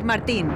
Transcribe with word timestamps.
Martín. 0.00 0.48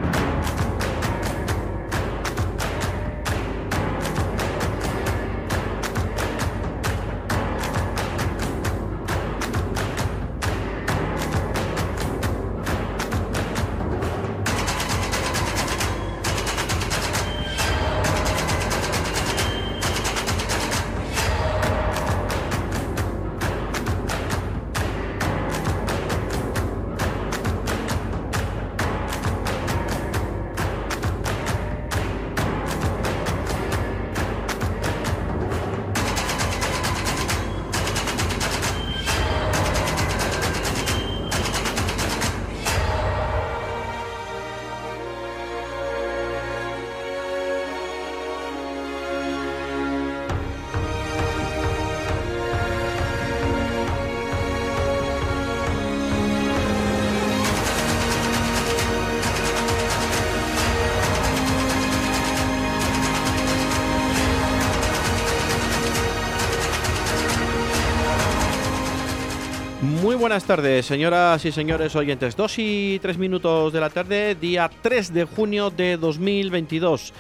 Buenas 70.27 70.43
tardes, 70.43 70.85
señoras 70.85 71.45
y 71.45 71.53
señores 71.53 71.95
oyentes. 71.95 72.35
Dos 72.35 72.59
y 72.59 72.99
tres 73.01 73.17
minutos 73.17 73.73
de 73.73 73.79
la 73.79 73.91
tarde, 73.91 74.35
día 74.35 74.69
3 74.83 75.15
de 75.15 75.25
junio 75.25 75.71
de 75.71 75.97
2022. 75.97 77.13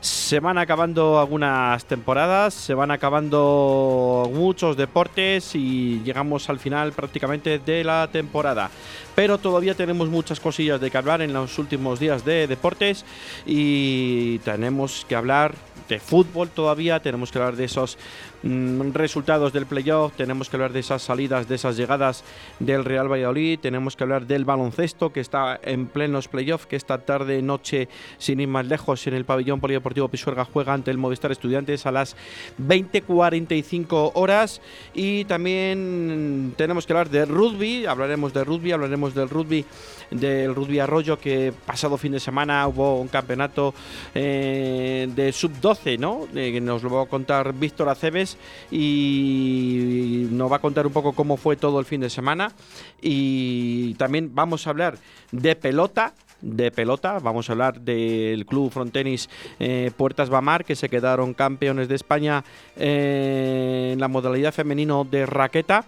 Se 0.00 0.38
van 0.38 0.56
acabando 0.58 1.18
algunas 1.18 1.84
temporadas, 1.86 2.54
se 2.54 2.72
van 2.74 2.92
acabando 2.92 4.30
muchos 4.32 4.76
deportes 4.76 5.56
y 5.56 6.00
llegamos 6.04 6.48
al 6.48 6.60
final 6.60 6.92
prácticamente 6.92 7.58
de 7.58 7.82
la 7.82 8.06
temporada. 8.12 8.70
Pero 9.16 9.38
todavía 9.38 9.74
tenemos 9.74 10.08
muchas 10.08 10.38
cosillas 10.38 10.80
de 10.80 10.92
que 10.92 10.98
hablar 10.98 11.22
en 11.22 11.32
los 11.32 11.58
últimos 11.58 11.98
días 11.98 12.24
de 12.24 12.46
deportes 12.46 13.04
y 13.46 14.38
tenemos 14.40 15.04
que 15.08 15.16
hablar 15.16 15.56
de 15.88 15.98
fútbol 15.98 16.48
todavía, 16.50 17.00
tenemos 17.00 17.32
que 17.32 17.38
hablar 17.38 17.56
de 17.56 17.64
esos 17.64 17.98
resultados 18.44 19.52
del 19.54 19.64
playoff, 19.64 20.12
tenemos 20.16 20.50
que 20.50 20.56
hablar 20.56 20.72
de 20.72 20.80
esas 20.80 21.02
salidas, 21.02 21.48
de 21.48 21.54
esas 21.54 21.76
llegadas 21.76 22.24
del 22.58 22.84
Real 22.84 23.10
Valladolid, 23.10 23.58
tenemos 23.58 23.96
que 23.96 24.04
hablar 24.04 24.26
del 24.26 24.44
baloncesto 24.44 25.12
que 25.12 25.20
está 25.20 25.58
en 25.62 25.86
plenos 25.86 26.28
playoff, 26.28 26.66
que 26.66 26.76
esta 26.76 26.98
tarde, 26.98 27.40
noche, 27.40 27.88
sin 28.18 28.40
ir 28.40 28.48
más 28.48 28.66
lejos, 28.66 29.06
en 29.06 29.14
el 29.14 29.24
pabellón 29.24 29.60
polideportivo 29.60 30.08
Pisuerga 30.08 30.44
juega 30.44 30.74
ante 30.74 30.90
el 30.90 30.98
Movistar 30.98 31.32
Estudiantes 31.32 31.86
a 31.86 31.92
las 31.92 32.16
20.45 32.60 34.12
horas 34.14 34.60
y 34.92 35.24
también 35.24 36.52
tenemos 36.56 36.86
que 36.86 36.92
hablar 36.92 37.08
de 37.08 37.24
rugby, 37.24 37.86
hablaremos 37.86 38.34
de 38.34 38.44
rugby, 38.44 38.72
hablaremos 38.72 39.14
del 39.14 39.30
rugby 39.30 39.64
del 40.10 40.54
Rugby 40.54 40.78
Arroyo, 40.78 41.18
que 41.18 41.52
pasado 41.66 41.96
fin 41.96 42.12
de 42.12 42.20
semana 42.20 42.66
hubo 42.68 43.00
un 43.00 43.08
campeonato 43.08 43.74
eh, 44.14 45.08
de 45.14 45.32
sub-12, 45.32 45.98
¿no? 45.98 46.28
Eh, 46.34 46.60
nos 46.60 46.82
lo 46.82 46.90
va 46.90 47.02
a 47.02 47.06
contar 47.06 47.52
Víctor 47.52 47.88
Aceves 47.88 48.33
y 48.70 50.26
nos 50.30 50.50
va 50.50 50.56
a 50.56 50.60
contar 50.60 50.86
un 50.86 50.92
poco 50.92 51.12
cómo 51.12 51.36
fue 51.36 51.56
todo 51.56 51.78
el 51.80 51.84
fin 51.84 52.00
de 52.00 52.10
semana. 52.10 52.52
Y 53.00 53.94
también 53.94 54.34
vamos 54.34 54.66
a 54.66 54.70
hablar 54.70 54.98
de 55.32 55.56
pelota, 55.56 56.14
de 56.40 56.70
pelota. 56.70 57.18
Vamos 57.18 57.48
a 57.48 57.52
hablar 57.52 57.80
del 57.80 58.46
Club 58.46 58.70
Frontenis 58.70 59.28
eh, 59.58 59.90
Puertas 59.96 60.30
Bamar, 60.30 60.64
que 60.64 60.76
se 60.76 60.88
quedaron 60.88 61.34
campeones 61.34 61.88
de 61.88 61.94
España 61.94 62.44
eh, 62.76 63.90
en 63.92 64.00
la 64.00 64.08
modalidad 64.08 64.52
femenino 64.52 65.04
de 65.04 65.26
raqueta 65.26 65.84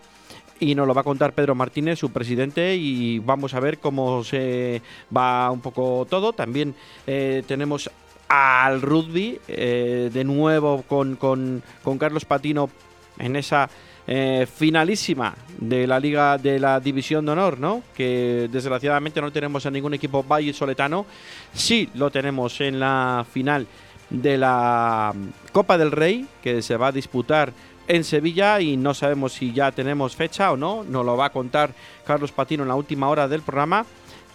y 0.58 0.74
nos 0.74 0.86
lo 0.86 0.94
va 0.94 1.02
a 1.02 1.04
contar 1.04 1.34
Pedro 1.34 1.54
Martínez, 1.54 1.98
su 1.98 2.10
presidente, 2.10 2.76
y 2.76 3.18
vamos 3.18 3.54
a 3.54 3.60
ver 3.60 3.78
cómo 3.78 4.24
se 4.24 4.80
va 5.14 5.50
un 5.50 5.60
poco 5.60 6.06
todo. 6.08 6.32
También 6.32 6.74
eh, 7.06 7.42
tenemos 7.46 7.90
al 8.28 8.82
rugby, 8.82 9.38
eh, 9.48 10.10
de 10.12 10.24
nuevo 10.24 10.82
con, 10.82 11.16
con, 11.16 11.62
con, 11.82 11.98
Carlos 11.98 12.24
Patino 12.24 12.70
en 13.18 13.36
esa 13.36 13.68
eh, 14.06 14.46
finalísima 14.52 15.34
de 15.58 15.86
la 15.86 15.98
Liga 15.98 16.38
de 16.38 16.58
la 16.58 16.80
División 16.80 17.24
de 17.26 17.32
Honor, 17.32 17.58
¿no? 17.58 17.82
Que 17.94 18.48
desgraciadamente 18.50 19.20
no 19.20 19.32
tenemos 19.32 19.66
a 19.66 19.70
ningún 19.70 19.94
equipo 19.94 20.22
valle 20.22 20.52
soletano. 20.52 21.06
Sí 21.52 21.88
lo 21.94 22.10
tenemos 22.10 22.60
en 22.60 22.80
la 22.80 23.24
final 23.30 23.66
de 24.10 24.38
la 24.38 25.12
Copa 25.52 25.78
del 25.78 25.92
Rey, 25.92 26.26
que 26.42 26.62
se 26.62 26.76
va 26.76 26.88
a 26.88 26.92
disputar 26.92 27.52
en 27.88 28.04
Sevilla 28.04 28.60
y 28.60 28.76
no 28.76 28.94
sabemos 28.94 29.32
si 29.32 29.52
ya 29.52 29.72
tenemos 29.72 30.16
fecha 30.16 30.52
o 30.52 30.56
no. 30.56 30.84
Nos 30.84 31.04
lo 31.04 31.16
va 31.16 31.26
a 31.26 31.32
contar 31.32 31.72
Carlos 32.04 32.32
Patino 32.32 32.62
en 32.62 32.68
la 32.68 32.74
última 32.74 33.08
hora 33.08 33.28
del 33.28 33.42
programa. 33.42 33.86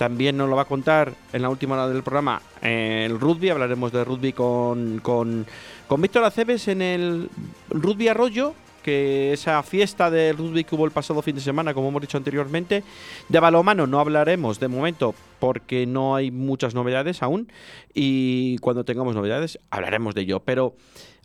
También 0.01 0.35
nos 0.35 0.49
lo 0.49 0.55
va 0.55 0.63
a 0.63 0.65
contar 0.65 1.13
en 1.31 1.43
la 1.43 1.49
última 1.49 1.75
hora 1.75 1.87
del 1.87 2.01
programa 2.01 2.41
el 2.63 3.19
rugby. 3.19 3.49
Hablaremos 3.49 3.91
de 3.91 4.03
rugby 4.03 4.33
con, 4.33 4.97
con, 4.97 5.45
con 5.87 6.01
Víctor 6.01 6.23
Aceves 6.23 6.67
en 6.69 6.81
el 6.81 7.29
Rugby 7.69 8.07
Arroyo, 8.07 8.55
que 8.81 9.31
esa 9.31 9.61
fiesta 9.61 10.09
del 10.09 10.37
rugby 10.37 10.63
que 10.63 10.73
hubo 10.73 10.85
el 10.85 10.91
pasado 10.91 11.21
fin 11.21 11.35
de 11.35 11.41
semana, 11.41 11.75
como 11.75 11.89
hemos 11.89 12.01
dicho 12.01 12.17
anteriormente. 12.17 12.83
De 13.29 13.39
balomano 13.39 13.85
no 13.85 13.99
hablaremos 13.99 14.59
de 14.59 14.69
momento 14.69 15.13
porque 15.39 15.85
no 15.85 16.15
hay 16.15 16.31
muchas 16.31 16.73
novedades 16.73 17.21
aún 17.21 17.51
y 17.93 18.57
cuando 18.57 18.83
tengamos 18.83 19.13
novedades 19.13 19.59
hablaremos 19.69 20.15
de 20.15 20.21
ello. 20.21 20.39
Pero 20.39 20.73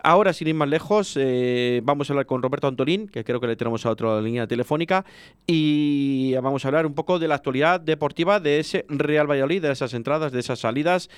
ahora, 0.06 0.33
sin 0.33 0.47
ir 0.47 0.55
más 0.55 0.69
lejos, 0.69 1.17
eh, 1.21 1.81
vamos 1.83 2.09
a 2.09 2.12
hablar 2.12 2.27
con 2.27 2.41
Roberto 2.41 2.69
Antolín, 2.69 3.09
que 3.09 3.25
creo 3.25 3.41
que 3.41 3.49
le 3.49 3.56
tenemos 3.56 3.84
a 3.87 3.91
otra 3.91 4.21
línea 4.21 4.47
telefónica, 4.47 5.05
y 5.49 6.33
vamos 6.37 6.65
a 6.65 6.69
hablar 6.69 6.87
un 6.87 6.94
poco 6.94 7.19
de 7.19 7.27
la 7.27 7.34
actualidad 7.34 7.81
deportiva 7.81 8.39
de 8.39 8.61
ese 8.61 8.87
Real 8.89 9.28
Valladolid, 9.28 9.62
de 9.62 9.72
esas 9.72 9.94
entradas, 9.94 10.31
de 10.31 10.39
esas 10.39 10.61
salidas, 10.61 11.11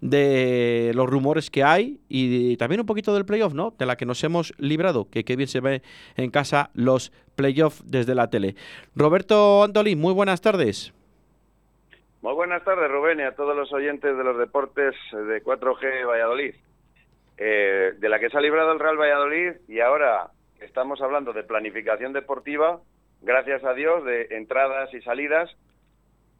de 0.00 0.92
los 0.94 1.10
rumores 1.10 1.50
que 1.50 1.64
hay 1.64 1.98
y 2.08 2.56
también 2.56 2.80
un 2.80 2.86
poquito 2.86 3.12
del 3.14 3.24
playoff, 3.24 3.52
¿no? 3.52 3.74
De 3.76 3.84
la 3.84 3.96
que 3.96 4.06
nos 4.06 4.22
hemos 4.22 4.54
librado, 4.58 5.08
que 5.10 5.24
qué 5.24 5.34
bien 5.34 5.48
se 5.48 5.60
ve 5.60 5.82
en 6.16 6.30
casa 6.30 6.70
los 6.74 7.12
playoffs 7.34 7.82
desde 7.84 8.14
la 8.14 8.30
tele. 8.30 8.54
Roberto 8.94 9.64
Antolín, 9.64 10.00
muy 10.00 10.12
buenas 10.12 10.40
tardes. 10.40 10.92
Muy 12.22 12.34
buenas 12.34 12.62
tardes, 12.64 12.88
Rubén, 12.90 13.18
y 13.18 13.22
a 13.22 13.34
todos 13.34 13.56
los 13.56 13.72
oyentes 13.72 14.16
de 14.16 14.24
los 14.24 14.38
deportes 14.38 14.94
de 15.12 15.42
4G 15.42 16.06
Valladolid. 16.06 16.54
Eh, 17.38 17.92
de 17.98 18.08
la 18.08 18.18
que 18.18 18.30
se 18.30 18.38
ha 18.38 18.40
librado 18.40 18.72
el 18.72 18.78
Real 18.78 18.98
Valladolid 18.98 19.52
y 19.68 19.80
ahora 19.80 20.30
estamos 20.60 21.02
hablando 21.02 21.34
de 21.34 21.44
planificación 21.44 22.14
deportiva, 22.14 22.80
gracias 23.20 23.62
a 23.64 23.74
Dios, 23.74 24.04
de 24.04 24.28
entradas 24.30 24.92
y 24.94 25.02
salidas. 25.02 25.50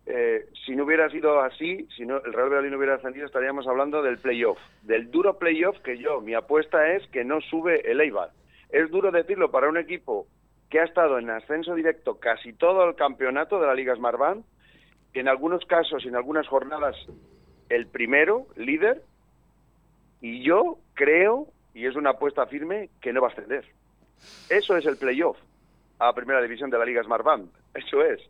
Eh, 0.07 0.47
si 0.65 0.75
no 0.75 0.85
hubiera 0.85 1.11
sido 1.11 1.41
así, 1.41 1.87
si 1.97 2.07
no, 2.07 2.17
el 2.19 2.33
Real 2.33 2.49
Valladolid 2.49 2.71
no 2.71 2.79
hubiera 2.79 2.95
ascendido, 2.95 3.27
estaríamos 3.27 3.67
hablando 3.67 4.03
del 4.03 4.19
playoff, 4.19 4.59
del 4.83 5.11
duro 5.11 5.39
playoff 5.39 5.79
que 5.81 5.99
yo, 5.99 6.21
mi 6.21 6.35
apuesta 6.35 6.95
es 6.95 7.07
que 7.09 7.25
no 7.25 7.41
sube 7.41 7.91
el 7.91 8.01
Eibar. 8.01 8.31
Es 8.71 8.91
duro 8.91 9.11
decirlo 9.11 9.51
para 9.51 9.69
un 9.69 9.77
equipo 9.77 10.27
que 10.71 10.81
ha 10.81 10.85
estado 10.85 11.19
en 11.19 11.29
ascenso 11.31 11.75
directo 11.75 12.19
casi 12.19 12.53
todo 12.53 12.89
el 12.89 12.95
campeonato 12.95 13.61
de 13.61 13.67
la 13.67 13.75
Liga 13.75 13.95
Smartbank, 13.95 14.45
en 15.13 15.29
algunos 15.29 15.65
casos 15.67 16.05
en 16.05 16.15
algunas 16.15 16.47
jornadas 16.47 16.97
el 17.69 17.87
primero, 17.87 18.47
líder, 18.57 19.03
y 20.21 20.43
yo 20.43 20.79
creo, 20.95 21.49
y 21.75 21.87
es 21.87 21.97
una 21.97 22.11
apuesta 22.11 22.47
firme, 22.47 22.91
que 23.01 23.13
no 23.13 23.21
va 23.21 23.29
a 23.29 23.31
ascender. 23.31 23.65
Eso 24.49 24.77
es 24.77 24.87
el 24.87 24.97
playoff 24.97 25.37
a 25.99 26.15
primera 26.15 26.43
división 26.43 26.71
de 26.71 26.79
la 26.79 26.85
Liga 26.85 27.03
Smartbank. 27.03 27.51
Eso 27.75 28.03
es. 28.03 28.21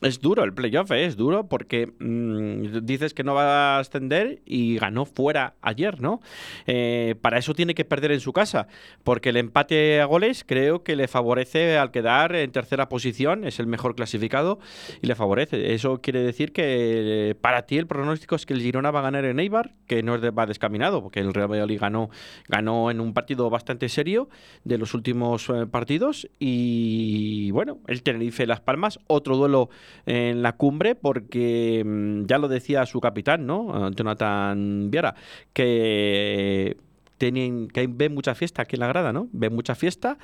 Es 0.00 0.20
duro 0.20 0.44
el 0.44 0.54
playoff, 0.54 0.92
¿eh? 0.92 1.06
es 1.06 1.16
duro 1.16 1.48
porque 1.48 1.92
mmm, 1.98 2.84
dices 2.84 3.14
que 3.14 3.24
no 3.24 3.34
va 3.34 3.76
a 3.76 3.78
ascender 3.80 4.42
y 4.44 4.78
ganó 4.78 5.06
fuera 5.06 5.54
ayer, 5.60 6.00
¿no? 6.00 6.20
Eh, 6.66 7.16
para 7.20 7.38
eso 7.38 7.52
tiene 7.52 7.74
que 7.74 7.84
perder 7.84 8.12
en 8.12 8.20
su 8.20 8.32
casa, 8.32 8.68
porque 9.02 9.30
el 9.30 9.36
empate 9.36 10.00
a 10.00 10.04
goles 10.04 10.44
creo 10.46 10.84
que 10.84 10.94
le 10.94 11.08
favorece 11.08 11.78
al 11.78 11.90
quedar 11.90 12.36
en 12.36 12.52
tercera 12.52 12.88
posición, 12.88 13.44
es 13.44 13.58
el 13.58 13.66
mejor 13.66 13.96
clasificado 13.96 14.60
y 15.02 15.08
le 15.08 15.16
favorece. 15.16 15.74
Eso 15.74 16.00
quiere 16.00 16.20
decir 16.20 16.52
que 16.52 17.36
para 17.40 17.62
ti 17.62 17.76
el 17.76 17.88
pronóstico 17.88 18.36
es 18.36 18.46
que 18.46 18.54
el 18.54 18.62
Girona 18.62 18.92
va 18.92 19.00
a 19.00 19.02
ganar 19.02 19.24
en 19.24 19.40
Eibar, 19.40 19.74
que 19.88 20.04
no 20.04 20.16
va 20.32 20.46
descaminado, 20.46 21.02
porque 21.02 21.20
el 21.20 21.34
Real 21.34 21.50
Valladolid 21.50 21.80
ganó, 21.80 22.10
ganó 22.46 22.92
en 22.92 23.00
un 23.00 23.14
partido 23.14 23.50
bastante 23.50 23.88
serio 23.88 24.28
de 24.62 24.78
los 24.78 24.94
últimos 24.94 25.48
eh, 25.48 25.66
partidos 25.66 26.28
y 26.38 27.50
bueno, 27.50 27.78
el 27.88 28.04
Tenerife 28.04 28.46
Las 28.46 28.60
Palmas, 28.60 29.00
otro 29.08 29.36
duelo 29.36 29.70
en 30.06 30.42
la 30.42 30.52
cumbre 30.52 30.94
porque 30.94 31.82
mm, 31.84 32.26
ya 32.26 32.38
lo 32.38 32.48
decía 32.48 32.86
su 32.86 33.00
capitán, 33.00 33.46
¿no? 33.46 33.90
Jonathan 33.90 34.90
Viera, 34.90 35.14
que 35.52 36.76
tienen 37.18 37.68
que 37.68 37.86
ven 37.88 38.14
mucha 38.14 38.34
fiesta 38.34 38.62
aquí 38.62 38.76
en 38.76 38.80
la 38.80 38.88
grada, 38.88 39.12
¿no? 39.12 39.28
Ven 39.32 39.54
mucha 39.54 39.74
fiesta 39.74 40.16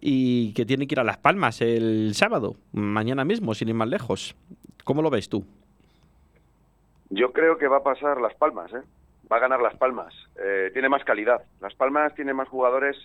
y 0.00 0.52
que 0.54 0.64
tienen 0.64 0.86
que 0.86 0.94
ir 0.94 1.00
a 1.00 1.04
Las 1.04 1.18
Palmas 1.18 1.60
el 1.60 2.14
sábado, 2.14 2.54
mañana 2.72 3.24
mismo, 3.24 3.54
sin 3.54 3.68
ir 3.68 3.74
más 3.74 3.88
lejos. 3.88 4.36
¿Cómo 4.84 5.02
lo 5.02 5.10
ves 5.10 5.28
tú? 5.28 5.44
Yo 7.10 7.32
creo 7.32 7.58
que 7.58 7.68
va 7.68 7.78
a 7.78 7.82
pasar 7.82 8.20
Las 8.20 8.34
Palmas, 8.34 8.72
¿eh? 8.72 8.82
Va 9.30 9.38
a 9.38 9.40
ganar 9.40 9.60
Las 9.60 9.76
Palmas. 9.76 10.14
Eh, 10.38 10.70
tiene 10.72 10.88
más 10.88 11.04
calidad. 11.04 11.42
Las 11.60 11.74
Palmas 11.74 12.14
tiene 12.14 12.34
más 12.34 12.48
jugadores 12.48 12.96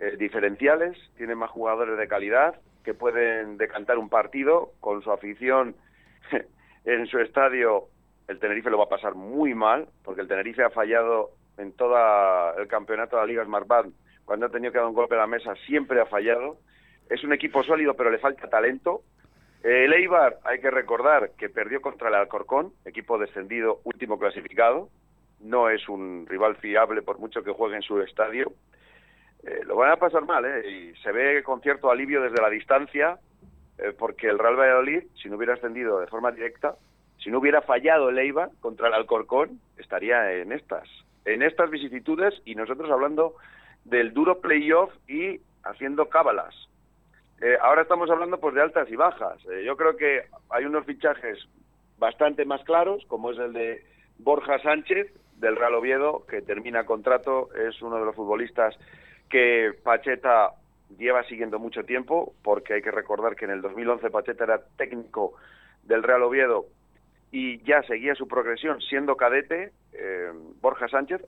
eh, 0.00 0.16
diferenciales, 0.18 0.96
tiene 1.16 1.34
más 1.34 1.50
jugadores 1.50 1.98
de 1.98 2.08
calidad 2.08 2.54
que 2.84 2.94
pueden 2.94 3.56
decantar 3.56 3.98
un 3.98 4.08
partido 4.08 4.72
con 4.80 5.02
su 5.02 5.10
afición 5.10 5.74
en 6.84 7.06
su 7.06 7.18
estadio. 7.18 7.88
El 8.28 8.38
Tenerife 8.38 8.70
lo 8.70 8.78
va 8.78 8.84
a 8.84 8.88
pasar 8.88 9.14
muy 9.14 9.54
mal 9.54 9.88
porque 10.04 10.20
el 10.20 10.28
Tenerife 10.28 10.62
ha 10.62 10.70
fallado 10.70 11.30
en 11.58 11.72
todo 11.72 11.96
el 12.58 12.66
campeonato 12.68 13.16
de 13.16 13.22
la 13.22 13.26
Liga 13.26 13.44
Smart 13.44 13.66
Band, 13.66 13.92
cuando 14.24 14.46
ha 14.46 14.50
tenido 14.50 14.72
que 14.72 14.78
dar 14.78 14.86
un 14.86 14.94
golpe 14.94 15.14
a 15.14 15.18
la 15.18 15.26
mesa, 15.26 15.54
siempre 15.66 16.00
ha 16.00 16.06
fallado. 16.06 16.58
Es 17.10 17.22
un 17.24 17.32
equipo 17.32 17.62
sólido, 17.62 17.94
pero 17.94 18.10
le 18.10 18.18
falta 18.18 18.48
talento. 18.48 19.02
el 19.62 19.92
Eibar, 19.92 20.38
hay 20.44 20.60
que 20.60 20.70
recordar 20.70 21.32
que 21.36 21.48
perdió 21.48 21.80
contra 21.80 22.08
el 22.08 22.14
Alcorcón, 22.14 22.72
equipo 22.84 23.18
descendido, 23.18 23.80
último 23.84 24.18
clasificado. 24.18 24.88
No 25.40 25.68
es 25.68 25.88
un 25.88 26.26
rival 26.28 26.56
fiable 26.56 27.02
por 27.02 27.18
mucho 27.18 27.42
que 27.42 27.52
juegue 27.52 27.76
en 27.76 27.82
su 27.82 28.00
estadio. 28.00 28.52
Eh, 29.44 29.60
lo 29.66 29.76
van 29.76 29.90
a 29.90 29.96
pasar 29.96 30.24
mal, 30.24 30.44
¿eh? 30.44 30.68
Y 30.70 30.94
se 31.02 31.12
ve 31.12 31.42
con 31.42 31.60
cierto 31.60 31.90
alivio 31.90 32.22
desde 32.22 32.40
la 32.40 32.50
distancia, 32.50 33.18
eh, 33.78 33.92
porque 33.98 34.28
el 34.28 34.38
Real 34.38 34.56
Valladolid, 34.56 35.04
si 35.20 35.28
no 35.28 35.36
hubiera 35.36 35.54
ascendido 35.54 35.98
de 36.00 36.06
forma 36.06 36.30
directa, 36.30 36.76
si 37.18 37.30
no 37.30 37.38
hubiera 37.38 37.62
fallado 37.62 38.08
el 38.08 38.34
contra 38.60 38.88
el 38.88 38.94
Alcorcón, 38.94 39.60
estaría 39.76 40.32
en 40.32 40.52
estas 40.52 40.88
en 41.24 41.42
estas 41.42 41.70
vicisitudes 41.70 42.34
y 42.44 42.54
nosotros 42.54 42.90
hablando 42.90 43.36
del 43.84 44.12
duro 44.12 44.40
playoff 44.40 44.92
y 45.08 45.40
haciendo 45.64 46.08
cábalas. 46.08 46.54
Eh, 47.40 47.56
ahora 47.60 47.82
estamos 47.82 48.10
hablando 48.10 48.38
pues 48.38 48.54
de 48.54 48.62
altas 48.62 48.90
y 48.90 48.96
bajas. 48.96 49.38
Eh, 49.46 49.64
yo 49.64 49.76
creo 49.76 49.96
que 49.96 50.22
hay 50.50 50.64
unos 50.64 50.84
fichajes 50.84 51.38
bastante 51.98 52.44
más 52.44 52.62
claros, 52.64 53.04
como 53.06 53.30
es 53.30 53.38
el 53.38 53.52
de 53.52 53.84
Borja 54.18 54.58
Sánchez 54.60 55.12
del 55.38 55.56
Real 55.56 55.74
Oviedo, 55.74 56.24
que 56.26 56.42
termina 56.42 56.84
contrato, 56.84 57.50
es 57.54 57.80
uno 57.82 57.98
de 57.98 58.04
los 58.04 58.14
futbolistas 58.14 58.76
que 59.32 59.72
Pacheta 59.82 60.50
lleva 60.98 61.24
siguiendo 61.24 61.58
mucho 61.58 61.84
tiempo, 61.84 62.34
porque 62.44 62.74
hay 62.74 62.82
que 62.82 62.90
recordar 62.90 63.34
que 63.34 63.46
en 63.46 63.52
el 63.52 63.62
2011 63.62 64.10
Pacheta 64.10 64.44
era 64.44 64.60
técnico 64.76 65.32
del 65.84 66.02
Real 66.02 66.22
Oviedo 66.22 66.66
y 67.30 67.62
ya 67.62 67.82
seguía 67.84 68.14
su 68.14 68.28
progresión 68.28 68.82
siendo 68.82 69.16
cadete, 69.16 69.72
eh, 69.94 70.30
Borja 70.60 70.86
Sánchez. 70.88 71.22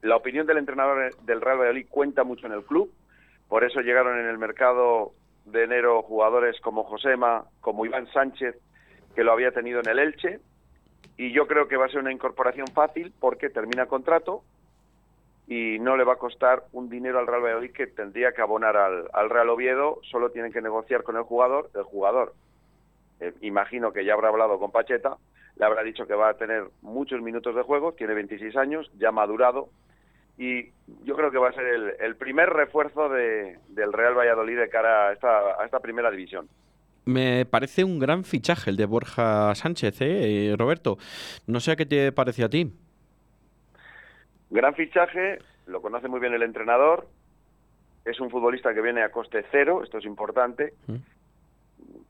La 0.00 0.16
opinión 0.16 0.46
del 0.46 0.56
entrenador 0.56 1.14
del 1.14 1.42
Real 1.42 1.58
Valladolid 1.58 1.86
cuenta 1.90 2.24
mucho 2.24 2.46
en 2.46 2.54
el 2.54 2.64
club, 2.64 2.90
por 3.48 3.64
eso 3.64 3.82
llegaron 3.82 4.18
en 4.18 4.26
el 4.26 4.38
mercado 4.38 5.12
de 5.44 5.64
enero 5.64 6.00
jugadores 6.00 6.58
como 6.62 6.84
Josema, 6.84 7.44
como 7.60 7.84
Iván 7.84 8.10
Sánchez, 8.14 8.56
que 9.14 9.24
lo 9.24 9.32
había 9.32 9.52
tenido 9.52 9.80
en 9.80 9.90
el 9.90 9.98
Elche, 9.98 10.40
y 11.18 11.32
yo 11.32 11.46
creo 11.46 11.68
que 11.68 11.76
va 11.76 11.84
a 11.84 11.90
ser 11.90 12.00
una 12.00 12.12
incorporación 12.12 12.68
fácil 12.68 13.12
porque 13.20 13.50
termina 13.50 13.84
contrato 13.84 14.42
y 15.50 15.80
no 15.80 15.96
le 15.96 16.04
va 16.04 16.12
a 16.12 16.16
costar 16.16 16.62
un 16.70 16.88
dinero 16.88 17.18
al 17.18 17.26
Real 17.26 17.42
Valladolid 17.42 17.72
que 17.72 17.88
tendría 17.88 18.30
que 18.30 18.40
abonar 18.40 18.76
al, 18.76 19.10
al 19.12 19.28
Real 19.28 19.50
Oviedo, 19.50 19.98
solo 20.08 20.30
tienen 20.30 20.52
que 20.52 20.62
negociar 20.62 21.02
con 21.02 21.16
el 21.16 21.24
jugador, 21.24 21.70
el 21.74 21.82
jugador 21.82 22.34
eh, 23.18 23.34
imagino 23.40 23.92
que 23.92 24.04
ya 24.04 24.14
habrá 24.14 24.28
hablado 24.28 24.60
con 24.60 24.70
Pacheta, 24.70 25.16
le 25.56 25.64
habrá 25.64 25.82
dicho 25.82 26.06
que 26.06 26.14
va 26.14 26.28
a 26.28 26.34
tener 26.34 26.68
muchos 26.82 27.20
minutos 27.20 27.56
de 27.56 27.62
juego, 27.62 27.92
tiene 27.94 28.14
26 28.14 28.56
años, 28.56 28.92
ya 28.96 29.10
madurado, 29.10 29.70
y 30.38 30.70
yo 31.02 31.16
creo 31.16 31.32
que 31.32 31.38
va 31.38 31.48
a 31.48 31.52
ser 31.52 31.96
el, 32.00 32.14
primer 32.14 32.48
refuerzo 32.48 33.08
de, 33.08 33.58
del 33.70 33.92
Real 33.92 34.16
Valladolid 34.16 34.56
de 34.56 34.68
cara 34.68 35.08
a 35.08 35.12
esta, 35.12 35.60
a 35.60 35.64
esta 35.64 35.80
primera 35.80 36.12
división. 36.12 36.48
Me 37.04 37.44
parece 37.44 37.82
un 37.82 37.98
gran 37.98 38.22
fichaje 38.22 38.70
el 38.70 38.76
de 38.76 38.86
Borja 38.86 39.52
Sánchez, 39.56 39.96
¿eh, 40.00 40.54
Roberto? 40.56 40.96
No 41.48 41.58
sé 41.58 41.72
a 41.72 41.76
qué 41.76 41.86
te 41.86 42.12
parece 42.12 42.44
a 42.44 42.48
ti. 42.48 42.72
Gran 44.50 44.74
fichaje, 44.74 45.38
lo 45.66 45.80
conoce 45.80 46.08
muy 46.08 46.20
bien 46.20 46.34
el 46.34 46.42
entrenador, 46.42 47.06
es 48.04 48.20
un 48.20 48.30
futbolista 48.30 48.74
que 48.74 48.80
viene 48.80 49.02
a 49.02 49.10
coste 49.10 49.44
cero, 49.50 49.82
esto 49.82 49.98
es 49.98 50.04
importante, 50.04 50.74
mm 50.86 50.96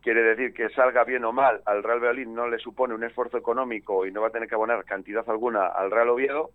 quiere 0.03 0.23
decir 0.23 0.55
que 0.55 0.69
salga 0.71 1.05
bien 1.05 1.25
o 1.25 1.33
mal 1.33 1.61
al 1.67 1.83
Real 1.83 2.01
Valladolid 2.01 2.27
no 2.27 2.49
le 2.49 2.59
supone 2.59 2.95
un 2.95 3.05
esfuerzo 3.05 3.37
económico 3.37 4.07
y 4.07 4.13
no 4.13 4.23
va 4.23 4.29
a 4.29 4.31
tener 4.31 4.49
que 4.49 4.55
abonar 4.55 4.85
cantidad 4.85 5.29
alguna 5.29 5.67
al 5.67 5.91
Real 5.91 6.09
Oviedo 6.09 6.51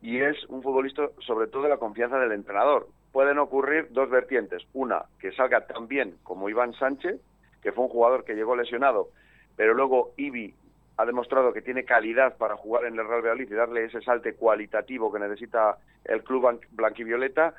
y 0.00 0.20
es 0.20 0.44
un 0.48 0.62
futbolista 0.62 1.08
sobre 1.26 1.48
todo 1.48 1.62
de 1.62 1.68
la 1.68 1.78
confianza 1.78 2.18
del 2.18 2.32
entrenador. 2.32 2.88
Pueden 3.12 3.38
ocurrir 3.38 3.88
dos 3.90 4.08
vertientes. 4.08 4.62
Una, 4.72 5.06
que 5.18 5.32
salga 5.32 5.66
tan 5.66 5.88
bien 5.88 6.16
como 6.22 6.48
Iván 6.48 6.72
Sánchez, 6.74 7.20
que 7.62 7.72
fue 7.72 7.84
un 7.84 7.90
jugador 7.90 8.24
que 8.24 8.34
llegó 8.34 8.54
lesionado, 8.54 9.08
pero 9.56 9.74
luego 9.74 10.12
Ibi 10.16 10.54
ha 10.98 11.06
demostrado 11.06 11.52
que 11.52 11.62
tiene 11.62 11.84
calidad 11.84 12.36
para 12.36 12.56
jugar 12.56 12.84
en 12.84 12.98
el 12.98 13.06
Real 13.06 13.22
Valladolid 13.22 13.50
y 13.50 13.54
darle 13.54 13.84
ese 13.84 14.00
salte 14.02 14.34
cualitativo 14.34 15.12
que 15.12 15.20
necesita 15.20 15.78
el 16.04 16.24
club 16.24 16.60
blanquivioleta 16.72 17.54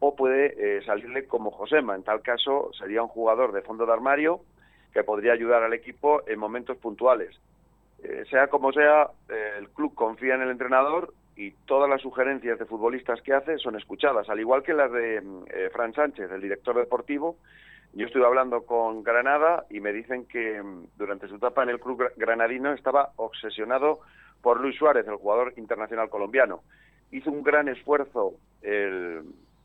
o 0.00 0.14
puede 0.14 0.54
eh, 0.58 0.82
salirle 0.84 1.26
como 1.26 1.50
Josema. 1.50 1.94
En 1.94 2.02
tal 2.02 2.20
caso, 2.20 2.70
sería 2.78 3.02
un 3.02 3.08
jugador 3.08 3.52
de 3.52 3.62
fondo 3.62 3.86
de 3.86 3.92
armario 3.94 4.40
que 4.92 5.02
podría 5.02 5.32
ayudar 5.32 5.62
al 5.62 5.72
equipo 5.72 6.22
en 6.26 6.38
momentos 6.38 6.76
puntuales. 6.76 7.34
Eh, 8.02 8.24
sea 8.28 8.48
como 8.48 8.70
sea, 8.70 9.08
eh, 9.30 9.54
el 9.56 9.70
club 9.70 9.94
confía 9.94 10.34
en 10.34 10.42
el 10.42 10.50
entrenador 10.50 11.14
y 11.36 11.52
todas 11.64 11.88
las 11.88 12.02
sugerencias 12.02 12.58
de 12.58 12.66
futbolistas 12.66 13.22
que 13.22 13.32
hace 13.32 13.56
son 13.56 13.76
escuchadas, 13.76 14.28
al 14.28 14.40
igual 14.40 14.62
que 14.62 14.74
las 14.74 14.92
de 14.92 15.22
Fran 15.72 15.94
Sánchez, 15.94 16.30
el 16.30 16.42
director 16.42 16.76
deportivo. 16.76 17.38
Yo 17.94 18.06
estuve 18.06 18.26
hablando 18.26 18.66
con 18.66 19.04
Granada 19.04 19.66
y 19.70 19.80
me 19.80 19.92
dicen 19.92 20.26
que 20.26 20.60
mm, 20.60 20.88
durante 20.96 21.28
su 21.28 21.36
etapa 21.36 21.62
en 21.62 21.68
el 21.68 21.80
club 21.80 22.02
granadino 22.16 22.72
estaba 22.72 23.12
obsesionado 23.16 24.00
por 24.42 24.60
Luis 24.60 24.76
Suárez, 24.76 25.06
el 25.06 25.14
jugador 25.14 25.54
internacional 25.56 26.10
colombiano. 26.10 26.62
Hizo 27.12 27.30
un 27.30 27.42
gran 27.42 27.68
esfuerzo 27.68 28.34
el, 28.62 29.22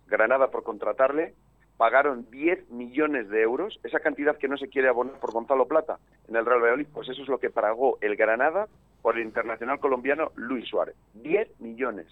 Granada 0.10 0.50
por 0.50 0.64
contratarle, 0.64 1.34
pagaron 1.78 2.30
10 2.30 2.72
millones 2.72 3.30
de 3.30 3.42
euros, 3.42 3.80
esa 3.84 4.00
cantidad 4.00 4.38
que 4.38 4.48
no 4.48 4.58
se 4.58 4.68
quiere 4.68 4.90
abonar 4.90 5.20
por 5.20 5.32
Gonzalo 5.32 5.68
Plata 5.68 5.98
en 6.28 6.36
el 6.36 6.46
Real 6.46 6.62
Valladolid, 6.62 6.88
pues 6.94 7.08
eso 7.10 7.22
es 7.22 7.28
lo 7.30 7.40
que 7.40 7.50
pagó 7.50 7.98
el 8.02 8.16
Granada 8.16 8.68
por 9.02 9.18
el 9.18 9.26
internacional 9.26 9.80
colombiano 9.80 10.32
Luis 10.36 10.68
Suárez. 10.68 10.96
10 11.14 11.62
millones. 11.62 12.08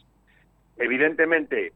Evidentemente, 0.78 1.74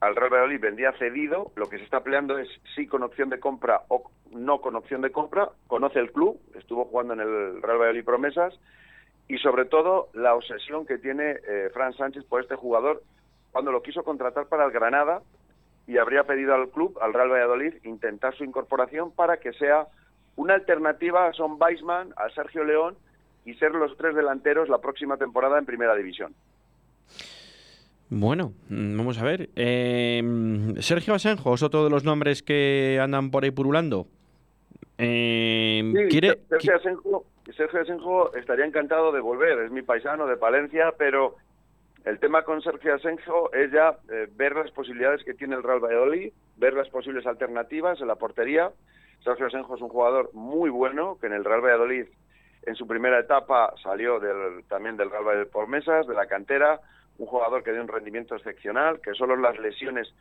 al 0.00 0.16
Real 0.16 0.32
Valladolid 0.32 0.60
vendía 0.60 0.92
cedido, 0.92 1.52
lo 1.56 1.68
que 1.68 1.78
se 1.78 1.84
está 1.84 2.02
peleando 2.02 2.38
es 2.38 2.48
sí 2.74 2.86
con 2.86 3.02
opción 3.02 3.28
de 3.28 3.38
compra 3.38 3.82
o 3.88 4.10
no 4.30 4.60
con 4.60 4.74
opción 4.76 5.02
de 5.02 5.12
compra, 5.12 5.50
conoce 5.66 5.98
el 5.98 6.12
club, 6.12 6.40
estuvo 6.54 6.86
jugando 6.86 7.14
en 7.14 7.20
el 7.20 7.62
Real 7.62 7.78
Valladolid 7.78 8.04
Promesas, 8.04 8.58
y 9.28 9.38
sobre 9.38 9.64
todo 9.64 10.08
la 10.14 10.34
obsesión 10.34 10.86
que 10.86 10.98
tiene 10.98 11.36
eh, 11.46 11.70
Fran 11.72 11.92
Sánchez 11.92 12.24
por 12.24 12.40
este 12.40 12.56
jugador 12.56 13.02
cuando 13.52 13.72
lo 13.72 13.82
quiso 13.82 14.02
contratar 14.02 14.46
para 14.46 14.64
el 14.64 14.72
Granada 14.72 15.22
y 15.86 15.98
habría 15.98 16.24
pedido 16.24 16.54
al 16.54 16.70
club, 16.70 16.98
al 17.00 17.12
Real 17.12 17.30
Valladolid, 17.30 17.74
intentar 17.84 18.34
su 18.34 18.44
incorporación 18.44 19.12
para 19.12 19.38
que 19.38 19.52
sea 19.52 19.86
una 20.36 20.54
alternativa 20.54 21.26
a 21.26 21.32
Son 21.32 21.58
Weisman, 21.60 22.14
a 22.16 22.30
Sergio 22.30 22.64
León 22.64 22.96
y 23.44 23.54
ser 23.54 23.72
los 23.72 23.96
tres 23.96 24.14
delanteros 24.14 24.68
la 24.68 24.78
próxima 24.78 25.16
temporada 25.16 25.58
en 25.58 25.66
Primera 25.66 25.94
División. 25.94 26.34
Bueno, 28.10 28.54
mm, 28.68 28.96
vamos 28.96 29.18
a 29.18 29.24
ver. 29.24 29.50
Em, 29.54 30.74
Sergio 30.82 31.14
Asenjo 31.14 31.54
es 31.54 31.62
otro 31.62 31.84
de 31.84 31.90
los 31.90 32.04
nombres 32.04 32.42
que 32.42 32.98
andan 33.00 33.30
por 33.30 33.44
ahí 33.44 33.52
purulando. 33.52 34.08
Em, 34.98 35.94
¿quiere... 36.08 36.40
Sergio, 36.48 36.74
Asenjo, 36.74 37.24
Sergio 37.56 37.80
Asenjo 37.80 38.34
estaría 38.34 38.66
encantado 38.66 39.12
de 39.12 39.20
volver, 39.20 39.60
es 39.60 39.70
mi 39.70 39.82
paisano 39.82 40.26
de 40.26 40.36
Palencia, 40.36 40.92
pero 40.98 41.36
el 42.04 42.18
tema 42.18 42.42
con 42.42 42.60
Sergio 42.62 42.96
Asenjo 42.96 43.52
es 43.52 43.70
ya 43.70 43.96
eh, 44.10 44.28
ver 44.34 44.56
las 44.56 44.72
posibilidades 44.72 45.22
que 45.22 45.34
tiene 45.34 45.54
el 45.54 45.62
Real 45.62 45.78
Valladolid, 45.78 46.32
ver 46.56 46.74
las 46.74 46.88
posibles 46.88 47.24
alternativas 47.26 48.00
en 48.00 48.08
la 48.08 48.16
portería. 48.16 48.72
Sergio 49.22 49.46
Asenjo 49.46 49.76
es 49.76 49.82
un 49.82 49.88
jugador 49.88 50.30
muy 50.34 50.68
bueno, 50.68 51.16
que 51.20 51.28
en 51.28 51.34
el 51.34 51.44
Real 51.44 51.60
Valladolid 51.60 52.06
en 52.66 52.74
su 52.74 52.88
primera 52.88 53.20
etapa 53.20 53.72
salió 53.82 54.18
del, 54.18 54.64
también 54.68 54.96
del 54.96 55.10
Real 55.10 55.24
Valladolid 55.24 55.50
por 55.52 55.68
mesas, 55.68 56.08
de 56.08 56.14
la 56.14 56.26
cantera, 56.26 56.80
un 57.20 57.26
jugador 57.26 57.62
que 57.62 57.72
dio 57.72 57.82
un 57.82 57.88
rendimiento 57.88 58.34
excepcional, 58.34 59.00
que 59.00 59.12
solo 59.12 59.36
las 59.36 59.58
lesiones 59.58 60.12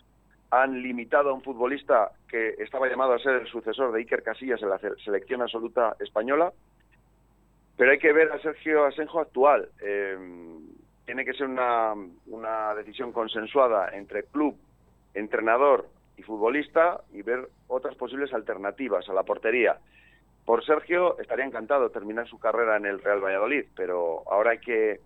han 0.52 0.82
limitado 0.82 1.30
a 1.30 1.34
un 1.34 1.42
futbolista 1.42 2.12
que 2.28 2.56
estaba 2.60 2.90
llamado 2.90 3.14
a 3.14 3.20
ser 3.20 3.36
el 3.36 3.48
sucesor 3.48 3.94
de 3.94 4.00
Iker 4.00 4.22
Casillas 4.22 4.62
en 4.62 4.70
la 4.70 4.80
selección 4.80 5.42
absoluta 5.42 5.96
española. 6.00 6.52
Pero 7.78 7.92
hay 7.92 8.00
que 8.00 8.12
ver 8.12 8.32
a 8.34 8.42
Sergio 8.42 8.86
Asenjo 8.86 9.22
actual. 9.22 9.70
Eh, 9.82 10.18
tiene 11.06 11.24
que 11.24 11.34
ser 11.34 11.48
una, 11.48 11.94
una 12.28 12.76
decisión 12.76 13.14
consensuada 13.14 13.96
entre 13.96 14.24
club, 14.24 14.58
entrenador 15.14 15.88
y 16.18 16.24
futbolista 16.24 17.00
y 17.14 17.22
ver 17.22 17.48
otras 17.68 17.96
posibles 17.96 18.34
alternativas 18.34 19.08
a 19.08 19.14
la 19.14 19.24
portería. 19.24 19.78
por 20.44 20.66
Sergio 20.66 21.18
estaría 21.20 21.46
encantado 21.46 21.92
terminar 21.92 22.28
su 22.28 22.40
carrera 22.40 22.76
en 22.76 22.86
el 22.86 23.02
Real 23.02 23.24
Valladolid, 23.24 23.66
pero 23.76 24.24
ahora 24.30 24.52
hay 24.52 24.60
que 24.60 25.00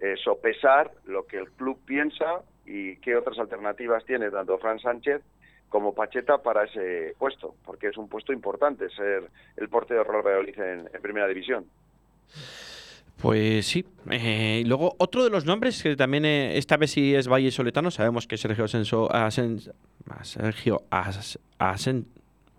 eh, 0.00 0.16
sopesar 0.16 0.90
lo 1.04 1.26
que 1.26 1.36
el 1.36 1.50
club 1.50 1.78
piensa 1.84 2.42
y 2.64 2.96
qué 2.96 3.16
otras 3.16 3.38
alternativas 3.38 4.04
tiene 4.06 4.30
tanto 4.30 4.56
Fran 4.58 4.78
Sánchez 4.78 5.20
como 5.68 5.94
Pacheta 5.94 6.38
para 6.38 6.64
ese 6.64 7.14
puesto, 7.18 7.54
porque 7.64 7.88
es 7.88 7.96
un 7.96 8.08
puesto 8.08 8.32
importante 8.32 8.88
ser 8.90 9.30
el 9.56 9.68
portero 9.68 10.02
de 10.02 10.10
Real 10.10 10.22
Valladolid 10.22 10.58
en, 10.58 11.02
Primera 11.02 11.28
División. 11.28 11.66
Pues 13.20 13.66
sí. 13.66 13.84
Eh, 14.10 14.62
luego, 14.66 14.94
otro 14.98 15.22
de 15.22 15.30
los 15.30 15.44
nombres 15.44 15.82
que 15.82 15.94
también, 15.96 16.24
eh, 16.24 16.56
esta 16.56 16.78
vez 16.78 16.92
sí 16.92 17.14
es 17.14 17.28
Valle 17.28 17.50
Soletano, 17.50 17.90
sabemos 17.90 18.26
que 18.26 18.38
Sergio 18.38 18.64
Asenso, 18.64 19.08
Sergio 20.22 20.82
Asen, 20.90 22.06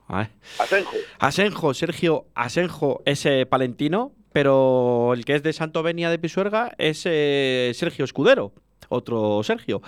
Asenjo. 0.07 0.91
Asenjo, 1.19 1.73
Sergio 1.73 2.25
Asenjo 2.35 3.01
es 3.05 3.27
palentino, 3.49 4.11
pero 4.31 5.13
el 5.13 5.25
que 5.25 5.35
es 5.35 5.43
de 5.43 5.53
Santo 5.53 5.83
Venia 5.83 6.09
de 6.09 6.19
Pisuerga 6.19 6.73
es 6.77 7.03
eh, 7.05 7.71
Sergio 7.73 8.05
Escudero 8.05 8.53
otro 8.91 9.41
Sergio. 9.43 9.81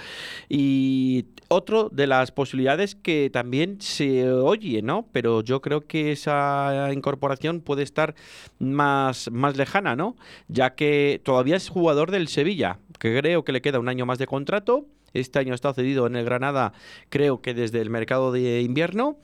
Y 0.50 1.26
otro 1.50 1.90
de 1.90 2.08
las 2.08 2.32
posibilidades 2.32 2.96
que 2.96 3.30
también 3.32 3.80
se 3.82 4.32
oye, 4.32 4.82
¿no? 4.82 5.08
Pero 5.12 5.42
yo 5.42 5.62
creo 5.62 5.86
que 5.86 6.12
esa 6.12 6.90
incorporación 6.94 7.62
puede 7.62 7.84
estar 7.84 8.16
más, 8.60 9.30
más 9.32 9.58
lejana, 9.58 9.96
¿no? 9.96 10.16
Ya 10.48 10.76
que 10.76 11.22
todavía 11.24 11.58
es 11.58 11.70
jugador 11.70 12.12
del 12.12 12.28
Sevilla, 12.28 12.80
que 13.00 13.18
creo 13.20 13.44
que 13.44 13.52
le 13.52 13.62
queda 13.62 13.80
un 13.80 13.90
año 13.90 14.06
más 14.06 14.18
de 14.18 14.28
contrato. 14.28 14.86
Este 15.14 15.38
año 15.38 15.54
está 15.54 15.74
cedido 15.74 16.08
en 16.08 16.16
el 16.16 16.26
Granada, 16.26 16.74
creo 17.10 17.40
que 17.42 17.54
desde 17.54 17.82
el 17.82 17.92
mercado 17.92 18.32
de 18.32 18.62
invierno. 18.62 19.18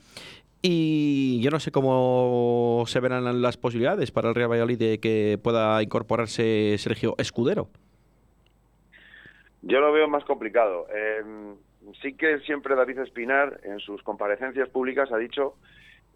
Y 0.62 1.40
yo 1.40 1.50
no 1.50 1.58
sé 1.58 1.72
cómo 1.72 2.84
se 2.86 3.00
verán 3.00 3.40
las 3.40 3.56
posibilidades 3.56 4.10
para 4.10 4.28
el 4.28 4.34
Real 4.34 4.50
Valladolid 4.50 4.78
de 4.78 5.00
que 5.00 5.38
pueda 5.42 5.82
incorporarse 5.82 6.76
Sergio 6.76 7.14
Escudero. 7.16 7.68
Yo 9.62 9.80
lo 9.80 9.92
veo 9.92 10.06
más 10.08 10.24
complicado. 10.24 10.86
Eh, 10.92 11.22
sí 12.02 12.14
que 12.14 12.40
siempre 12.40 12.74
David 12.74 12.98
Espinar 12.98 13.60
en 13.64 13.80
sus 13.80 14.02
comparecencias 14.02 14.68
públicas 14.68 15.10
ha 15.12 15.16
dicho, 15.16 15.54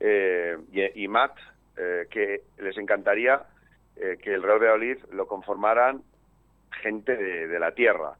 eh, 0.00 0.58
y, 0.94 1.08
Matt, 1.08 1.36
eh, 1.76 2.06
que 2.10 2.42
les 2.58 2.76
encantaría 2.76 3.42
que 3.94 4.34
el 4.34 4.42
Real 4.42 4.58
Valladolid 4.58 4.98
lo 5.12 5.28
conformaran 5.28 6.02
gente 6.82 7.16
de, 7.16 7.46
de 7.46 7.58
la 7.60 7.72
tierra. 7.74 8.16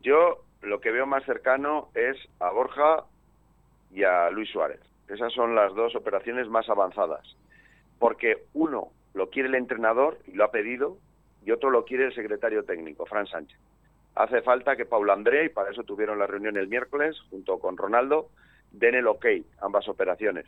yo 0.00 0.44
lo 0.62 0.80
que 0.80 0.92
veo 0.92 1.06
más 1.06 1.24
cercano 1.24 1.88
es 1.94 2.16
a 2.38 2.50
Borja 2.50 3.04
y 3.92 4.04
a 4.04 4.30
Luis 4.30 4.50
Suárez. 4.50 4.80
Esas 5.08 5.32
son 5.32 5.54
las 5.54 5.74
dos 5.74 5.94
operaciones 5.94 6.48
más 6.48 6.68
avanzadas. 6.68 7.36
Porque 7.98 8.44
uno 8.54 8.88
lo 9.14 9.30
quiere 9.30 9.48
el 9.48 9.54
entrenador 9.54 10.18
y 10.26 10.32
lo 10.32 10.44
ha 10.44 10.50
pedido, 10.50 10.96
y 11.44 11.50
otro 11.50 11.70
lo 11.70 11.84
quiere 11.84 12.06
el 12.06 12.14
secretario 12.14 12.64
técnico, 12.64 13.06
Fran 13.06 13.26
Sánchez. 13.26 13.58
Hace 14.14 14.42
falta 14.42 14.76
que 14.76 14.86
Paul 14.86 15.10
André, 15.10 15.46
y 15.46 15.48
para 15.48 15.70
eso 15.70 15.84
tuvieron 15.84 16.18
la 16.18 16.26
reunión 16.26 16.56
el 16.56 16.68
miércoles, 16.68 17.16
junto 17.30 17.58
con 17.58 17.76
Ronaldo, 17.76 18.28
den 18.70 18.94
el 18.94 19.06
ok, 19.06 19.26
ambas 19.60 19.88
operaciones. 19.88 20.46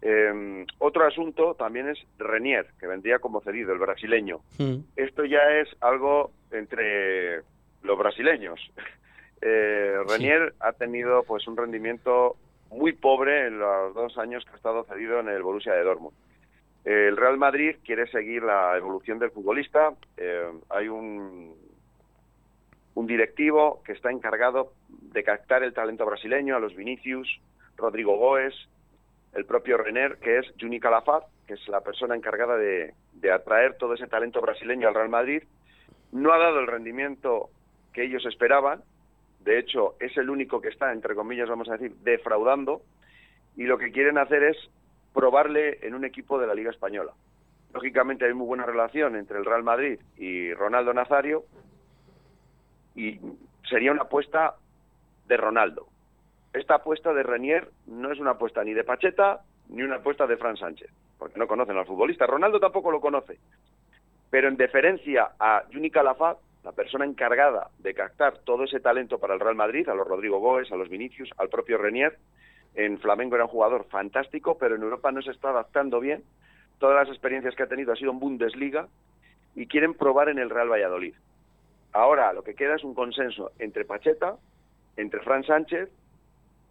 Em, 0.00 0.66
otro 0.78 1.06
asunto 1.06 1.54
también 1.54 1.88
es 1.88 1.98
Renier, 2.18 2.66
que 2.78 2.86
vendría 2.86 3.20
como 3.20 3.40
cedido, 3.40 3.72
el 3.72 3.78
brasileño. 3.78 4.40
Hmm. 4.58 4.80
Esto 4.96 5.24
ya 5.24 5.42
es 5.60 5.68
algo 5.80 6.30
entre 6.50 7.40
los 7.82 7.98
brasileños. 7.98 8.60
Eh, 9.46 9.98
Renier 10.08 10.54
ha 10.58 10.72
tenido 10.72 11.22
pues 11.24 11.46
un 11.46 11.54
rendimiento 11.54 12.38
muy 12.74 12.92
pobre 12.92 13.46
en 13.46 13.58
los 13.58 13.94
dos 13.94 14.18
años 14.18 14.44
que 14.44 14.52
ha 14.52 14.56
estado 14.56 14.84
cedido 14.84 15.20
en 15.20 15.28
el 15.28 15.42
Borussia 15.42 15.72
de 15.72 15.84
Dortmund. 15.84 16.16
El 16.84 17.16
Real 17.16 17.38
Madrid 17.38 17.76
quiere 17.84 18.06
seguir 18.08 18.42
la 18.42 18.76
evolución 18.76 19.18
del 19.18 19.30
futbolista. 19.30 19.94
Eh, 20.16 20.52
hay 20.68 20.88
un, 20.88 21.54
un 22.94 23.06
directivo 23.06 23.82
que 23.84 23.92
está 23.92 24.10
encargado 24.10 24.72
de 24.88 25.22
captar 25.22 25.62
el 25.62 25.72
talento 25.72 26.04
brasileño, 26.04 26.56
a 26.56 26.60
los 26.60 26.74
Vinicius, 26.74 27.40
Rodrigo 27.76 28.16
Goes, 28.18 28.68
el 29.32 29.46
propio 29.46 29.78
Renner, 29.78 30.18
que 30.18 30.38
es 30.38 30.46
Juni 30.60 30.78
Calafat, 30.78 31.24
que 31.46 31.54
es 31.54 31.68
la 31.68 31.80
persona 31.80 32.14
encargada 32.14 32.56
de 32.56 32.92
atraer 33.32 33.78
todo 33.78 33.94
ese 33.94 34.06
talento 34.06 34.40
brasileño 34.40 34.88
al 34.88 34.94
Real 34.94 35.08
Madrid. 35.08 35.42
No 36.12 36.32
ha 36.32 36.38
dado 36.38 36.60
el 36.60 36.66
rendimiento 36.66 37.48
que 37.92 38.04
ellos 38.04 38.26
esperaban, 38.26 38.82
de 39.44 39.58
hecho, 39.58 39.94
es 40.00 40.16
el 40.16 40.30
único 40.30 40.60
que 40.60 40.68
está, 40.68 40.90
entre 40.92 41.14
comillas, 41.14 41.48
vamos 41.48 41.68
a 41.68 41.72
decir, 41.72 41.94
defraudando. 41.96 42.80
Y 43.56 43.64
lo 43.64 43.76
que 43.76 43.92
quieren 43.92 44.16
hacer 44.16 44.42
es 44.42 44.56
probarle 45.12 45.86
en 45.86 45.94
un 45.94 46.04
equipo 46.04 46.38
de 46.38 46.46
la 46.46 46.54
Liga 46.54 46.70
Española. 46.70 47.12
Lógicamente 47.74 48.24
hay 48.24 48.32
muy 48.32 48.46
buena 48.46 48.64
relación 48.64 49.16
entre 49.16 49.38
el 49.38 49.44
Real 49.44 49.62
Madrid 49.62 50.00
y 50.16 50.52
Ronaldo 50.54 50.94
Nazario. 50.94 51.44
Y 52.94 53.20
sería 53.68 53.92
una 53.92 54.02
apuesta 54.02 54.54
de 55.26 55.36
Ronaldo. 55.36 55.88
Esta 56.54 56.76
apuesta 56.76 57.12
de 57.12 57.22
Renier 57.22 57.68
no 57.86 58.12
es 58.12 58.18
una 58.18 58.32
apuesta 58.32 58.64
ni 58.64 58.72
de 58.72 58.84
Pacheta 58.84 59.40
ni 59.68 59.82
una 59.82 59.96
apuesta 59.96 60.26
de 60.26 60.36
Fran 60.36 60.56
Sánchez, 60.56 60.90
porque 61.18 61.38
no 61.38 61.46
conocen 61.46 61.76
al 61.76 61.86
futbolista. 61.86 62.26
Ronaldo 62.26 62.60
tampoco 62.60 62.90
lo 62.90 63.00
conoce. 63.00 63.38
Pero 64.30 64.48
en 64.48 64.56
deferencia 64.56 65.32
a 65.38 65.64
Juni 65.72 65.90
Calafat, 65.90 66.38
la 66.64 66.72
persona 66.72 67.04
encargada 67.04 67.70
de 67.78 67.92
captar 67.94 68.38
todo 68.38 68.64
ese 68.64 68.80
talento 68.80 69.18
para 69.18 69.34
el 69.34 69.40
Real 69.40 69.54
Madrid, 69.54 69.88
a 69.88 69.94
los 69.94 70.08
Rodrigo 70.08 70.38
Góez, 70.38 70.72
a 70.72 70.76
los 70.76 70.88
Vinicius, 70.88 71.30
al 71.36 71.50
propio 71.50 71.76
Renier. 71.76 72.16
En 72.74 72.98
Flamengo 72.98 73.36
era 73.36 73.44
un 73.44 73.50
jugador 73.50 73.86
fantástico, 73.90 74.56
pero 74.58 74.74
en 74.74 74.82
Europa 74.82 75.12
no 75.12 75.20
se 75.20 75.30
está 75.30 75.50
adaptando 75.50 76.00
bien. 76.00 76.24
Todas 76.78 77.06
las 77.06 77.08
experiencias 77.08 77.54
que 77.54 77.62
ha 77.62 77.68
tenido 77.68 77.92
ha 77.92 77.96
sido 77.96 78.12
en 78.12 78.18
Bundesliga 78.18 78.88
y 79.54 79.66
quieren 79.66 79.94
probar 79.94 80.30
en 80.30 80.38
el 80.38 80.50
Real 80.50 80.70
Valladolid. 80.70 81.14
Ahora 81.92 82.32
lo 82.32 82.42
que 82.42 82.54
queda 82.54 82.74
es 82.74 82.82
un 82.82 82.94
consenso 82.94 83.52
entre 83.58 83.84
Pacheta, 83.84 84.36
entre 84.96 85.20
Fran 85.20 85.44
Sánchez, 85.44 85.90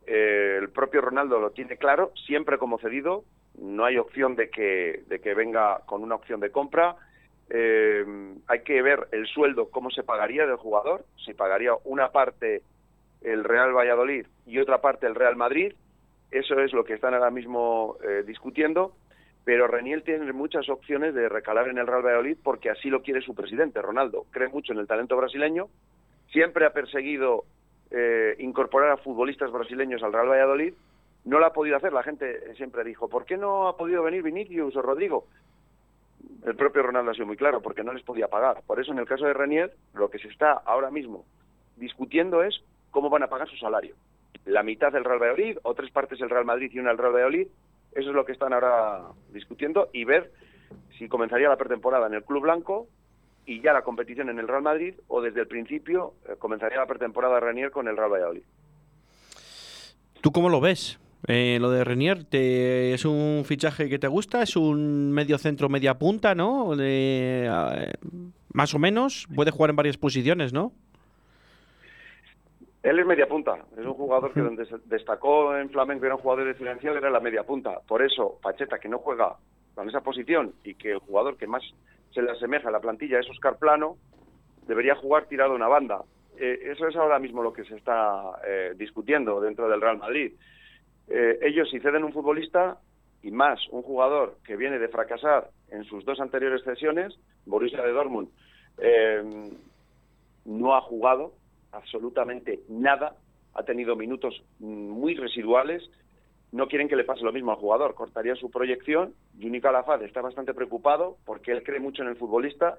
eh, 0.07 0.57
el 0.59 0.69
propio 0.69 1.01
Ronaldo 1.01 1.39
lo 1.39 1.51
tiene 1.51 1.77
claro, 1.77 2.12
siempre 2.25 2.57
como 2.57 2.79
cedido, 2.79 3.23
no 3.57 3.85
hay 3.85 3.97
opción 3.97 4.35
de 4.35 4.50
que, 4.50 5.03
de 5.07 5.21
que 5.21 5.33
venga 5.33 5.81
con 5.85 6.03
una 6.03 6.15
opción 6.15 6.39
de 6.39 6.51
compra 6.51 6.95
eh, 7.50 8.32
hay 8.47 8.62
que 8.62 8.81
ver 8.81 9.07
el 9.12 9.25
sueldo, 9.27 9.69
cómo 9.69 9.89
se 9.89 10.03
pagaría 10.03 10.45
del 10.45 10.57
jugador, 10.57 11.05
si 11.23 11.33
pagaría 11.33 11.71
una 11.85 12.12
parte 12.12 12.62
el 13.21 13.43
Real 13.43 13.73
Valladolid 13.73 14.25
y 14.45 14.59
otra 14.59 14.81
parte 14.81 15.07
el 15.07 15.15
Real 15.15 15.35
Madrid. 15.35 15.73
Eso 16.31 16.59
es 16.59 16.73
lo 16.73 16.83
que 16.83 16.93
están 16.93 17.13
ahora 17.13 17.31
mismo 17.31 17.97
eh, 18.03 18.23
discutiendo. 18.25 18.93
Pero 19.45 19.67
Reniel 19.67 20.03
tiene 20.03 20.31
muchas 20.31 20.69
opciones 20.69 21.13
de 21.13 21.27
recalar 21.27 21.67
en 21.67 21.77
el 21.77 21.88
Real 21.88 22.05
Valladolid 22.05 22.38
porque 22.41 22.69
así 22.69 22.89
lo 22.89 23.01
quiere 23.01 23.21
su 23.21 23.35
presidente, 23.35 23.81
Ronaldo. 23.81 24.25
Cree 24.31 24.47
mucho 24.47 24.71
en 24.73 24.79
el 24.79 24.88
talento 24.88 25.17
brasileño. 25.17 25.67
Siempre 26.31 26.65
ha 26.65 26.71
perseguido 26.71 27.43
eh, 27.91 28.35
incorporar 28.39 28.91
a 28.91 28.97
futbolistas 28.97 29.51
brasileños 29.51 30.01
al 30.01 30.13
Real 30.13 30.29
Valladolid. 30.29 30.73
No 31.25 31.39
lo 31.39 31.45
ha 31.45 31.53
podido 31.53 31.75
hacer. 31.75 31.91
La 31.91 32.03
gente 32.03 32.55
siempre 32.55 32.83
dijo, 32.83 33.09
¿por 33.09 33.25
qué 33.25 33.35
no 33.38 33.67
ha 33.67 33.77
podido 33.77 34.01
venir 34.01 34.23
Vinicius 34.23 34.75
o 34.75 34.81
Rodrigo? 34.81 35.27
El 36.45 36.55
propio 36.55 36.83
Ronaldo 36.83 37.12
ha 37.12 37.13
sido 37.13 37.25
muy 37.25 37.38
claro, 37.38 37.62
porque 37.62 37.83
no 37.83 37.93
les 37.93 38.03
podía 38.03 38.27
pagar. 38.27 38.62
Por 38.65 38.79
eso, 38.79 38.91
en 38.91 39.00
el 39.00 39.07
caso 39.07 39.25
de 39.25 39.33
Renier, 39.33 39.75
lo 39.93 40.09
que 40.09 40.19
se 40.19 40.27
está 40.27 40.53
ahora 40.65 40.91
mismo 40.91 41.25
discutiendo 41.77 42.43
es 42.43 42.62
cómo 42.91 43.09
van 43.09 43.23
a 43.23 43.27
pagar 43.27 43.50
su 43.50 43.57
salario. 43.57 43.95
La 44.45 44.63
mitad 44.63 44.91
del 44.91 45.05
Real 45.05 45.19
Valladolid, 45.19 45.57
o 45.63 45.73
tres 45.73 45.91
partes 45.91 46.19
del 46.19 46.29
Real 46.29 46.45
Madrid 46.45 46.69
y 46.73 46.79
una 46.79 46.89
del 46.89 46.97
Real 46.97 47.13
Valladolid, 47.13 47.47
eso 47.93 48.09
es 48.09 48.15
lo 48.15 48.25
que 48.25 48.33
están 48.33 48.53
ahora 48.53 49.03
discutiendo 49.31 49.89
y 49.93 50.03
ver 50.03 50.31
si 50.97 51.07
comenzaría 51.07 51.50
la 51.50 51.57
pretemporada 51.57 52.07
en 52.07 52.13
el 52.15 52.23
Club 52.23 52.43
Blanco 52.43 52.88
y 53.45 53.62
ya 53.62 53.73
la 53.73 53.83
competición 53.83 54.29
en 54.29 54.39
el 54.39 54.47
Real 54.47 54.62
Madrid, 54.62 54.95
o 55.07 55.21
desde 55.21 55.41
el 55.41 55.47
principio 55.47 56.13
eh, 56.27 56.35
comenzaría 56.39 56.77
la 56.77 56.85
pretemporada 56.85 57.39
Renier 57.39 57.71
con 57.71 57.88
el 57.88 57.97
Real 57.97 58.12
Valladolid. 58.12 58.43
¿Tú 60.21 60.31
cómo 60.31 60.50
lo 60.50 60.62
ves? 60.62 61.00
Eh, 61.27 61.57
lo 61.59 61.69
de 61.71 61.83
Renier, 61.83 62.25
te, 62.25 62.93
¿es 62.93 63.05
un 63.05 63.43
fichaje 63.45 63.87
que 63.87 63.99
te 63.99 64.07
gusta? 64.07 64.43
¿Es 64.43 64.55
un 64.57 65.11
medio 65.11 65.37
centro, 65.37 65.69
media 65.69 65.97
punta, 65.97 66.35
no? 66.35 66.75
más 68.53 68.75
o 68.75 68.79
menos, 68.79 69.27
puede 69.33 69.51
jugar 69.51 69.71
en 69.71 69.75
varias 69.75 69.97
posiciones, 69.97 70.53
¿no? 70.53 70.73
Él 72.83 72.99
es 72.99 73.05
media 73.05 73.27
punta, 73.27 73.57
es 73.77 73.85
un 73.85 73.93
jugador 73.93 74.33
que 74.33 74.41
donde 74.41 74.67
destacó 74.85 75.55
en 75.55 75.69
Flamengo 75.69 76.05
era 76.05 76.15
un 76.15 76.21
jugador 76.21 76.49
diferencial, 76.49 76.97
era 76.97 77.09
la 77.09 77.21
media 77.21 77.43
punta. 77.43 77.79
Por 77.87 78.03
eso, 78.03 78.37
Pacheta, 78.43 78.77
que 78.77 78.89
no 78.89 78.99
juega 78.99 79.37
con 79.73 79.87
esa 79.87 80.01
posición 80.01 80.53
y 80.65 80.75
que 80.75 80.91
el 80.91 80.99
jugador 80.99 81.37
que 81.37 81.47
más 81.47 81.63
se 82.13 82.21
le 82.21 82.31
asemeja 82.31 82.67
a 82.67 82.71
la 82.71 82.81
plantilla 82.81 83.19
es 83.19 83.29
Oscar 83.29 83.57
Plano, 83.57 83.95
debería 84.67 84.95
jugar 84.95 85.25
tirado 85.25 85.55
una 85.55 85.69
banda. 85.69 86.01
Eh, 86.37 86.71
eso 86.71 86.87
es 86.87 86.95
ahora 86.97 87.19
mismo 87.19 87.41
lo 87.41 87.53
que 87.53 87.63
se 87.63 87.75
está 87.75 88.39
eh, 88.45 88.73
discutiendo 88.75 89.39
dentro 89.39 89.69
del 89.69 89.79
Real 89.79 89.97
Madrid. 89.97 90.33
Eh, 91.07 91.39
ellos 91.41 91.69
si 91.69 91.79
ceden 91.79 92.03
un 92.03 92.13
futbolista 92.13 92.77
y 93.22 93.31
más 93.31 93.60
un 93.69 93.81
jugador 93.81 94.38
que 94.45 94.55
viene 94.55 94.79
de 94.79 94.88
fracasar 94.88 95.50
en 95.69 95.83
sus 95.86 96.05
dos 96.05 96.19
anteriores 96.19 96.63
sesiones, 96.63 97.13
Borussia 97.45 97.81
de 97.81 97.91
Dortmund, 97.91 98.29
eh, 98.79 99.51
no 100.45 100.75
ha 100.75 100.81
jugado 100.81 101.33
absolutamente 101.72 102.62
nada, 102.69 103.15
ha 103.53 103.63
tenido 103.63 103.95
minutos 103.95 104.43
muy 104.60 105.15
residuales 105.15 105.89
no 106.53 106.67
quieren 106.67 106.88
que 106.88 106.95
le 106.95 107.03
pase 107.03 107.24
lo 107.24 107.33
mismo 107.33 107.51
al 107.51 107.57
jugador, 107.57 107.95
cortaría 107.95 108.36
su 108.36 108.51
proyección. 108.51 109.15
Juni 109.41 109.60
Calafat 109.60 110.03
está 110.03 110.22
bastante 110.22 110.53
preocupado 110.53 111.17
porque 111.25 111.51
él 111.51 111.63
cree 111.63 111.79
mucho 111.79 112.03
en 112.03 112.10
el 112.10 112.15
futbolista. 112.15 112.77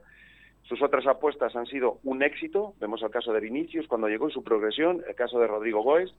Sus 0.63 0.81
otras 0.81 1.05
apuestas 1.09 1.57
han 1.57 1.67
sido 1.67 1.99
un 2.05 2.23
éxito. 2.23 2.75
Vemos 2.79 3.03
el 3.03 3.11
caso 3.11 3.33
de 3.33 3.41
Vinicius 3.41 3.89
cuando 3.89 4.07
llegó 4.07 4.27
en 4.27 4.31
su 4.31 4.45
progresión, 4.45 5.03
el 5.09 5.17
caso 5.17 5.41
de 5.41 5.49
Rodrigo 5.49 5.83
Goes. 5.83 6.15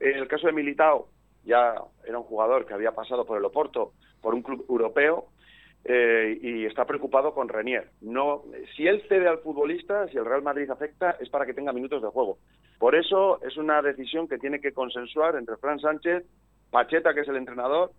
El 0.00 0.28
caso 0.28 0.46
de 0.46 0.52
Militao, 0.52 1.08
ya 1.44 1.74
era 2.06 2.18
un 2.18 2.24
jugador 2.24 2.66
que 2.66 2.74
había 2.74 2.92
pasado 2.92 3.24
por 3.24 3.38
el 3.38 3.44
Oporto, 3.44 3.92
por 4.20 4.34
un 4.34 4.42
club 4.42 4.64
europeo, 4.68 5.26
eh, 5.84 6.38
y 6.40 6.64
está 6.66 6.84
preocupado 6.84 7.32
con 7.34 7.48
Renier. 7.48 7.90
No, 8.00 8.42
si 8.76 8.86
él 8.86 9.02
cede 9.08 9.28
al 9.28 9.38
futbolista, 9.38 10.06
si 10.08 10.18
el 10.18 10.24
Real 10.24 10.42
Madrid 10.42 10.70
afecta, 10.70 11.16
es 11.20 11.28
para 11.30 11.46
que 11.46 11.54
tenga 11.54 11.72
minutos 11.72 12.02
de 12.02 12.08
juego. 12.08 12.38
Por 12.78 12.94
eso 12.94 13.42
es 13.42 13.56
una 13.56 13.80
decisión 13.82 14.28
que 14.28 14.38
tiene 14.38 14.60
que 14.60 14.72
consensuar 14.72 15.36
entre 15.36 15.56
Fran 15.56 15.80
Sánchez, 15.80 16.24
Pacheta, 16.70 17.14
que 17.14 17.20
es 17.20 17.28
el 17.28 17.36
entrenador, 17.36 17.92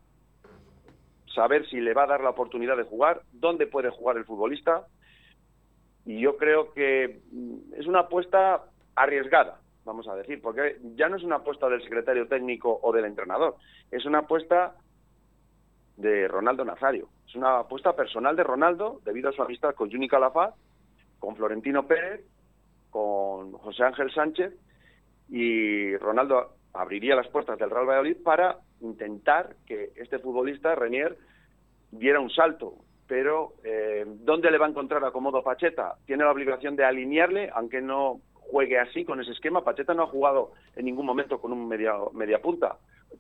saber 1.34 1.68
si 1.70 1.80
le 1.80 1.94
va 1.94 2.04
a 2.04 2.08
dar 2.08 2.22
la 2.22 2.30
oportunidad 2.30 2.78
de 2.78 2.84
jugar, 2.84 3.22
dónde 3.32 3.68
puede 3.68 3.90
jugar 3.90 4.18
el 4.18 4.26
futbolista. 4.26 4.88
Y 6.06 6.22
yo 6.22 6.38
creo 6.38 6.74
que 6.74 7.22
mm, 7.32 7.74
es 7.76 7.88
una 7.88 8.02
apuesta 8.02 8.64
arriesgada, 8.96 9.60
vamos 9.90 10.08
a 10.08 10.16
decir, 10.16 10.40
porque 10.40 10.78
ya 10.96 11.10
no 11.10 11.18
es 11.18 11.24
una 11.24 11.38
apuesta 11.38 11.68
del 11.68 11.82
secretario 11.82 12.28
técnico 12.28 12.80
o 12.84 12.94
del 12.94 13.06
entrenador, 13.06 13.56
es 13.90 14.06
una 14.06 14.20
apuesta 14.20 14.76
de 15.98 16.28
Ronaldo 16.28 16.64
Nazario. 16.64 17.10
Es 17.28 17.36
una 17.36 17.60
apuesta 17.60 17.96
personal 17.96 18.36
de 18.36 18.44
Ronaldo 18.44 19.02
debido 19.04 19.30
a 19.30 19.34
su 19.34 19.42
amistad 19.42 19.74
con 19.74 19.92
Juni 19.92 20.08
Calafat, 20.08 20.54
con 21.18 21.36
Florentino 21.36 21.88
Pérez, 21.88 22.22
con 22.92 23.54
José 23.54 23.84
Ángel 23.84 24.12
Sánchez 24.14 24.54
y 25.28 25.98
Ronaldo 25.98 26.54
abriría 26.74 27.16
las 27.16 27.28
puertas 27.28 27.58
del 27.58 27.70
Real 27.70 27.88
Valladolid 27.88 28.18
para 28.24 28.60
intentar 28.82 29.56
que 29.66 29.92
este 29.96 30.20
futbolista, 30.20 30.76
Renier, 30.76 31.18
diera 31.92 32.20
un 32.20 32.30
salto. 32.30 32.76
Pero, 33.08 33.54
eh, 33.64 34.06
¿dónde 34.08 34.52
le 34.52 34.60
va 34.60 34.68
a 34.68 34.70
encontrar 34.70 35.04
acomodo 35.04 35.44
Pacheta? 35.44 35.96
Tiene 36.06 36.24
la 36.24 36.32
obligación 36.32 36.76
de 36.76 36.86
alinearle, 36.86 37.50
aunque 37.54 37.82
no 37.82 38.22
juegue 38.50 38.80
así 38.80 39.06
con 39.06 39.20
ese 39.22 39.32
esquema. 39.32 39.64
Pacheta 39.64 39.94
no 39.94 40.04
ha 40.04 40.08
jugado 40.08 40.52
en 40.76 40.86
ningún 40.86 41.06
momento 41.06 41.40
con 41.40 41.54
un 41.54 41.68
media, 41.68 41.94
media 42.14 42.42
punta. 42.42 42.78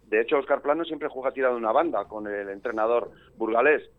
De 0.07 0.21
hecho, 0.21 0.38
Oscar 0.38 0.62
Plano 0.62 0.83
siempre 0.86 1.09
juega 1.09 1.31
tirado 1.31 1.57
una 1.57 1.71
banda 1.71 2.05
con 2.05 2.27
el 2.27 2.50
entrenador 2.50 3.12
burgalés. 3.38 3.89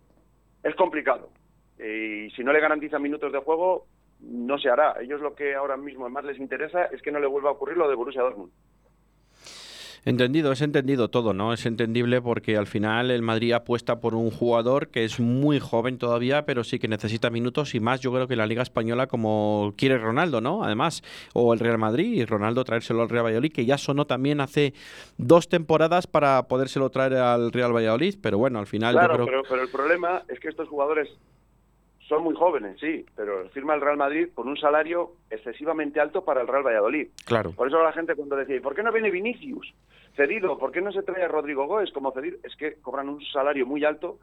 Es 0.62 0.75
complicado. 0.75 1.30
Y 1.78 2.30
si 2.30 2.44
no 2.44 2.52
le 2.52 2.60
garantiza 2.60 2.99
minutos 2.99 3.32
de 3.32 3.38
juego, 3.38 3.87
no 4.20 4.58
se 4.58 4.68
hará. 4.68 4.96
Ellos 5.00 5.20
lo 5.20 5.34
que 5.34 5.54
ahora 5.54 5.76
mismo 5.76 6.08
más 6.08 6.25
les 6.25 6.38
interesa 6.38 6.84
es 6.87 7.00
que 7.02 7.12
no 7.12 7.20
le 7.20 7.26
vuelva 7.26 7.50
a 7.50 7.52
ocurrir 7.52 7.76
lo 7.76 7.88
de 7.88 7.94
Borussia 7.94 8.22
Dortmund. 8.22 8.52
Entendido, 10.04 10.50
es 10.52 10.62
entendido 10.62 11.09
todo, 11.09 11.35
¿no? 11.35 11.52
Es 11.52 11.66
entendible 11.66 12.23
porque 12.23 12.57
al 12.57 12.66
final 12.66 13.11
el 13.11 13.21
Madrid 13.21 13.52
apuesta 13.52 14.00
por 14.00 14.14
un 14.14 14.30
jugador 14.30 14.88
que 14.88 15.04
es 15.04 15.21
muy 15.21 15.61
joven 15.61 15.99
todavía, 15.99 16.47
pero 16.47 16.64
sí 16.64 16.78
que 16.78 16.88
necesita 16.88 17.28
minutos 17.28 17.75
y 17.75 17.80
más 17.80 18.00
yo 18.00 18.11
creo 18.11 18.26
que 18.26 18.37
la 18.37 18.47
Liga 18.47 18.62
Española 18.62 19.07
como 19.07 19.75
quiere 19.76 19.99
Ronaldo, 19.99 20.40
¿no? 20.40 20.64
Además, 20.64 21.02
o 21.35 21.52
el 21.52 21.61
Real 21.61 21.76
Madrid 21.76 22.14
y 22.14 22.25
Ronaldo 22.25 22.64
traérselo 22.64 23.02
al 23.02 23.11
Real 23.11 23.26
Valladolid, 23.26 23.52
que 23.52 23.66
ya 23.66 23.76
sonó 23.76 24.07
también 24.07 24.40
hace 24.40 24.73
dos 25.19 25.49
temporadas 25.49 26.07
para 26.07 26.45
podérselo 26.45 26.88
traer 26.88 27.14
al 27.16 27.52
Real 27.52 27.75
Valladolid, 27.75 28.16
pero 28.23 28.38
bueno, 28.38 28.59
al 28.59 28.66
final 28.66 28.95
yo 28.95 29.00
creo... 29.00 29.26
pero, 29.26 29.42
pero 29.49 29.62
el 29.62 29.69
problema 29.69 30.23
es 30.28 30.40
que 30.40 30.49
estos 30.49 30.69
jugadores 30.69 31.11
son 32.11 32.25
muy 32.25 32.35
jóvenes, 32.35 32.76
sí, 32.81 33.07
pero 33.14 33.49
firma 33.50 33.73
el 33.73 33.81
Real 33.81 33.97
Madrid 33.97 34.31
con 34.35 34.49
un 34.49 34.57
salario 34.57 35.12
excesivamente 35.31 36.00
alto 36.00 36.25
para 36.25 36.40
el 36.40 36.49
Real 36.49 36.67
Valladolid. 36.67 37.07
Claro. 37.25 37.52
Por 37.52 37.69
eso 37.69 37.81
la 37.81 37.93
gente 37.93 38.17
cuando 38.17 38.35
decía, 38.35 38.57
¿y 38.57 38.61
por 38.61 38.75
qué 38.75 38.83
no 38.83 38.90
viene 38.90 39.12
Vinicius 39.12 39.73
cedido? 40.17 40.59
¿Por 40.59 40.73
qué 40.73 40.81
no 40.81 40.90
se 40.90 41.05
trae 41.05 41.23
a 41.23 41.29
Rodrigo 41.29 41.69
Góez 41.69 41.93
como 41.93 42.11
cedido? 42.11 42.38
Es 42.43 42.57
que 42.57 42.75
cobran 42.83 43.09
un 43.09 43.25
salario 43.26 43.64
muy 43.64 43.85
alto 43.85 44.19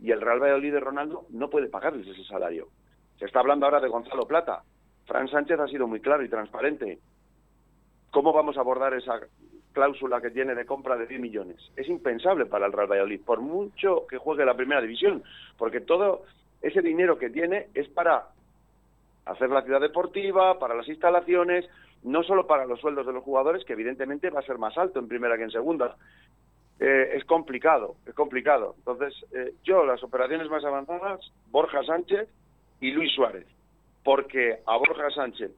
y 0.00 0.12
el 0.12 0.20
Real 0.20 0.40
Valladolid 0.40 0.74
de 0.74 0.78
Ronaldo 0.78 1.26
no 1.30 1.50
puede 1.50 1.66
pagarles 1.66 2.06
ese 2.06 2.22
salario. 2.22 2.68
Se 3.18 3.24
está 3.24 3.40
hablando 3.40 3.66
ahora 3.66 3.80
de 3.80 3.88
Gonzalo 3.88 4.28
Plata. 4.28 4.62
Fran 5.04 5.26
Sánchez 5.26 5.58
ha 5.58 5.66
sido 5.66 5.88
muy 5.88 5.98
claro 5.98 6.22
y 6.22 6.28
transparente. 6.28 7.00
¿Cómo 8.12 8.32
vamos 8.32 8.56
a 8.56 8.60
abordar 8.60 8.94
esa 8.94 9.18
cláusula 9.72 10.20
que 10.20 10.30
tiene 10.30 10.54
de 10.54 10.66
compra 10.66 10.96
de 10.96 11.08
10 11.08 11.20
millones? 11.20 11.56
Es 11.74 11.88
impensable 11.88 12.46
para 12.46 12.66
el 12.66 12.72
Real 12.72 12.92
Valladolid, 12.92 13.22
por 13.22 13.40
mucho 13.40 14.06
que 14.08 14.18
juegue 14.18 14.44
la 14.44 14.54
primera 14.54 14.80
división, 14.80 15.24
porque 15.58 15.80
todo 15.80 16.22
ese 16.64 16.80
dinero 16.80 17.18
que 17.18 17.30
tiene 17.30 17.68
es 17.74 17.88
para 17.88 18.28
hacer 19.26 19.50
la 19.50 19.62
ciudad 19.62 19.80
deportiva, 19.80 20.58
para 20.58 20.74
las 20.74 20.88
instalaciones, 20.88 21.66
no 22.02 22.22
solo 22.22 22.46
para 22.46 22.66
los 22.66 22.80
sueldos 22.80 23.06
de 23.06 23.12
los 23.12 23.22
jugadores, 23.22 23.64
que 23.64 23.74
evidentemente 23.74 24.30
va 24.30 24.40
a 24.40 24.46
ser 24.46 24.58
más 24.58 24.76
alto 24.78 24.98
en 24.98 25.08
primera 25.08 25.36
que 25.36 25.44
en 25.44 25.50
segunda. 25.50 25.96
Eh, 26.80 27.10
es 27.14 27.24
complicado, 27.24 27.96
es 28.06 28.14
complicado. 28.14 28.74
Entonces, 28.78 29.14
eh, 29.32 29.52
yo 29.62 29.84
las 29.84 30.02
operaciones 30.02 30.48
más 30.48 30.64
avanzadas, 30.64 31.20
Borja 31.50 31.82
Sánchez 31.84 32.28
y 32.80 32.90
Luis 32.90 33.12
Suárez, 33.14 33.46
porque 34.02 34.60
a 34.66 34.76
Borja 34.76 35.10
Sánchez 35.10 35.52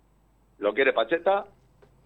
lo 0.59 0.75
quiere 0.75 0.93
Pacheta, 0.93 1.47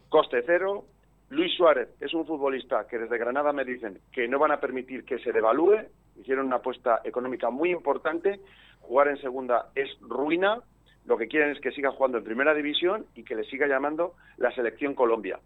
coste 0.08 0.42
cero. 0.44 0.84
Luis 1.30 1.54
Suárez 1.56 1.88
es 2.00 2.12
un 2.12 2.26
futbolista 2.26 2.86
que 2.86 2.98
desde 2.98 3.16
Granada 3.16 3.52
me 3.52 3.64
dicen 3.64 3.98
que 4.12 4.28
no 4.28 4.38
van 4.38 4.52
a 4.52 4.60
permitir 4.60 5.04
que 5.04 5.18
se 5.20 5.32
devalúe, 5.32 5.86
hicieron 6.20 6.46
una 6.46 6.56
apuesta 6.56 7.00
económica 7.04 7.50
muy 7.50 7.70
importante 7.70 8.40
jugar 8.80 9.08
en 9.08 9.20
segunda 9.20 9.70
es 9.74 9.88
ruina, 10.00 10.60
lo 11.06 11.16
que 11.16 11.28
quieren 11.28 11.50
es 11.50 11.60
que 11.60 11.72
siga 11.72 11.92
jugando 11.92 12.18
en 12.18 12.24
primera 12.24 12.54
división 12.54 13.06
y 13.14 13.22
que 13.24 13.34
le 13.34 13.44
siga 13.44 13.66
llamando 13.66 14.14
la 14.36 14.50
selección 14.52 14.94
Colombia. 14.94 15.38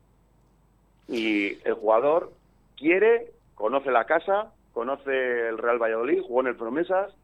Y 1.09 1.59
el 1.65 1.75
jugador 1.75 2.33
quiere, 2.77 3.33
conoce 3.55 3.91
la 3.91 4.05
casa, 4.05 4.53
conoce 4.73 5.49
el 5.49 5.59
Real 5.59 5.79
Valladolid, 5.79 6.23
jugó 6.23 6.41
en 6.41 6.49
el 6.49 6.57
Promesas 6.57 7.15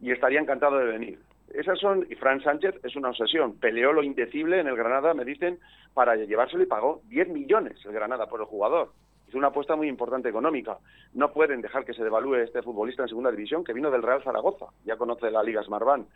y 0.00 0.12
estaría 0.12 0.40
encantado 0.40 0.78
de 0.78 0.86
venir. 0.86 1.18
Esas 1.52 1.78
son, 1.78 2.06
y 2.10 2.14
Fran 2.14 2.42
Sánchez 2.42 2.76
es 2.84 2.94
una 2.94 3.08
obsesión, 3.10 3.54
peleó 3.54 3.92
lo 3.92 4.02
indecible 4.02 4.60
en 4.60 4.68
el 4.68 4.76
Granada, 4.76 5.14
me 5.14 5.24
dicen, 5.24 5.58
para 5.94 6.14
llevárselo 6.14 6.62
y 6.62 6.66
pagó 6.66 7.02
10 7.08 7.28
millones 7.28 7.78
el 7.84 7.92
Granada 7.92 8.26
por 8.26 8.40
el 8.40 8.46
jugador 8.46 8.92
es 9.28 9.34
una 9.34 9.48
apuesta 9.48 9.76
muy 9.76 9.88
importante 9.88 10.28
económica. 10.28 10.78
No 11.12 11.32
pueden 11.32 11.60
dejar 11.60 11.84
que 11.84 11.92
se 11.92 12.02
devalúe 12.02 12.36
este 12.36 12.62
futbolista 12.62 13.02
en 13.02 13.08
segunda 13.08 13.30
división 13.30 13.62
que 13.62 13.74
vino 13.74 13.90
del 13.90 14.02
Real 14.02 14.22
Zaragoza, 14.22 14.66
ya 14.84 14.96
conoce 14.96 15.30
la 15.30 15.42
Liga 15.42 15.62
Smartbank. 15.62 16.06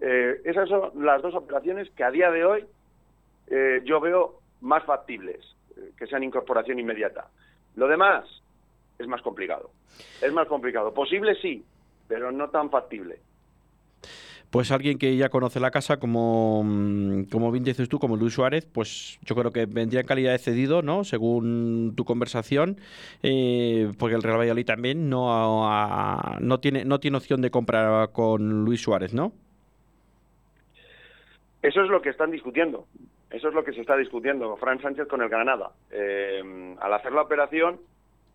Eh, 0.00 0.40
esas 0.44 0.68
son 0.68 1.04
las 1.04 1.22
dos 1.22 1.34
operaciones 1.34 1.90
que 1.90 2.04
a 2.04 2.10
día 2.10 2.30
de 2.30 2.44
hoy 2.44 2.64
eh, 3.46 3.80
yo 3.84 4.00
veo 4.00 4.40
más 4.60 4.84
factibles, 4.84 5.40
eh, 5.76 5.92
que 5.96 6.06
sean 6.06 6.24
incorporación 6.24 6.78
inmediata. 6.78 7.28
Lo 7.76 7.88
demás 7.88 8.24
es 8.98 9.06
más 9.06 9.22
complicado. 9.22 9.70
Es 10.20 10.32
más 10.32 10.46
complicado. 10.46 10.92
Posible 10.92 11.34
sí, 11.36 11.64
pero 12.08 12.32
no 12.32 12.50
tan 12.50 12.70
factible 12.70 13.20
pues 14.52 14.70
alguien 14.70 14.98
que 14.98 15.16
ya 15.16 15.30
conoce 15.30 15.60
la 15.60 15.70
casa, 15.70 15.98
como, 15.98 16.62
mm, 16.62 17.24
como 17.32 17.50
bien 17.50 17.64
dices 17.64 17.88
tú, 17.88 17.98
como 17.98 18.18
Luis 18.18 18.34
Suárez, 18.34 18.66
pues 18.66 19.18
yo 19.22 19.34
creo 19.34 19.50
que 19.50 19.64
vendría 19.64 20.02
en 20.02 20.06
calidad 20.06 20.32
de 20.32 20.38
cedido, 20.38 20.82
¿no? 20.82 21.04
Según 21.04 21.94
tu 21.96 22.04
conversación, 22.04 22.76
eh, 23.22 23.90
porque 23.98 24.14
el 24.14 24.22
Real 24.22 24.38
Valladolid 24.38 24.66
también 24.66 25.08
no, 25.08 26.38
no, 26.38 26.60
tiene, 26.60 26.84
no 26.84 27.00
tiene 27.00 27.16
opción 27.16 27.40
de 27.40 27.50
compra 27.50 28.08
con 28.12 28.66
Luis 28.66 28.82
Suárez, 28.82 29.14
¿no? 29.14 29.32
Eso 31.62 31.82
es 31.82 31.88
lo 31.88 32.02
que 32.02 32.10
están 32.10 32.30
discutiendo. 32.30 32.86
Eso 33.30 33.48
es 33.48 33.54
lo 33.54 33.64
que 33.64 33.72
se 33.72 33.80
está 33.80 33.96
discutiendo 33.96 34.58
Fran 34.58 34.82
Sánchez 34.82 35.08
con 35.08 35.22
el 35.22 35.30
Granada. 35.30 35.70
Eh, 35.90 36.76
al 36.78 36.92
hacer 36.92 37.12
la 37.12 37.22
operación, 37.22 37.80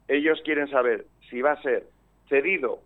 ellos 0.08 0.42
quieren 0.44 0.68
saber 0.68 1.06
si 1.30 1.44
va 1.44 1.52
a 1.52 1.62
ser 1.62 1.86
cedido 2.28 2.80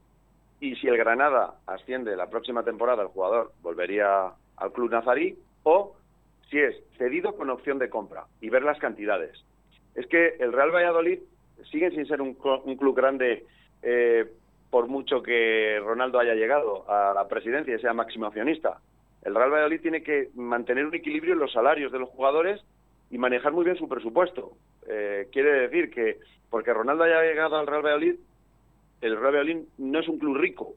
y 0.61 0.75
si 0.75 0.87
el 0.87 0.95
Granada 0.95 1.55
asciende 1.65 2.15
la 2.15 2.29
próxima 2.29 2.63
temporada, 2.63 3.01
el 3.01 3.09
jugador 3.09 3.51
volvería 3.61 4.31
al 4.57 4.71
club 4.71 4.91
nazarí 4.91 5.35
o 5.63 5.95
si 6.49 6.59
es 6.59 6.75
cedido 6.97 7.35
con 7.35 7.49
opción 7.49 7.79
de 7.79 7.89
compra 7.89 8.25
y 8.39 8.49
ver 8.49 8.61
las 8.61 8.77
cantidades. 8.77 9.43
Es 9.95 10.05
que 10.05 10.35
el 10.39 10.53
Real 10.53 10.73
Valladolid 10.73 11.19
sigue 11.71 11.89
sin 11.91 12.05
ser 12.05 12.21
un, 12.21 12.35
club 12.35 12.95
grande 12.95 13.43
eh, 13.81 14.31
por 14.69 14.87
mucho 14.87 15.23
que 15.23 15.79
Ronaldo 15.83 16.19
haya 16.19 16.35
llegado 16.35 16.89
a 16.89 17.13
la 17.15 17.27
presidencia 17.27 17.75
y 17.75 17.79
sea 17.79 17.93
máximo 17.93 18.27
accionista. 18.27 18.79
El 19.23 19.33
Real 19.33 19.51
Valladolid 19.51 19.81
tiene 19.81 20.03
que 20.03 20.29
mantener 20.35 20.85
un 20.85 20.93
equilibrio 20.93 21.33
en 21.33 21.39
los 21.39 21.51
salarios 21.51 21.91
de 21.91 21.99
los 21.99 22.09
jugadores 22.09 22.61
y 23.09 23.17
manejar 23.17 23.51
muy 23.51 23.65
bien 23.65 23.77
su 23.77 23.89
presupuesto. 23.89 24.51
Eh, 24.87 25.27
quiere 25.31 25.67
decir 25.67 25.89
que 25.89 26.19
porque 26.51 26.71
Ronaldo 26.71 27.03
haya 27.03 27.23
llegado 27.23 27.57
al 27.57 27.65
Real 27.65 27.81
Valladolid 27.81 28.15
el 29.01 29.17
Real 29.17 29.33
Valladolid 29.33 29.63
no 29.77 29.99
es 29.99 30.07
un 30.07 30.19
club 30.19 30.37
rico, 30.37 30.75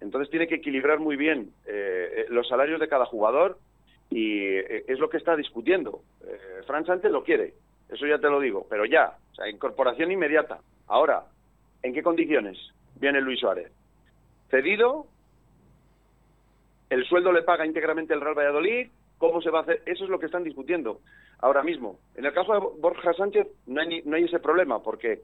entonces 0.00 0.30
tiene 0.30 0.46
que 0.46 0.56
equilibrar 0.56 0.98
muy 0.98 1.16
bien 1.16 1.50
eh, 1.66 2.08
eh, 2.16 2.26
los 2.30 2.48
salarios 2.48 2.80
de 2.80 2.88
cada 2.88 3.06
jugador 3.06 3.58
y 4.10 4.40
eh, 4.40 4.84
es 4.88 4.98
lo 4.98 5.08
que 5.08 5.16
está 5.16 5.36
discutiendo. 5.36 6.00
Eh, 6.26 6.62
Fran 6.66 6.84
Sánchez 6.84 7.10
lo 7.10 7.24
quiere, 7.24 7.54
eso 7.88 8.06
ya 8.06 8.18
te 8.18 8.28
lo 8.28 8.40
digo, 8.40 8.66
pero 8.68 8.84
ya, 8.84 9.16
o 9.32 9.34
sea, 9.34 9.48
incorporación 9.48 10.10
inmediata. 10.10 10.60
Ahora, 10.86 11.24
¿en 11.82 11.92
qué 11.94 12.02
condiciones 12.02 12.58
viene 13.00 13.20
Luis 13.20 13.40
Suárez? 13.40 13.72
Cedido, 14.50 15.06
el 16.90 17.04
sueldo 17.06 17.32
le 17.32 17.42
paga 17.42 17.66
íntegramente 17.66 18.14
el 18.14 18.20
Real 18.20 18.36
Valladolid, 18.36 18.88
¿cómo 19.18 19.42
se 19.42 19.50
va 19.50 19.60
a 19.60 19.62
hacer? 19.62 19.82
Eso 19.86 20.04
es 20.04 20.10
lo 20.10 20.20
que 20.20 20.26
están 20.26 20.44
discutiendo 20.44 21.00
ahora 21.40 21.62
mismo. 21.62 21.98
En 22.14 22.24
el 22.24 22.32
caso 22.32 22.52
de 22.52 22.80
Borja 22.80 23.12
Sánchez 23.14 23.48
no 23.66 23.80
hay, 23.80 24.02
no 24.04 24.16
hay 24.16 24.24
ese 24.24 24.38
problema, 24.38 24.82
porque 24.82 25.22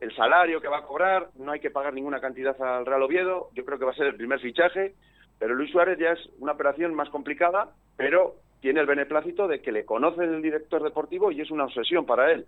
el 0.00 0.14
salario 0.14 0.60
que 0.60 0.68
va 0.68 0.78
a 0.78 0.86
cobrar, 0.86 1.28
no 1.36 1.52
hay 1.52 1.60
que 1.60 1.70
pagar 1.70 1.94
ninguna 1.94 2.20
cantidad 2.20 2.60
al 2.60 2.86
Real 2.86 3.02
Oviedo, 3.02 3.50
yo 3.54 3.64
creo 3.64 3.78
que 3.78 3.84
va 3.84 3.92
a 3.92 3.96
ser 3.96 4.06
el 4.06 4.16
primer 4.16 4.40
fichaje, 4.40 4.94
pero 5.38 5.54
Luis 5.54 5.70
Suárez 5.70 5.98
ya 5.98 6.12
es 6.12 6.28
una 6.38 6.52
operación 6.52 6.94
más 6.94 7.08
complicada, 7.10 7.70
pero 7.96 8.36
tiene 8.60 8.80
el 8.80 8.86
beneplácito 8.86 9.46
de 9.46 9.60
que 9.60 9.72
le 9.72 9.84
conoce 9.84 10.24
el 10.24 10.40
director 10.42 10.82
deportivo 10.82 11.30
y 11.30 11.40
es 11.40 11.50
una 11.50 11.64
obsesión 11.64 12.06
para 12.06 12.32
él. 12.32 12.46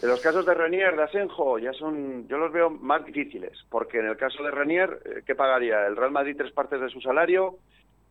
En 0.00 0.08
los 0.08 0.20
casos 0.20 0.46
de 0.46 0.54
Renier, 0.54 0.94
de 0.94 1.02
Asenjo, 1.02 1.58
ya 1.58 1.72
son, 1.72 2.28
yo 2.28 2.38
los 2.38 2.52
veo 2.52 2.70
más 2.70 3.04
difíciles, 3.04 3.52
porque 3.68 3.98
en 3.98 4.06
el 4.06 4.16
caso 4.16 4.44
de 4.44 4.50
Renier, 4.52 5.00
eh, 5.04 5.22
¿qué 5.26 5.34
pagaría? 5.34 5.86
El 5.86 5.96
Real 5.96 6.12
Madrid 6.12 6.36
tres 6.38 6.52
partes 6.52 6.80
de 6.80 6.88
su 6.88 7.00
salario, 7.00 7.58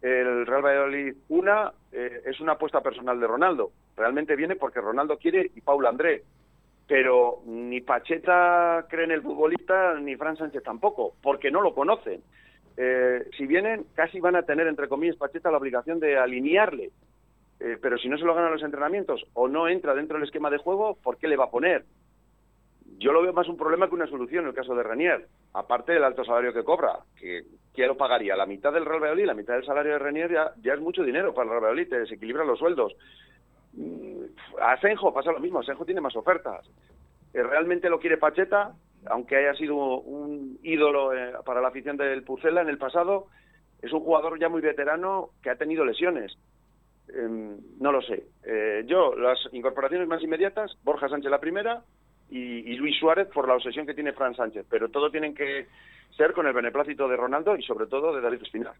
el 0.01 0.45
Real 0.45 0.61
Valladolid 0.61 1.15
una, 1.29 1.71
eh, 1.91 2.21
es 2.25 2.39
una 2.39 2.53
apuesta 2.53 2.81
personal 2.81 3.19
de 3.19 3.27
Ronaldo. 3.27 3.71
Realmente 3.95 4.35
viene 4.35 4.55
porque 4.55 4.81
Ronaldo 4.81 5.17
quiere 5.17 5.49
y 5.55 5.61
Paul 5.61 5.85
André. 5.85 6.23
Pero 6.87 7.41
ni 7.45 7.81
Pacheta 7.81 8.85
cree 8.89 9.05
en 9.05 9.11
el 9.11 9.21
futbolista, 9.21 9.95
ni 9.99 10.15
Fran 10.15 10.37
Sánchez 10.37 10.63
tampoco, 10.63 11.13
porque 11.21 11.51
no 11.51 11.61
lo 11.61 11.73
conocen. 11.73 12.21
Eh, 12.77 13.27
si 13.37 13.45
vienen, 13.45 13.85
casi 13.93 14.19
van 14.19 14.35
a 14.35 14.43
tener, 14.43 14.67
entre 14.67 14.87
comillas, 14.87 15.17
Pacheta 15.17 15.51
la 15.51 15.57
obligación 15.57 15.99
de 15.99 16.17
alinearle 16.17 16.91
eh, 17.59 17.77
pero 17.81 17.97
si 17.97 18.07
no 18.07 18.17
se 18.17 18.25
lo 18.25 18.35
ganan 18.35 18.51
los 18.51 18.63
entrenamientos 18.63 19.25
o 19.33 19.47
no 19.47 19.67
entra 19.67 19.95
dentro 19.95 20.17
del 20.17 20.27
esquema 20.27 20.49
de 20.49 20.57
juego, 20.57 20.97
¿por 21.01 21.17
qué 21.17 21.27
le 21.27 21.37
va 21.37 21.45
a 21.45 21.51
poner? 21.51 21.85
Yo 22.99 23.11
lo 23.11 23.21
veo 23.21 23.33
más 23.33 23.47
un 23.47 23.57
problema 23.57 23.87
que 23.87 23.95
una 23.95 24.07
solución 24.07 24.43
en 24.43 24.49
el 24.49 24.55
caso 24.55 24.75
de 24.75 24.83
Renier, 24.83 25.27
aparte 25.53 25.93
del 25.93 26.03
alto 26.03 26.23
salario 26.23 26.53
que 26.53 26.63
cobra, 26.63 26.99
que 27.19 27.43
quiero 27.73 27.97
pagaría 27.97 28.35
la 28.35 28.45
mitad 28.45 28.73
del 28.73 28.85
Real 28.85 29.01
Valladolid, 29.01 29.25
la 29.25 29.33
mitad 29.33 29.53
del 29.53 29.65
salario 29.65 29.93
de 29.93 29.99
Renier 29.99 30.31
ya, 30.31 30.73
es 30.73 30.79
mucho 30.79 31.03
dinero 31.03 31.33
para 31.33 31.45
el 31.45 31.49
Real 31.49 31.63
Valladolid, 31.63 31.89
te 31.89 31.99
desequilibran 31.99 32.47
los 32.47 32.59
sueldos. 32.59 32.95
Mm, 33.77 34.25
Asenjo 34.61 35.13
pasa 35.13 35.31
lo 35.31 35.39
mismo, 35.39 35.59
Asenjo 35.59 35.85
tiene 35.85 36.01
más 36.01 36.15
ofertas. 36.15 36.65
Eh, 37.33 37.41
¿Realmente 37.41 37.89
lo 37.89 37.99
quiere 37.99 38.17
Pacheta? 38.17 38.73
Aunque 39.05 39.37
haya 39.37 39.53
sido 39.53 39.75
un 39.75 40.59
ídolo 40.63 41.13
eh, 41.13 41.33
para 41.45 41.61
la 41.61 41.69
afición 41.69 41.95
del 41.95 42.23
Pucela 42.23 42.61
en 42.61 42.69
el 42.69 42.77
pasado, 42.77 43.27
es 43.81 43.93
un 43.93 44.01
jugador 44.01 44.39
ya 44.39 44.49
muy 44.49 44.61
veterano 44.61 45.29
que 45.41 45.49
ha 45.49 45.55
tenido 45.55 45.85
lesiones 45.85 46.37
Em, 47.13 47.57
no 47.79 47.91
lo 47.91 48.01
sé. 48.01 48.25
Eh, 48.43 48.83
yo, 48.85 49.15
las 49.15 49.39
incorporaciones 49.51 50.07
más 50.07 50.21
inmediatas, 50.21 50.77
Borja 50.83 51.07
Sánchez 51.07 51.31
la 51.31 51.39
primera 51.39 51.83
y, 52.29 52.75
Luis 52.75 52.97
Suárez 52.99 53.27
por 53.27 53.47
la 53.47 53.55
obsesión 53.55 53.85
que 53.85 53.93
tiene 53.93 54.11
Fran 54.11 54.35
Sánchez, 54.35 54.65
pero 54.69 54.89
todo 54.89 55.09
tienen 55.09 55.33
que 55.33 55.67
ser 56.15 56.33
con 56.33 56.45
el 56.47 56.53
beneplácito 56.53 57.07
de 57.07 57.15
Ronaldo 57.15 57.55
y 57.55 57.63
sobre 57.63 57.87
todo 57.87 58.13
de 58.13 58.21
David 58.21 58.43
Espinar. 58.43 58.73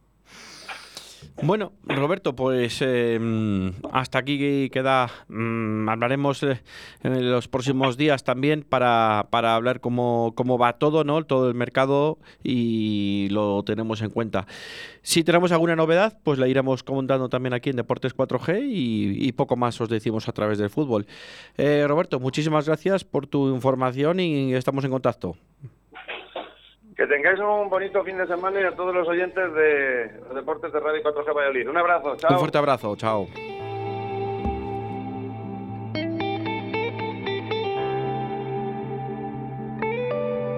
Bueno, 1.41 1.73
Roberto, 1.84 2.36
pues 2.36 2.82
em, 2.82 3.73
hasta 3.91 4.19
aquí 4.19 4.69
queda. 4.69 5.10
Mm, 5.27 5.88
hablaremos 5.88 6.41
eh, 6.43 6.62
en 7.03 7.32
los 7.32 7.47
próximos 7.47 7.95
días 7.95 8.23
también 8.23 8.63
para, 8.63 9.27
para 9.30 9.56
hablar 9.56 9.80
cómo, 9.80 10.34
cómo, 10.36 10.58
va 10.58 10.73
todo, 10.73 11.03
¿no? 11.03 11.23
Todo 11.25 11.47
el 11.47 11.53
mercado 11.53 12.17
y 12.43 13.27
lo 13.30 13.63
tenemos 13.63 14.01
en 14.01 14.10
cuenta. 14.10 14.47
Si 15.03 15.23
tenemos 15.23 15.51
alguna 15.51 15.75
novedad, 15.75 16.17
pues 16.23 16.39
la 16.39 16.47
iremos 16.47 16.84
comentando 16.84 17.30
también 17.30 17.53
aquí 17.53 17.69
en 17.69 17.75
Deportes 17.75 18.15
4G 18.15 18.65
y, 18.67 19.32
poco 19.34 19.56
más 19.56 19.80
os 19.80 19.89
decimos 19.89 20.27
a 20.27 20.32
través 20.32 20.58
del 20.58 20.69
fútbol. 20.71 21.06
Eh, 21.58 21.86
Roberto, 21.88 22.19
muchísimas 22.19 22.65
gracias 22.65 23.03
por 23.03 23.27
tu 23.27 23.53
información 23.53 24.19
y 24.19 24.53
estamos 24.53 24.84
en 24.84 24.91
contacto. 24.91 25.38
Que 26.97 27.05
tengáis 27.05 27.39
un 27.39 27.69
bonito 27.69 28.03
fin 28.03 28.17
de 28.17 28.25
semana 28.25 28.60
y 28.60 28.63
a 28.63 28.75
todos 28.75 28.91
los 28.91 29.07
oyentes 29.07 29.53
de 29.53 30.19
los 30.25 30.33
deportes 30.33 30.73
de 30.73 30.79
Radio 30.79 31.03
4G 31.03 31.31
Valladolid. 31.31 31.69
Un 31.69 31.77
abrazo, 31.77 32.15
chao. 32.17 32.31
Un 32.31 32.39
fuerte 32.39 32.57
abrazo, 32.57 32.95
chao. 32.95 33.27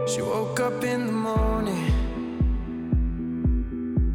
She 0.07 0.21
woke 0.21 0.61
up 0.61 0.81
in 0.81 1.07
the 1.07 1.11
morning 1.11 1.91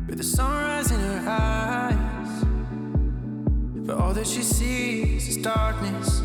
with 0.09 0.17
the 0.17 0.25
sunrise 0.25 0.91
in 0.91 1.01
her 1.01 1.29
eyes. 1.29 2.45
But 3.87 3.99
all 3.99 4.15
that 4.15 4.27
she 4.27 4.43
sees 4.43 5.29
is 5.29 5.37
darkness. 5.37 6.23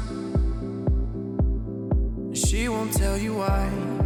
She 2.33 2.69
won't 2.69 2.93
tell 2.93 3.17
you 3.17 3.33
why. 3.33 3.98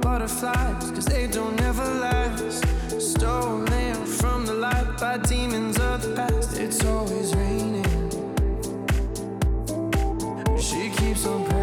Butterflies, 0.00 0.90
cause 0.90 1.04
they 1.06 1.26
don't 1.26 1.60
ever 1.62 1.84
last. 2.00 2.64
Stolen 3.00 4.06
from 4.06 4.46
the 4.46 4.54
light 4.54 4.98
by 5.00 5.18
demons 5.18 5.78
of 5.78 6.02
the 6.02 6.14
past. 6.14 6.58
It's 6.58 6.84
always 6.84 7.34
raining. 7.34 8.10
She 10.58 10.90
keeps 10.90 11.26
on 11.26 11.44
praying. 11.44 11.61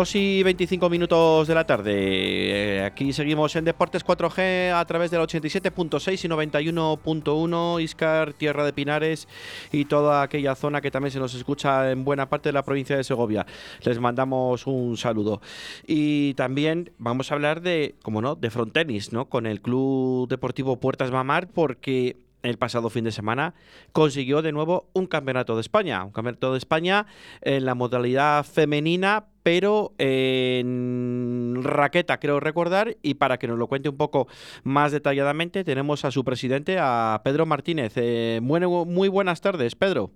2 0.00 0.14
y 0.14 0.42
25 0.42 0.88
minutos 0.88 1.46
de 1.46 1.54
la 1.54 1.66
tarde. 1.66 1.92
Eh, 1.94 2.82
aquí 2.82 3.12
seguimos 3.12 3.54
en 3.54 3.66
Deportes 3.66 4.02
4G 4.02 4.72
a 4.72 4.82
través 4.86 5.10
del 5.10 5.20
87.6 5.20 6.24
y 6.24 6.28
91.1 6.28 7.82
Iscar, 7.82 8.32
Tierra 8.32 8.64
de 8.64 8.72
Pinares 8.72 9.28
y 9.70 9.84
toda 9.84 10.22
aquella 10.22 10.54
zona 10.54 10.80
que 10.80 10.90
también 10.90 11.12
se 11.12 11.18
nos 11.18 11.34
escucha 11.34 11.90
en 11.90 12.02
buena 12.02 12.30
parte 12.30 12.48
de 12.48 12.54
la 12.54 12.62
provincia 12.62 12.96
de 12.96 13.04
Segovia. 13.04 13.44
Les 13.82 14.00
mandamos 14.00 14.66
un 14.66 14.96
saludo. 14.96 15.42
Y 15.86 16.32
también 16.32 16.92
vamos 16.96 17.30
a 17.30 17.34
hablar 17.34 17.60
de, 17.60 17.96
como 18.02 18.22
no, 18.22 18.36
de 18.36 18.48
frontenis, 18.48 19.12
¿no? 19.12 19.26
Con 19.26 19.44
el 19.44 19.60
Club 19.60 20.30
Deportivo 20.30 20.80
Puertas 20.80 21.10
Mamar 21.10 21.48
porque 21.48 22.29
el 22.42 22.58
pasado 22.58 22.90
fin 22.90 23.04
de 23.04 23.12
semana 23.12 23.54
consiguió 23.92 24.42
de 24.42 24.52
nuevo 24.52 24.88
un 24.92 25.06
campeonato 25.06 25.54
de 25.54 25.60
España, 25.60 26.04
un 26.04 26.12
campeonato 26.12 26.52
de 26.52 26.58
España 26.58 27.06
en 27.42 27.64
la 27.64 27.74
modalidad 27.74 28.44
femenina, 28.44 29.26
pero 29.42 29.94
en 29.98 31.60
raqueta, 31.62 32.20
creo 32.20 32.40
recordar, 32.40 32.96
y 33.02 33.14
para 33.14 33.38
que 33.38 33.48
nos 33.48 33.58
lo 33.58 33.66
cuente 33.66 33.88
un 33.88 33.96
poco 33.96 34.28
más 34.64 34.92
detalladamente, 34.92 35.64
tenemos 35.64 36.04
a 36.04 36.10
su 36.10 36.24
presidente, 36.24 36.76
a 36.78 37.20
Pedro 37.24 37.46
Martínez. 37.46 37.92
Eh, 37.96 38.40
muy 38.42 39.08
buenas 39.08 39.40
tardes, 39.40 39.74
Pedro. 39.74 40.10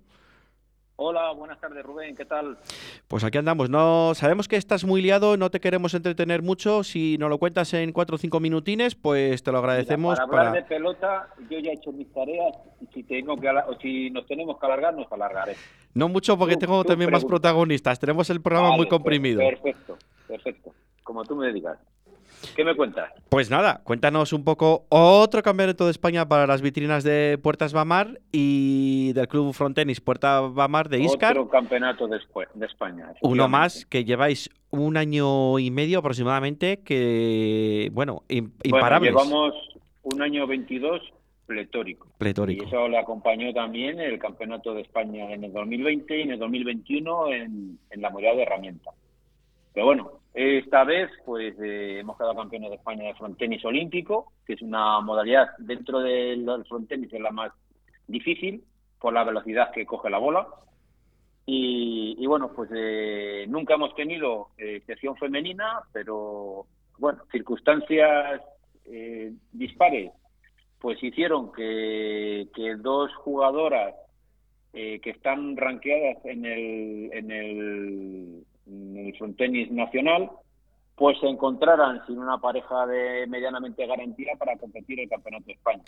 Hola, 0.97 1.33
buenas 1.33 1.59
tardes 1.59 1.85
Rubén, 1.85 2.15
¿qué 2.15 2.25
tal? 2.25 2.57
Pues 3.09 3.25
aquí 3.25 3.37
andamos. 3.37 3.69
No 3.69 4.13
sabemos 4.15 4.47
que 4.47 4.55
estás 4.55 4.85
muy 4.85 5.03
liado, 5.03 5.37
no 5.37 5.51
te 5.51 5.59
queremos 5.59 5.93
entretener 5.93 6.43
mucho. 6.43 6.85
Si 6.85 7.19
nos 7.19 7.29
lo 7.31 7.39
cuentas 7.39 7.75
en 7.75 7.91
cuatro 7.93 8.15
o 8.15 8.19
cinco 8.19 8.39
minutines, 8.39 8.95
pues 8.95 9.43
te 9.43 9.51
lo 9.51 9.59
agradecemos. 9.59 10.21
para 10.21 10.49
hablar 10.49 10.53
de 10.53 10.63
pelota, 10.63 11.29
yo 11.51 11.59
ya 11.59 11.73
he 11.73 11.75
hecho 11.75 11.91
mis 11.91 12.13
tareas. 12.13 12.55
Y 12.81 12.87
si 12.95 13.03
tengo 13.03 13.37
que 13.37 13.49
o 13.49 13.77
si 13.81 14.11
nos 14.11 14.25
tenemos 14.27 14.57
que 14.57 14.67
alargar, 14.67 14.95
nos 14.95 15.11
alargaré. 15.11 15.57
No 15.95 16.09
mucho, 16.09 16.39
porque 16.39 16.57
tengo 16.57 16.85
también 16.85 17.11
más 17.11 17.25
protagonistas. 17.25 17.99
Tenemos 17.99 18.31
el 18.31 18.41
programa 18.41 18.71
muy 18.71 18.87
pues, 18.87 18.91
comprimido. 18.91 19.41
perfecto, 19.41 19.99
perfecto. 20.29 20.73
Como 21.03 21.25
tú 21.25 21.35
me 21.35 21.53
digas. 21.53 21.77
¿Qué 22.55 22.65
me 22.65 22.75
cuentas? 22.75 23.13
Pues 23.29 23.51
nada, 23.51 23.81
cuéntanos 23.85 24.33
un 24.33 24.45
poco 24.45 24.87
otro 24.89 25.43
campeonato 25.43 25.85
de 25.85 25.91
España 25.91 26.29
para 26.29 26.47
las 26.47 26.63
vitrinas 26.63 27.05
de 27.05 27.39
Puertas 27.43 27.73
Bamar 27.73 28.21
y 28.33 29.13
del 29.13 29.29
Club 29.29 29.53
Frontenis 29.53 30.01
Puerta 30.01 30.41
Bamar 30.41 30.89
de 30.89 31.01
Iscar. 31.01 31.39
Otro 31.39 31.49
campeonato 31.49 32.07
de, 32.09 32.19
España. 32.67 33.13
Uno 33.23 33.49
más 33.49 33.87
que 33.87 34.05
lleváis 34.05 34.51
un 34.71 34.97
año 34.97 35.59
y 35.59 35.71
medio 35.71 35.99
aproximadamente 35.99 36.83
que, 36.83 37.91
bueno, 37.93 38.25
imparables. 38.29 39.13
llevamos 39.13 39.55
un 40.03 40.23
año 40.23 40.47
22 40.47 41.01
pletórico. 41.47 42.09
Pletórico. 42.19 42.65
Y 42.65 42.67
eso 42.67 42.89
le 42.89 42.99
acompañó 42.99 43.53
también 43.53 44.01
el 44.01 44.19
Campeonato 44.19 44.75
de 44.75 44.83
España 44.83 45.33
en 45.33 45.45
el 45.45 45.53
2020 45.53 46.19
y 46.19 46.23
en 46.23 46.31
el 46.33 46.39
2021 46.39 47.33
en, 47.33 47.79
en 47.91 48.03
la 48.03 48.11
modalidad 48.11 48.37
de 48.37 48.43
herramienta. 48.43 48.91
Pero 49.73 49.87
bueno, 49.87 50.13
esta 50.35 50.83
vez, 50.83 51.11
pues 51.25 51.55
eh, 51.61 52.01
hemos 52.01 52.19
quedado 52.19 52.35
campeones 52.35 52.71
de 52.71 52.77
España 52.77 53.05
de 53.05 53.15
frontenis 53.15 53.65
olímpico, 53.65 54.33
que 54.45 54.55
es 54.55 54.63
una 54.63 55.01
modalidad 55.01 55.51
dentro 55.59 56.01
del 56.01 56.45
frontenis 56.69 57.13
es 57.13 57.21
la 57.21 57.31
más 57.31 57.53
difícil 58.09 58.65
por 59.01 59.15
la 59.15 59.23
velocidad 59.23 59.71
que 59.71 59.87
coge 59.87 60.11
la 60.11 60.19
bola. 60.19 60.49
Y, 61.47 62.27
bueno, 62.27 62.53
pues 62.53 62.71
eh, 62.75 63.45
nunca 63.49 63.75
hemos 63.75 63.95
tenido 63.95 64.49
eh, 64.57 64.83
femenina, 65.21 65.83
pero 65.93 66.67
bueno, 66.99 67.23
circunstancias 67.31 68.41
dispares, 69.53 70.13
pues 70.81 71.03
hicieron 71.03 71.53
que, 71.53 72.49
dos 72.79 73.15
jugadoras 73.17 73.95
que 74.73 75.01
están 75.05 75.57
ranqueadas 75.57 76.25
en 76.25 76.45
el, 76.45 77.11
en 77.13 77.31
el 77.31 78.45
el 78.67 79.15
frontenis 79.17 79.71
nacional, 79.71 80.31
pues 80.97 81.19
se 81.21 81.27
encontraran 81.27 82.05
sin 82.07 82.19
una 82.19 82.39
pareja 82.39 82.87
de 82.87 83.27
medianamente 83.27 83.87
garantía 83.87 84.33
para 84.39 84.57
competir 84.57 85.01
el 85.01 85.09
Campeonato 85.09 85.47
de 85.47 85.53
España. 85.53 85.83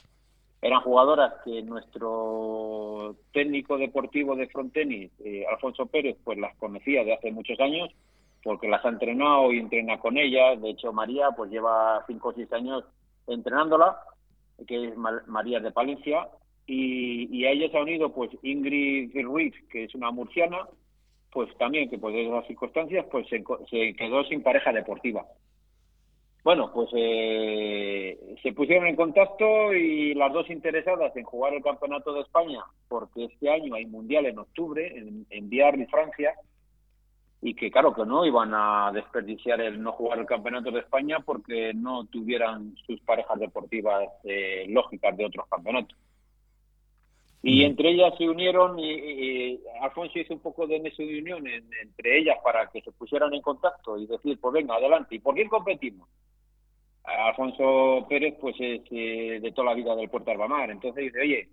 Eran 0.63 0.81
jugadoras 0.81 1.35
que 1.45 1.63
nuestro 1.63 3.17
técnico 3.33 3.79
deportivo 3.79 4.35
de 4.35 4.49
frontenis, 4.49 5.13
eh, 5.25 5.45
Alfonso 5.51 5.87
Pérez, 5.87 6.17
pues 6.25 6.39
las 6.39 6.57
conocía 6.57 7.05
de 7.05 7.15
hace 7.15 7.31
muchos 7.31 7.61
años 7.61 7.91
porque 8.43 8.69
las 8.69 8.85
ha 8.85 8.91
entrenado 8.91 9.53
y 9.53 9.59
entrena 9.59 9.99
con 9.99 10.17
ellas. 10.17 10.61
De 10.63 10.71
hecho, 10.71 10.93
María 10.93 11.31
pues 11.37 11.51
lleva 11.51 12.05
cinco 12.07 12.29
o 12.29 12.33
seis 12.33 12.51
años 12.53 12.85
entrenándola, 13.27 13.99
que 14.67 14.89
es 14.89 14.97
María 14.97 15.59
de 15.61 15.73
Palencia, 15.73 16.29
y, 16.67 17.45
a 17.45 17.51
ella 17.51 17.69
se 17.71 17.79
ha 17.79 17.83
unido 17.83 18.13
pues 18.13 18.31
Ingrid 18.43 19.13
Ruiz, 19.23 19.55
que 19.71 19.85
es 19.85 19.95
una 19.95 20.11
murciana, 20.11 20.59
pues 21.37 21.55
también 21.59 21.91
que 21.91 21.99
por 21.99 22.17
esas 22.17 22.47
circunstancias 22.47 23.05
pues 23.11 23.29
se, 23.29 23.45
quedó 23.93 24.25
sin 24.25 24.43
pareja 24.43 24.73
deportiva. 24.73 25.27
Bueno, 26.43 26.71
pues 26.73 26.89
eh, 26.95 28.39
se 28.43 28.55
pusieron 28.55 28.87
en 28.87 28.97
contacto 28.97 29.75
y 29.75 30.15
las 30.15 30.33
dos 30.33 30.49
interesadas 30.49 31.15
en 31.15 31.25
jugar 31.25 31.53
el 31.53 31.63
Campeonato 31.63 32.15
de 32.15 32.23
España, 32.23 32.65
porque 32.89 33.27
este 33.27 33.51
año 33.51 33.75
hay 33.75 33.85
Mundial 33.85 34.25
en 34.25 34.39
octubre 34.39 34.97
en, 34.97 35.27
en 35.29 35.53
y 35.53 35.87
Francia, 35.89 36.33
y 37.43 37.53
que 37.53 37.71
claro 37.71 37.93
que 37.93 38.07
no 38.07 38.25
iban 38.25 38.53
a 38.55 38.91
desperdiciar 38.95 39.61
el 39.61 39.83
no 39.83 39.93
jugar 39.93 40.21
el 40.21 40.25
Campeonato 40.25 40.71
de 40.71 40.81
España 40.81 41.19
porque 41.21 41.75
no 41.75 42.07
tuvieran 42.07 42.75
sus 42.87 42.99
parejas 43.03 43.39
deportivas 43.39 44.09
eh, 44.25 44.65
lógicas 44.71 45.15
de 45.19 45.27
otros 45.27 45.47
campeonatos. 45.51 45.99
Y 47.49 47.63
entre 47.63 47.91
ellas 47.91 48.13
se 48.19 48.29
unieron 48.29 48.77
y, 48.77 49.61
Alfonso 49.81 50.19
hizo 50.19 50.35
un 50.35 50.41
poco 50.41 50.67
de 50.67 50.81
nexo 50.81 51.05
de 51.05 51.21
unión 51.21 51.47
entre 51.47 52.19
ellas 52.19 52.39
para 52.43 52.69
que 52.71 52.81
se 52.81 52.91
pusieran 52.91 53.33
en 53.35 53.41
contacto 53.41 53.97
y 53.97 54.07
decir, 54.07 54.37
pues 54.41 54.53
venga, 54.53 54.75
adelante. 54.75 55.15
¿Y 55.15 55.21
por 55.21 55.37
quién 55.37 55.49
competimos? 55.49 56.09
Alfonso 57.05 58.05
Pérez, 58.09 58.35
pues 58.41 58.57
es 58.59 58.81
eh, 58.91 59.39
de 59.41 59.53
toda 59.53 59.71
la 59.71 59.75
vida 59.75 59.95
del 59.95 60.11
Puerto 60.11 60.33
Albamar. 60.33 60.73
Entonces 60.73 61.05
dice, 61.05 61.21
oye, 61.21 61.49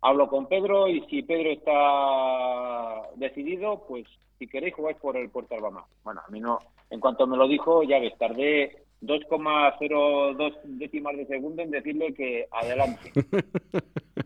hablo 0.00 0.28
con 0.28 0.46
Pedro 0.46 0.88
y 0.88 1.02
si 1.10 1.22
Pedro 1.22 1.50
está 1.50 3.02
decidido, 3.16 3.84
pues 3.86 4.06
si 4.38 4.46
queréis 4.48 4.74
jugáis 4.74 4.96
por 4.96 5.14
el 5.18 5.28
Puerto 5.28 5.56
Albamar. 5.56 5.84
Bueno, 6.04 6.22
a 6.26 6.30
mí 6.30 6.40
no, 6.40 6.58
en 6.88 7.00
cuanto 7.00 7.26
me 7.26 7.36
lo 7.36 7.46
dijo, 7.46 7.82
ya 7.82 7.98
ves, 7.98 8.16
tardé 8.16 8.84
2,02 9.02 10.54
décimas 10.64 11.18
de 11.18 11.26
segundo 11.26 11.60
en 11.60 11.70
decirle 11.70 12.14
que 12.14 12.46
adelante. 12.50 13.12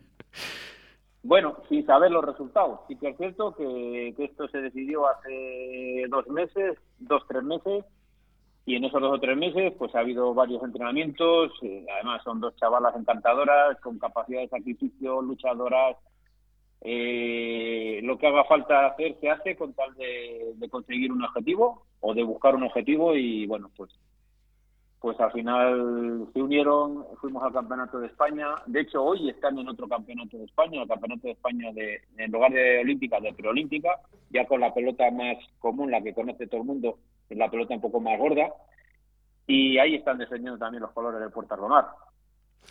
Bueno, 1.23 1.57
sin 1.69 1.85
saber 1.85 2.11
los 2.11 2.25
resultados. 2.25 2.81
Sí 2.89 2.97
que 2.97 3.09
es 3.09 3.17
cierto 3.17 3.55
que, 3.55 4.15
esto 4.19 4.49
se 4.49 4.61
decidió 4.61 5.09
hace 5.09 6.05
dos 6.09 6.27
meses, 6.29 6.79
dos, 6.99 7.23
tres 7.29 7.43
meses, 7.43 7.85
y 8.65 8.77
en 8.77 8.85
esos 8.85 9.01
dos 9.01 9.17
o 9.17 9.21
tres 9.21 9.37
meses 9.37 9.73
pues 9.79 9.95
ha 9.95 10.01
habido 10.01 10.35
varios 10.35 10.63
entrenamientos, 10.63 11.53
eh, 11.63 11.87
además 11.95 12.23
son 12.23 12.41
dos 12.41 12.55
chavalas 12.57 12.95
encantadoras, 12.97 13.81
con 13.81 13.99
capacidad 13.99 14.41
de 14.41 14.49
sacrificio, 14.49 15.23
luchadoras, 15.23 15.97
eh, 16.83 18.01
lo 18.05 18.19
que 18.19 18.27
haga 18.27 18.45
falta 18.45 18.87
hacer 18.87 19.17
se 19.21 19.31
hace 19.31 19.57
con 19.57 19.73
tal 19.73 19.95
de, 19.95 20.53
de 20.55 20.69
conseguir 20.69 21.11
un 21.11 21.25
objetivo 21.25 21.87
o 22.01 22.15
de 22.15 22.23
buscar 22.23 22.55
un 22.55 22.63
objetivo 22.63 23.17
y 23.17 23.47
bueno, 23.47 23.71
pues 23.77 23.91
pues 25.01 25.19
al 25.21 25.31
final 25.31 26.27
se 26.33 26.43
unieron, 26.43 27.05
fuimos 27.21 27.43
al 27.45 27.53
Campeonato 27.53 28.01
de 28.01 28.09
España. 28.09 28.47
De 28.67 28.81
hecho, 28.81 29.03
hoy 29.05 29.31
están 29.31 29.57
en 29.59 29.69
otro 29.69 29.87
Campeonato 29.87 30.37
de 30.37 30.45
España, 30.45 30.83
el 30.83 30.89
Campeonato 30.89 31.29
de 31.29 31.35
España 31.35 31.73
de, 31.73 32.01
en 32.17 32.33
lugar 32.33 32.53
de 32.53 32.81
Olímpica, 32.81 33.21
de 33.21 33.33
Preolímpica, 33.33 34.01
ya 34.31 34.45
con 34.47 34.61
la 34.61 34.75
pelota 34.75 35.09
más 35.13 35.37
común, 35.61 35.93
la 35.93 36.03
que 36.03 36.15
conoce 36.15 36.49
todo 36.49 36.63
el 36.63 36.67
mundo, 36.67 36.99
es 37.29 37.39
la 37.39 37.49
pelota 37.49 37.75
un 37.75 37.81
poco 37.81 38.01
más 38.01 38.19
gorda. 38.19 38.53
Y 39.47 39.79
ahí 39.79 39.95
están 39.95 40.19
defendiendo 40.19 40.59
también 40.59 40.83
los 40.83 40.93
colores 40.93 41.21
del 41.21 41.31
Puerto 41.31 41.55
Romar. 41.55 41.87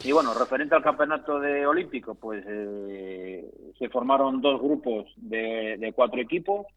Y 0.03 0.11
bueno, 0.11 0.33
referente 0.33 0.75
al 0.75 0.83
Campeonato 0.83 1.39
de 1.39 1.65
Olímpico, 1.65 2.13
pues 2.15 2.43
eh, 2.45 3.49
se 3.79 3.89
formaron 3.89 4.41
dos 4.41 4.61
grupos 4.61 5.05
de, 5.15 5.77
de 5.79 5.93
cuatro 5.93 6.19
equipos. 6.19 6.67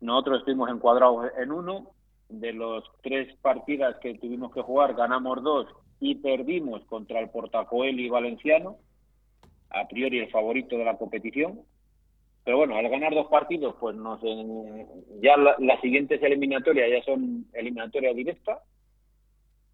Nosotros 0.00 0.38
estuvimos 0.38 0.70
encuadrados 0.70 1.30
en 1.38 1.52
uno 1.52 1.90
de 2.28 2.52
los 2.52 2.84
tres 3.02 3.34
partidas 3.40 3.96
que 4.00 4.14
tuvimos 4.18 4.52
que 4.52 4.62
jugar, 4.62 4.94
ganamos 4.94 5.42
dos 5.42 5.66
y 6.00 6.16
perdimos 6.16 6.84
contra 6.84 7.20
el 7.20 7.30
Portacoeli 7.30 8.08
valenciano, 8.08 8.76
a 9.70 9.86
priori 9.88 10.18
el 10.20 10.30
favorito 10.30 10.76
de 10.76 10.84
la 10.84 10.96
competición. 10.96 11.60
Pero 12.44 12.58
bueno, 12.58 12.76
al 12.76 12.88
ganar 12.88 13.14
dos 13.14 13.26
partidos, 13.26 13.74
pues 13.80 13.96
nos 13.96 14.20
ya 15.20 15.36
las 15.36 15.80
siguientes 15.80 16.22
eliminatorias 16.22 16.88
ya 16.90 17.02
son 17.04 17.46
eliminatorias 17.52 18.14
directas. 18.14 18.60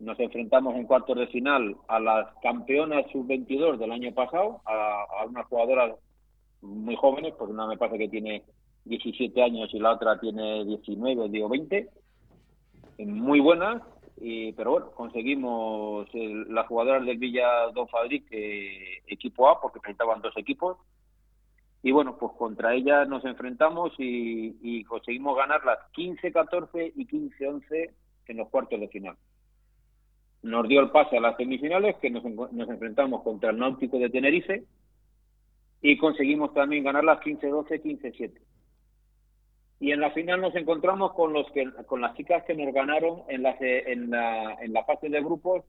Nos 0.01 0.19
enfrentamos 0.19 0.75
en 0.75 0.87
cuartos 0.87 1.17
de 1.17 1.29
final 1.29 1.77
a 1.87 2.01
las 2.01 2.35
campeonas 2.43 3.07
sub-22 3.13 3.79
del 3.79 3.93
año 3.93 4.13
pasado, 4.13 4.61
a, 4.65 5.05
a 5.21 5.25
unas 5.27 5.47
jugadoras 5.47 5.95
muy 6.63 6.97
jóvenes, 6.97 7.35
porque 7.39 7.53
una 7.53 7.67
me 7.67 7.77
parece 7.77 7.99
que 7.99 8.09
tiene 8.09 8.43
17 8.87 9.41
años 9.41 9.73
y 9.73 9.79
la 9.79 9.93
otra 9.93 10.19
tiene 10.19 10.65
19, 10.65 11.29
digo 11.29 11.49
20 11.49 11.89
muy 12.99 13.41
buenas, 13.41 13.83
y, 14.17 14.53
pero 14.53 14.73
bueno, 14.73 14.91
conseguimos 14.93 16.09
las 16.13 16.67
jugadoras 16.67 17.05
del 17.05 17.19
Villa 17.19 17.69
Don 17.75 17.89
Fadric, 17.89 18.27
equipo 19.07 19.49
A, 19.49 19.61
porque 19.61 19.79
enfrentaban 19.79 20.23
dos 20.23 20.37
equipos, 20.37 20.79
y 21.83 21.93
bueno, 21.93 22.17
pues 22.17 22.33
contra 22.39 22.75
ellas 22.75 23.09
nos 23.09 23.25
enfrentamos 23.25 23.93
y, 23.99 24.85
conseguimos 24.85 25.37
ganar 25.37 25.65
las 25.65 25.79
15-14 25.97 26.93
y 26.97 27.07
15-11 27.07 27.91
en 28.29 28.37
los 28.37 28.49
cuartos 28.49 28.81
de 28.81 28.89
final. 28.89 29.17
Nos 30.43 30.69
dio 30.69 30.81
el 30.81 30.91
pase 30.91 31.17
a 31.17 31.21
las 31.21 31.37
semifinales, 31.37 31.97
que 31.97 32.11
nos, 32.11 32.25
nos 32.25 32.69
enfrentamos 32.69 33.23
contra 33.23 33.51
el 33.51 33.59
Náutico 33.59 33.99
de 33.99 34.11
Tenerife, 34.11 34.65
y 35.83 35.99
conseguimos 35.99 36.55
también 36.55 36.85
ganar 36.85 37.05
las 37.05 37.21
15-12, 37.21 37.83
15-7 37.83 38.54
y 39.81 39.93
en 39.93 40.01
la 40.01 40.11
final 40.13 40.41
nos 40.41 40.55
encontramos 40.55 41.13
con 41.15 41.33
los 41.33 41.51
que 41.53 41.71
con 41.87 42.01
las 42.01 42.17
chicas 42.17 42.45
que 42.45 42.55
nos 42.55 42.73
ganaron 42.73 43.23
en 43.29 43.43
la 43.43 43.57
en 43.61 44.11
la, 44.11 44.55
en 44.61 44.73
la 44.73 44.85
fase 44.85 45.09
de 45.09 45.21
grupos 45.21 45.65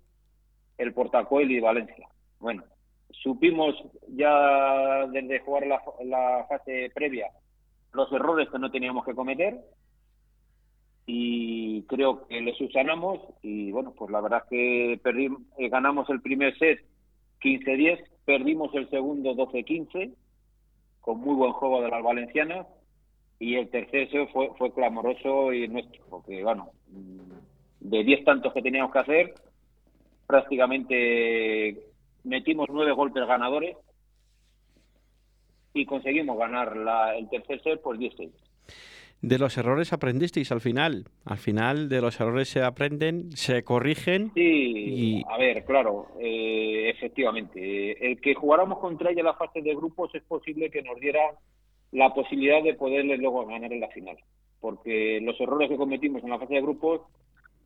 el 0.77 0.93
Portacoel 0.93 1.51
y 1.51 1.59
Valencia. 1.59 2.07
Bueno, 2.39 2.63
supimos 3.09 3.75
ya 4.09 5.07
desde 5.07 5.39
jugar 5.39 5.67
la, 5.67 5.81
la 6.03 6.45
fase 6.47 6.91
previa 6.93 7.27
los 7.93 8.11
errores 8.11 8.49
que 8.49 8.59
no 8.59 8.69
teníamos 8.71 9.05
que 9.05 9.15
cometer 9.15 9.57
y 11.05 11.83
creo 11.83 12.27
que 12.27 12.41
les 12.41 12.57
subsanamos 12.57 13.19
y 13.41 13.71
bueno, 13.71 13.93
pues 13.97 14.11
la 14.11 14.21
verdad 14.21 14.43
es 14.43 14.49
que 14.49 14.99
perdimos, 15.03 15.41
eh, 15.57 15.69
ganamos 15.69 16.09
el 16.09 16.21
primer 16.21 16.57
set 16.57 16.83
15-10, 17.41 18.03
perdimos 18.25 18.73
el 18.75 18.89
segundo 18.89 19.33
12-15 19.35 20.13
con 21.01 21.19
muy 21.19 21.35
buen 21.35 21.53
juego 21.53 21.81
de 21.81 21.89
las 21.89 22.03
valencianas 22.03 22.67
y 23.39 23.55
el 23.55 23.69
tercero 23.69 24.27
fue, 24.27 24.49
fue 24.57 24.73
clamoroso 24.73 25.53
y 25.53 25.67
nuestro, 25.67 26.03
porque 26.09 26.43
bueno, 26.43 26.71
de 27.79 28.03
10 28.03 28.23
tantos 28.23 28.53
que 28.53 28.61
teníamos 28.61 28.91
que 28.91 28.99
hacer, 28.99 29.33
prácticamente 30.27 31.77
metimos 32.23 32.67
nueve 32.71 32.91
golpes 32.91 33.25
ganadores 33.27 33.77
y 35.73 35.85
conseguimos 35.85 36.37
ganar 36.37 36.75
la, 36.77 37.15
el 37.17 37.29
tercer 37.29 37.61
set 37.61 37.81
por 37.81 37.97
10 37.97 38.13
De 39.21 39.37
los 39.37 39.57
errores 39.57 39.91
aprendisteis 39.91 40.51
al 40.51 40.61
final. 40.61 41.05
Al 41.25 41.37
final 41.37 41.89
de 41.89 42.01
los 42.01 42.19
errores 42.19 42.47
se 42.47 42.63
aprenden, 42.63 43.31
se 43.33 43.63
corrigen. 43.63 44.31
Sí, 44.33 45.21
a 45.29 45.37
ver, 45.37 45.65
claro, 45.65 46.07
eh, 46.19 46.89
efectivamente. 46.95 48.09
El 48.09 48.21
que 48.21 48.33
jugáramos 48.33 48.79
contra 48.79 49.11
ella 49.11 49.19
en 49.19 49.25
la 49.25 49.33
fase 49.33 49.61
de 49.61 49.75
grupos 49.75 50.15
es 50.15 50.23
posible 50.23 50.71
que 50.71 50.81
nos 50.81 50.97
diera 50.99 51.19
la 51.95 52.13
posibilidad 52.13 52.62
de 52.62 52.73
poderle 52.73 53.17
luego 53.17 53.45
ganar 53.45 53.71
en 53.71 53.79
la 53.79 53.88
final. 53.88 54.17
Porque 54.60 55.19
los 55.21 55.39
errores 55.39 55.69
que 55.69 55.77
cometimos 55.77 56.21
en 56.23 56.29
la 56.29 56.39
fase 56.39 56.55
de 56.55 56.62
grupos, 56.62 57.01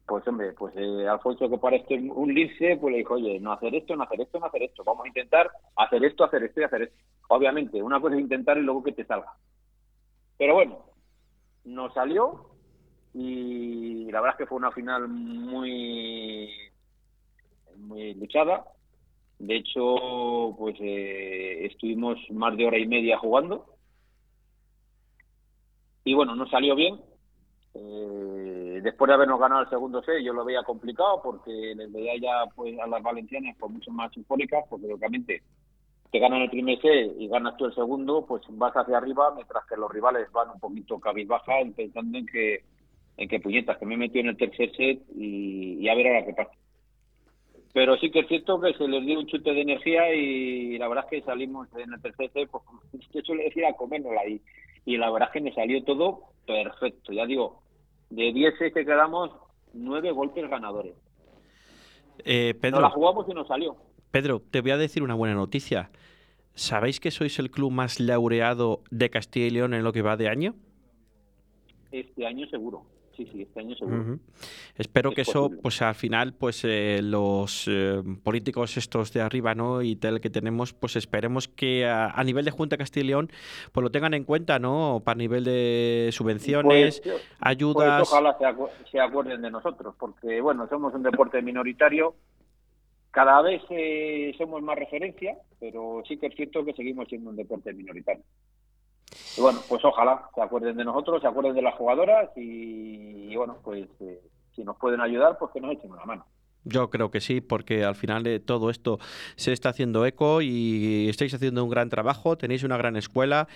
pues 0.06 0.28
hombre, 0.28 0.54
pues 0.54 0.74
eh, 0.78 1.08
Alfonso 1.08 1.50
que 1.50 1.58
parece 1.58 1.96
un 1.96 2.34
lince, 2.34 2.78
pues 2.78 2.92
le 2.92 3.00
dijo, 3.00 3.16
oye, 3.16 3.40
no 3.40 3.52
hacer 3.52 3.74
esto, 3.74 3.96
no 3.96 4.04
hacer 4.04 4.22
esto, 4.22 4.40
no 4.40 4.46
hacer 4.46 4.64
esto, 4.64 4.84
vamos 4.84 5.06
a 5.06 5.08
intentar 5.08 5.50
hacer 5.76 6.04
esto, 6.04 6.24
hacer 6.24 6.44
esto 6.44 6.62
y 6.62 6.64
hacer 6.64 6.84
esto. 6.84 6.96
Obviamente, 7.30 7.82
una 7.82 8.00
cosa 8.00 8.16
es 8.16 8.22
intentar 8.22 8.58
y 8.58 8.62
luego 8.62 8.84
que 8.84 8.92
te 8.92 9.06
salga. 9.06 9.34
Pero 10.38 10.54
bueno, 10.54 10.86
nos 11.66 11.92
salió 11.96 12.52
y 13.16 14.12
la 14.12 14.22
verdad 14.22 14.36
es 14.36 14.38
que 14.38 14.48
fue 14.48 14.60
una 14.60 14.72
final 14.72 15.08
muy 15.08 16.50
muy 17.78 18.14
luchada. 18.14 18.66
De 19.40 19.56
hecho, 19.56 20.56
pues 20.58 20.76
eh, 20.82 21.66
estuvimos 21.66 22.20
más 22.30 22.56
de 22.58 22.68
hora 22.68 22.78
y 22.78 22.86
media 22.86 23.18
jugando 23.18 23.79
y 26.10 26.14
bueno, 26.16 26.36
no 26.36 26.48
salió 26.48 26.76
bien. 26.76 27.00
Eh, 27.76 28.80
después 28.82 29.08
de 29.08 29.14
habernos 29.14 29.40
ganado 29.40 29.62
el 29.62 29.70
segundo 29.70 30.02
set, 30.02 30.24
yo 30.24 30.34
lo 30.34 30.44
veía 30.44 30.64
complicado 30.64 31.22
porque 31.24 31.52
les 31.76 31.92
veía 31.92 32.14
ya 32.20 32.50
pues 32.56 32.80
a 32.80 32.88
las 32.88 33.04
valencianas 33.04 33.56
pues 33.60 33.72
mucho 33.72 33.92
más 33.92 34.16
eufóricas, 34.18 34.66
porque 34.68 34.88
lógicamente 34.88 35.44
te 36.12 36.18
ganan 36.18 36.42
el 36.42 36.50
primer 36.50 36.82
set 36.82 37.14
y 37.20 37.28
ganas 37.28 37.56
tú 37.58 37.66
el 37.66 37.76
segundo, 37.76 38.26
pues 38.26 38.42
vas 38.50 38.76
hacia 38.76 38.98
arriba, 38.98 39.32
mientras 39.36 39.64
que 39.68 39.78
los 39.78 39.92
rivales 39.92 40.32
van 40.32 40.50
un 40.50 40.60
poquito 40.60 41.00
cabizbaja, 41.00 41.54
pensando 41.76 42.18
en 42.18 42.26
que 42.26 42.64
en 43.18 43.30
que 43.30 43.40
puñetas, 43.40 43.78
que 43.78 43.86
me 43.86 43.98
metió 43.98 44.22
en 44.22 44.30
el 44.30 44.38
tercer 44.38 44.72
set 44.76 45.02
y, 45.16 45.88
a 45.90 45.94
ver 45.94 46.08
ahora 46.08 46.26
qué 46.26 46.34
pasa. 46.34 46.52
Pero 47.72 47.98
sí 47.98 48.10
que 48.10 48.22
es 48.22 48.28
cierto 48.28 48.60
que 48.60 48.74
se 48.74 48.88
les 48.88 49.06
dio 49.06 49.20
un 49.20 49.28
chute 49.28 49.54
de 49.54 49.62
energía 49.62 50.12
y 50.16 50.80
la 50.80 50.88
verdad 50.88 51.06
es 51.12 51.20
que 51.20 51.26
salimos 51.26 51.68
en 51.76 51.94
el 51.94 52.02
tercer 52.02 52.32
set, 52.32 52.50
pues 52.50 52.64
usted 52.94 53.22
suele 53.24 53.44
decir 53.44 53.64
a 53.66 53.74
comérnosla 53.74 54.26
y, 54.28 54.42
y 54.86 54.98
la 54.98 55.12
verdad 55.12 55.30
es 55.30 55.34
que 55.34 55.42
me 55.42 55.54
salió 55.54 55.84
todo 55.84 56.22
perfecto. 56.46 57.14
Ya 57.14 57.26
digo, 57.26 57.62
de 58.10 58.34
10 58.34 58.58
sets 58.58 58.74
que 58.74 58.86
quedamos, 58.86 59.32
9 59.74 60.12
golpes 60.12 60.50
ganadores. 60.50 60.96
Eh, 62.26 62.54
Pedro, 62.60 62.82
nos 62.82 62.90
la 62.90 62.96
jugamos 62.96 63.26
y 63.30 63.34
nos 63.34 63.48
salió. 63.48 63.78
Pedro, 64.12 64.42
te 64.42 64.62
voy 64.62 64.72
a 64.72 64.78
decir 64.78 65.04
una 65.04 65.14
buena 65.14 65.36
noticia. 65.36 65.92
¿Sabéis 66.54 67.00
que 67.00 67.12
sois 67.12 67.40
el 67.40 67.52
club 67.52 67.72
más 67.72 68.00
laureado 68.00 68.82
de 68.92 69.10
Castilla 69.10 69.46
y 69.46 69.52
León 69.52 69.74
en 69.74 69.84
lo 69.84 69.94
que 69.94 70.02
va 70.02 70.18
de 70.18 70.28
año? 70.28 70.56
Este 71.92 72.26
año 72.26 72.48
seguro. 72.48 72.84
Sí, 73.20 73.28
sí, 73.34 73.42
este 73.42 73.60
año 73.60 73.76
seguro. 73.76 74.18
Espero 74.78 75.12
que 75.12 75.22
eso, 75.22 75.52
pues 75.62 75.82
al 75.82 75.94
final, 75.94 76.32
pues 76.32 76.64
eh, 76.64 77.02
los 77.04 77.66
eh, 77.68 78.02
políticos 78.24 78.78
estos 78.78 79.12
de 79.12 79.20
arriba, 79.20 79.54
¿no? 79.56 79.82
Y 79.82 79.98
tal 79.98 80.22
que 80.22 80.30
tenemos, 80.30 80.72
pues 80.72 80.96
esperemos 80.96 81.50
que 81.50 81.86
a, 81.86 82.24
nivel 82.24 82.46
de 82.46 82.52
Junta 82.52 82.76
de 82.76 82.78
Castilla 82.78 83.04
y 83.04 83.08
León, 83.08 83.30
pues 83.74 83.84
lo 83.84 83.92
tengan 83.92 84.14
en 84.14 84.24
cuenta, 84.24 84.58
¿no? 84.58 85.02
Para 85.04 85.18
nivel 85.18 85.44
de 85.44 86.08
subvenciones, 86.14 87.02
pues, 87.02 87.28
ayudas. 87.42 88.08
Pues 88.08 88.14
ojalá 88.14 88.38
se, 88.90 89.00
acuerden 89.02 89.42
de 89.42 89.52
nosotros, 89.52 89.96
porque 90.00 90.40
bueno, 90.40 90.66
somos 90.70 90.94
un 90.94 91.04
deporte 91.04 91.42
minoritario. 91.42 92.16
Cada 93.12 93.42
vez 93.42 93.62
eh, 93.70 94.34
somos 94.38 94.62
más 94.62 94.80
referencia, 94.80 95.36
pero 95.60 96.04
sí 96.08 96.16
que 96.16 96.28
es 96.28 96.36
cierto 96.36 96.64
que 96.64 96.72
seguimos 96.72 97.10
siendo 97.10 97.32
un 97.32 97.36
deporte 97.36 97.74
minoritario. 97.74 98.24
Y 99.38 99.42
bueno, 99.42 99.60
pues 99.68 99.84
ojalá 99.84 100.30
se 100.36 100.42
acuerden 100.42 100.78
de 100.78 100.86
nosotros, 100.86 101.22
se 101.22 101.28
acuerden 101.28 101.56
de 101.56 101.62
las 101.62 101.76
jugadoras 101.76 102.30
y, 102.36 103.36
bueno, 103.36 103.58
pues 103.64 103.88
eh, 104.02 104.22
si 104.56 104.64
nos 104.64 104.78
pueden 104.78 105.02
ayudar, 105.02 105.38
pues 105.38 105.52
que 105.52 105.62
nos 105.62 105.72
echen 105.72 105.92
una 105.92 106.06
mano. 106.06 106.26
Yo 106.66 106.90
creo 106.90 107.10
que 107.10 107.22
sí, 107.22 107.40
porque 107.40 107.86
al 107.86 107.96
final 107.96 108.24
de 108.24 108.40
todo 108.40 108.70
esto 108.70 109.00
se 109.38 109.54
está 109.54 109.70
haciendo 109.70 110.06
eco 110.06 110.42
y 110.42 111.08
estáis 111.10 111.34
haciendo 111.34 111.64
un 111.64 111.70
gran 111.70 111.90
trabajo, 111.90 112.38
tenéis 112.38 112.64
una 112.64 112.78
gran 112.78 112.98
escuela. 112.98 113.48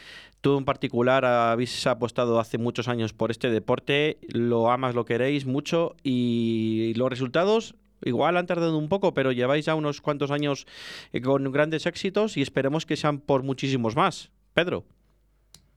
Tú 0.42 0.58
en 0.58 0.66
particular 0.66 1.26
habéis 1.26 1.86
apostado 1.86 2.40
hace 2.40 2.58
muchos 2.58 2.88
años 2.88 3.14
por 3.14 3.30
este 3.30 3.50
deporte, 3.50 4.20
lo 4.30 4.72
amas, 4.72 4.96
lo 4.96 5.06
queréis 5.06 5.46
mucho 5.46 5.96
y 6.02 6.94
los 6.96 7.10
resultados 7.10 7.76
igual 8.06 8.38
han 8.38 8.48
tardado 8.48 8.78
un 8.78 8.90
poco, 8.90 9.14
pero 9.14 9.32
lleváis 9.32 9.66
ya 9.66 9.76
unos 9.76 10.02
cuantos 10.02 10.32
años 10.32 10.66
eh, 11.12 11.22
con 11.22 11.52
grandes 11.52 11.86
éxitos 11.86 12.38
y 12.38 12.42
esperemos 12.42 12.86
que 12.86 12.98
sean 12.98 13.20
por 13.20 13.44
muchísimos 13.44 13.96
más. 13.96 14.32
Pedro. 14.54 14.86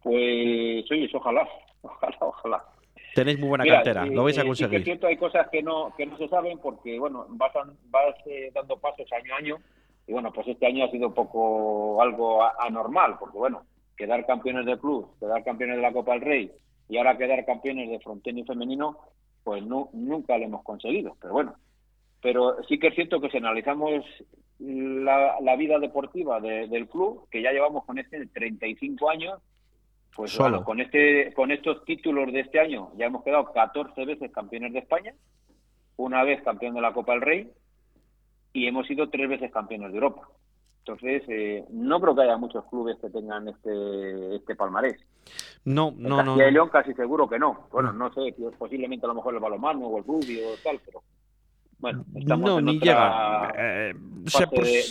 Pues 0.07 0.89
oye, 0.89 1.11
ojalá, 1.15 1.49
ojalá, 1.83 2.17
ojalá. 2.21 2.65
Tenéis 3.13 3.41
muy 3.41 3.49
buena 3.49 3.65
cantera, 3.65 4.07
lo 4.07 4.23
vais 4.23 4.39
a 4.39 4.45
conseguir. 4.45 4.71
Sí, 4.71 4.77
es 4.77 4.85
cierto, 4.85 5.09
hay 5.09 5.17
cosas 5.17 5.49
que 5.51 5.65
no 5.65 5.93
que 5.97 6.07
no 6.07 6.17
se 6.17 6.29
saben 6.29 6.59
porque, 6.59 6.97
bueno, 6.97 7.27
vas, 7.31 7.51
vas 7.91 8.15
eh, 8.27 8.53
dando 8.55 8.79
pasos 8.79 9.11
año 9.11 9.35
a 9.35 9.39
año 9.39 9.57
y, 10.07 10.13
bueno, 10.13 10.33
pues 10.33 10.47
este 10.47 10.65
año 10.65 10.85
ha 10.85 10.91
sido 10.93 11.09
un 11.09 11.15
poco 11.15 12.01
algo 12.01 12.41
anormal 12.61 13.17
porque, 13.19 13.37
bueno, 13.37 13.65
quedar 13.97 14.25
campeones 14.27 14.65
de 14.65 14.79
club, 14.79 15.11
quedar 15.19 15.43
campeones 15.43 15.75
de 15.75 15.83
la 15.83 15.93
Copa 15.93 16.13
del 16.13 16.21
Rey 16.21 16.53
y 16.89 16.99
ahora 16.99 17.19
quedar 17.19 17.45
campeones 17.45 17.91
de 17.91 17.99
frontera 17.99 18.39
y 18.39 18.45
femenino, 18.45 18.99
pues 19.43 19.65
no, 19.65 19.89
nunca 19.93 20.39
lo 20.39 20.45
hemos 20.45 20.63
conseguido. 20.63 21.17
Pero 21.21 21.33
bueno, 21.33 21.57
pero 22.23 22.63
sí 22.69 22.79
que 22.79 22.89
es 22.89 22.95
cierto 22.95 23.21
que 23.21 23.31
si 23.31 23.39
analizamos 23.39 24.05
la, 24.61 25.41
la 25.41 25.57
vida 25.57 25.81
deportiva 25.81 26.39
del 26.41 26.87
club, 26.87 27.27
que 27.29 27.43
ya 27.43 27.51
llevamos 27.51 27.85
con 27.85 27.99
este 27.99 28.25
35 28.27 29.11
años, 29.11 29.41
pues 30.17 30.37
bueno, 30.39 30.65
con, 30.65 30.81
este, 30.81 31.33
con 31.35 31.51
estos 31.51 31.85
títulos 31.85 32.33
de 32.33 32.41
este 32.41 32.59
año 32.59 32.91
ya 32.97 33.07
hemos 33.07 33.23
quedado 33.23 33.53
14 33.53 34.05
veces 34.07 34.33
campeones 34.33 34.73
de 34.73 34.79
España, 34.79 35.15
una 35.97 36.25
vez 36.25 36.43
campeón 36.43 36.75
de 36.75 36.81
la 36.81 36.95
Copa 36.95 37.13
del 37.13 37.21
Rey 37.21 37.51
y 38.53 38.67
hemos 38.67 38.87
sido 38.87 39.11
tres 39.11 39.29
veces 39.29 39.53
campeones 39.53 39.91
de 39.91 39.99
Europa. 39.99 40.29
Entonces, 40.79 41.23
eh, 41.29 41.65
no 41.71 42.01
creo 42.01 42.15
que 42.15 42.23
haya 42.23 42.37
muchos 42.37 42.65
clubes 42.67 42.97
que 43.01 43.11
tengan 43.11 43.49
este, 43.49 44.37
este 44.37 44.55
palmarés. 44.55 45.05
No, 45.65 45.93
no, 45.97 46.23
no. 46.23 46.37
Y 46.37 46.51
León 46.51 46.69
casi 46.71 46.95
seguro 46.95 47.29
que 47.29 47.39
no. 47.39 47.67
Bueno, 47.73 47.93
no 47.93 48.13
sé, 48.15 48.35
posiblemente 48.57 49.05
a 49.05 49.09
lo 49.09 49.17
mejor 49.17 49.35
el 49.35 49.41
balonmano 49.41 49.87
o 49.87 49.99
el 49.99 50.05
rugby 50.05 50.41
o 50.45 50.55
tal, 50.63 50.81
pero 50.85 51.03
bueno, 51.79 52.07
estamos 52.15 52.49
no, 52.49 52.61
ni 52.61 52.79
llega. 52.79 53.53
Eh, 53.57 53.95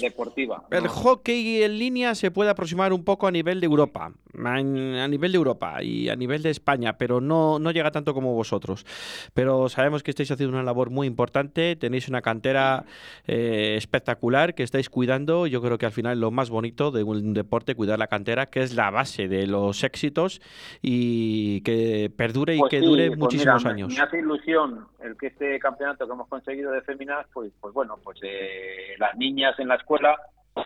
deportiva. 0.02 0.64
El 0.70 0.88
hockey 0.88 1.64
en 1.64 1.80
línea 1.80 2.16
se 2.16 2.32
puede 2.32 2.50
aproximar 2.50 2.94
un 2.94 3.04
poco 3.04 3.28
a 3.28 3.32
nivel 3.32 3.60
de 3.60 3.66
Europa, 3.66 4.12
a, 4.44 4.62
nivel 4.62 5.32
de 5.32 5.38
Europa 5.38 5.82
y 5.82 6.10
a 6.10 6.16
nivel 6.16 6.42
de 6.44 6.52
España, 6.52 6.98
pero 6.98 7.20
no, 7.22 7.60
no 7.60 7.72
llega 7.72 7.92
tanto 7.92 8.14
como 8.14 8.34
vosotros. 8.34 8.86
Pero 9.34 9.68
sabemos 9.68 10.04
que 10.04 10.12
estáis 10.12 10.32
haciendo 10.32 10.56
una 10.56 10.64
labor 10.64 10.90
muy 10.90 11.08
importante, 11.08 11.76
tenéis 11.76 12.08
una 12.08 12.22
cantera 12.22 12.86
eh, 13.28 13.76
espectacular 13.78 14.54
que 14.54 14.64
estáis 14.64 14.90
cuidando. 14.90 15.48
Yo 15.48 15.62
creo 15.62 15.78
que 15.78 15.88
al 15.88 15.92
final 15.92 16.14
es 16.14 16.20
lo 16.20 16.32
más 16.32 16.50
bonito 16.50 16.92
de 16.92 17.04
un 17.04 17.34
deporte, 17.34 17.76
cuidar 17.76 18.00
la 18.00 18.08
cantera, 18.08 18.46
que 18.46 18.62
es 18.62 18.76
la 18.76 18.92
base 18.92 19.28
de 19.28 19.48
los 19.48 19.84
éxitos 19.84 20.40
y 20.82 21.62
que 21.62 22.12
perdure 22.16 22.56
y 22.56 22.60
pues 22.60 22.70
que 22.70 22.80
dure 22.80 23.08
pues 23.08 23.20
muchísimos 23.20 23.66
años. 23.66 23.94
Me 23.94 24.02
hace 24.02 24.20
ilusión 24.20 24.86
el 25.02 25.18
que 25.18 25.28
este 25.28 25.60
campeonato 25.60 26.06
que 26.06 26.14
hemos 26.14 26.28
conseguido 26.28 26.72
de 26.76 26.82
féminas, 26.82 27.26
pues, 27.34 27.52
pues 27.60 27.74
bueno, 27.74 27.98
pues 28.04 28.20
eh, 28.24 28.96
las 28.98 29.16
niñas 29.18 29.58
en 29.60 29.70
la 29.70 29.76
escuela, 29.76 30.20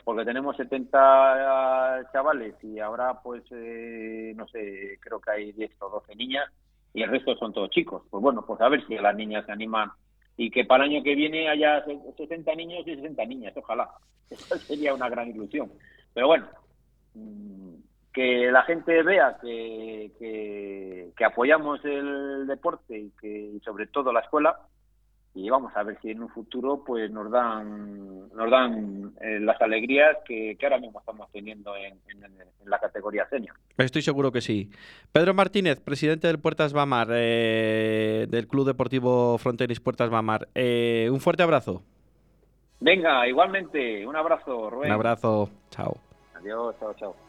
porque 0.04 0.26
tenemos 0.26 0.56
70 0.58 2.10
chavales 2.12 2.56
y 2.63 2.80
ahora 2.80 3.19
pues, 3.24 3.43
eh, 3.52 4.34
no 4.36 4.48
sé, 4.48 4.98
creo 5.02 5.19
que 5.19 5.32
hay 5.32 5.52
10 5.54 5.72
o 5.82 5.89
12 5.89 6.15
niñas 6.15 6.45
y 6.93 7.04
el 7.04 7.10
resto 7.10 7.36
son 7.36 7.54
todos 7.54 7.69
chicos. 7.69 8.04
Pues 8.10 8.22
bueno, 8.22 8.43
pues 8.45 8.60
a 8.62 8.69
ver 8.69 8.86
si 8.88 8.95
las 8.95 9.15
niñas 9.15 9.45
se 9.45 9.52
animan 9.52 9.91
y 10.38 10.50
que 10.50 10.63
para 10.63 10.86
el 10.86 10.91
año 10.91 11.04
que 11.04 11.15
viene 11.15 11.50
haya 11.50 11.84
60 12.15 12.56
niños 12.56 12.88
y 12.88 12.95
60 12.95 13.26
niñas, 13.26 13.54
ojalá. 13.58 13.89
Eso 14.30 14.58
sería 14.58 14.93
una 14.93 15.10
gran 15.10 15.28
ilusión. 15.28 15.72
Pero 16.13 16.28
bueno, 16.28 16.48
mm, 17.13 17.74
que 18.13 18.52
la 18.52 18.63
gente 18.63 19.04
vea 19.04 19.38
que, 19.41 20.12
que, 20.17 21.26
apoyamos 21.26 21.84
el 21.84 22.48
deporte 22.48 22.98
y 22.98 23.12
que 23.22 23.60
sobre 23.63 23.88
todo 23.88 24.13
la 24.13 24.22
escuela 24.22 24.58
y 25.33 25.49
vamos 25.49 25.71
a 25.75 25.83
ver 25.83 25.97
si 26.01 26.09
en 26.11 26.23
un 26.23 26.29
futuro 26.29 26.83
pues 26.85 27.11
nos 27.11 27.29
dan 27.31 28.29
nos 28.29 28.49
dan 28.49 29.13
eh, 29.21 29.39
las 29.39 29.61
alegrías 29.61 30.17
que, 30.25 30.57
ahora 30.63 30.79
mismo 30.79 30.99
estamos 30.99 31.29
teniendo 31.31 31.75
en, 31.75 31.99
la 32.65 32.79
categoría 32.79 33.27
senior. 33.29 33.55
Estoy 33.77 34.03
seguro 34.03 34.31
que 34.31 34.41
sí. 34.41 34.69
Pedro 35.11 35.33
Martínez, 35.33 35.79
presidente 35.79 36.27
del 36.27 36.39
Puertas 36.39 36.71
Bamar, 36.71 37.07
eh, 37.11 38.27
del 38.29 38.47
Club 38.47 38.67
Deportivo 38.67 39.39
Frontenis 39.39 39.79
Puertas 39.79 40.11
Bamar. 40.11 40.47
Eh, 40.53 41.09
un 41.11 41.19
fuerte 41.19 41.41
abrazo. 41.41 41.81
Venga, 42.79 43.27
igualmente, 43.27 44.05
un 44.05 44.15
abrazo, 44.15 44.69
Rubén. 44.69 44.89
Un 44.89 44.95
abrazo, 44.95 45.49
chao. 45.71 45.97
Adiós, 46.35 46.75
chao, 46.79 46.93
chao. 46.93 47.28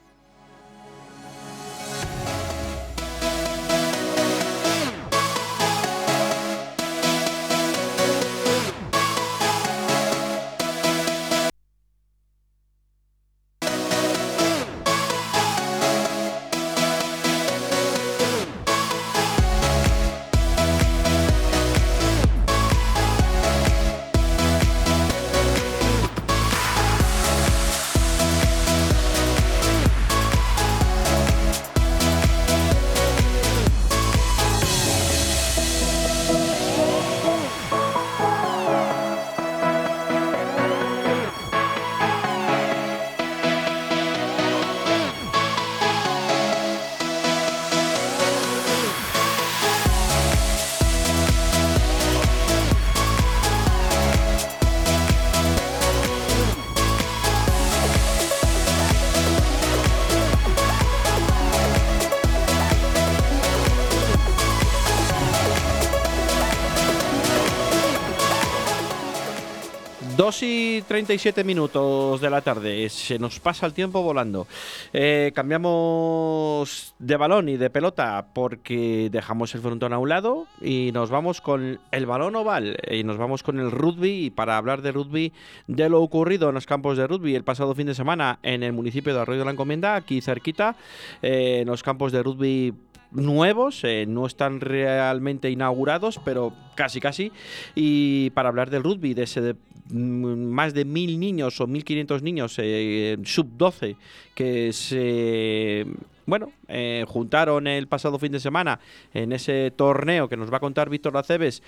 2 70.41 70.43
y 70.43 70.83
37 70.89 71.45
minutos 71.45 72.21
de 72.21 72.31
la 72.31 72.41
tarde. 72.41 72.89
Se 72.89 73.19
nos 73.19 73.41
pasa 73.41 73.67
el 73.67 73.75
tiempo 73.75 74.03
volando. 74.03 74.47
Eh, 74.93 75.33
cambiamos 75.35 76.95
de 76.99 77.17
balón 77.17 77.49
y 77.51 77.57
de 77.59 77.69
pelota 77.69 78.29
porque 78.33 79.09
dejamos 79.11 79.55
el 79.55 79.61
frontón 79.61 79.93
a 79.93 79.99
un 79.99 80.09
lado 80.09 80.47
y 80.61 80.93
nos 80.93 81.11
vamos 81.11 81.43
con 81.43 81.79
el 81.91 82.07
balón 82.07 82.37
oval 82.37 82.79
y 82.91 83.05
nos 83.05 83.19
vamos 83.19 83.43
con 83.43 83.59
el 83.59 83.71
rugby. 83.71 84.31
Para 84.31 84.57
hablar 84.57 84.81
de 84.81 84.93
rugby, 84.93 85.33
de 85.67 85.89
lo 85.91 86.01
ocurrido 86.01 86.49
en 86.49 86.55
los 86.55 86.67
campos 86.67 86.97
de 86.97 87.07
rugby 87.07 87.35
el 87.35 87.45
pasado 87.45 87.75
fin 87.75 87.87
de 87.87 87.95
semana 87.95 88.39
en 88.43 88.63
el 88.63 88.73
municipio 88.73 89.13
de 89.13 89.21
Arroyo 89.21 89.41
de 89.41 89.45
la 89.45 89.51
Encomienda, 89.51 89.95
aquí 89.95 90.23
cerquita, 90.23 90.77
eh, 91.21 91.59
en 91.63 91.67
los 91.67 91.83
campos 91.83 92.13
de 92.13 92.23
rugby 92.23 92.75
nuevos, 93.13 93.83
eh, 93.85 94.07
no 94.07 94.27
están 94.27 94.61
realmente 94.61 95.51
inaugurados, 95.51 96.21
pero 96.25 96.53
casi 96.75 97.01
casi. 97.01 97.33
Y 97.75 98.31
para 98.31 98.49
hablar 98.49 98.71
del 98.71 98.83
rugby, 98.83 99.15
de 99.15 99.25
ese 99.25 99.55
mm, 99.91 100.45
más 100.47 100.75
de 100.75 100.85
mil 100.85 101.19
niños 101.19 101.61
o 101.61 101.67
1.500 101.67 102.23
niños 102.23 102.55
eh, 102.59 103.17
sub 103.25 103.49
12 103.57 103.97
que 104.35 104.73
se 104.73 105.87
bueno, 106.27 106.53
eh, 106.69 107.05
juntaron 107.09 107.67
el 107.67 107.89
pasado 107.89 108.17
fin 108.21 108.31
de 108.31 108.39
semana 108.39 108.79
en 109.13 109.33
ese 109.33 109.73
torneo 109.73 110.29
que 110.29 110.37
nos 110.37 110.53
va 110.53 110.59
a 110.59 110.61
contar 110.61 110.89
Víctor 110.89 111.17
Aceves 111.17 111.61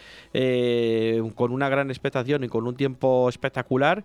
con 1.34 1.50
una 1.50 1.68
gran 1.68 1.90
expectación 1.90 2.44
y 2.44 2.48
con 2.48 2.68
un 2.68 2.76
tiempo 2.76 3.28
espectacular 3.28 4.04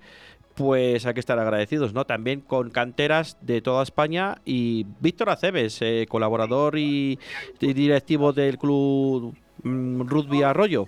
pues 0.58 1.06
hay 1.06 1.14
que 1.14 1.20
estar 1.20 1.38
agradecidos, 1.38 1.94
¿no? 1.94 2.06
También 2.06 2.42
con 2.42 2.72
canteras 2.72 3.38
de 3.42 3.62
toda 3.62 3.84
España 3.84 4.42
y 4.44 4.88
Víctor 5.00 5.30
Aceves, 5.30 5.78
eh, 5.82 6.08
colaborador 6.10 6.80
y, 6.80 7.20
directivo 7.60 8.34
del 8.34 8.58
club 8.58 9.38
mm, 9.62 10.02
Rugby 10.08 10.42
Arroyo. 10.42 10.88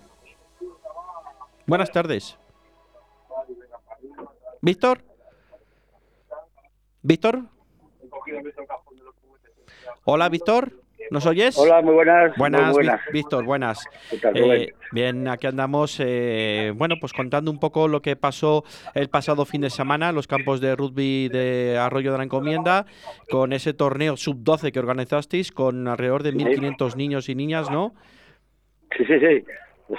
Buenas 1.67 1.91
tardes. 1.91 2.35
Víctor. 4.59 5.03
Víctor. 7.03 7.43
Hola, 10.03 10.29
Víctor. 10.29 10.81
¿Nos 11.11 11.25
oyes? 11.25 11.57
Hola, 11.57 11.81
muy 11.81 11.93
buenas. 11.93 12.37
Buenas, 12.37 12.75
Víctor, 13.11 13.43
buenas. 13.43 13.83
Eh, 14.35 14.73
bien, 14.91 15.27
aquí 15.27 15.47
andamos, 15.47 15.99
eh, 16.03 16.71
bueno, 16.75 16.95
pues 16.99 17.13
contando 17.13 17.49
un 17.49 17.59
poco 17.59 17.87
lo 17.87 18.01
que 18.01 18.15
pasó 18.15 18.63
el 18.93 19.09
pasado 19.09 19.45
fin 19.45 19.61
de 19.61 19.69
semana 19.69 20.09
en 20.09 20.15
los 20.15 20.27
campos 20.27 20.61
de 20.61 20.75
rugby 20.75 21.29
de 21.29 21.77
Arroyo 21.79 22.11
de 22.11 22.17
la 22.19 22.23
Encomienda, 22.23 22.85
con 23.29 23.53
ese 23.53 23.73
torneo 23.73 24.17
sub-12 24.17 24.71
que 24.71 24.79
organizasteis, 24.79 25.51
con 25.51 25.87
alrededor 25.87 26.23
de 26.23 26.33
1.500 26.33 26.95
niños 26.95 27.29
y 27.29 27.35
niñas, 27.35 27.71
¿no? 27.71 27.93
Sí, 28.95 29.05
sí, 29.05 29.19
sí. 29.19 29.45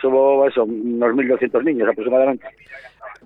Somos 0.01 0.49
eso, 0.49 0.65
unos 0.65 1.11
1.200 1.11 1.65
niños 1.65 1.89
aproximadamente. 1.89 2.47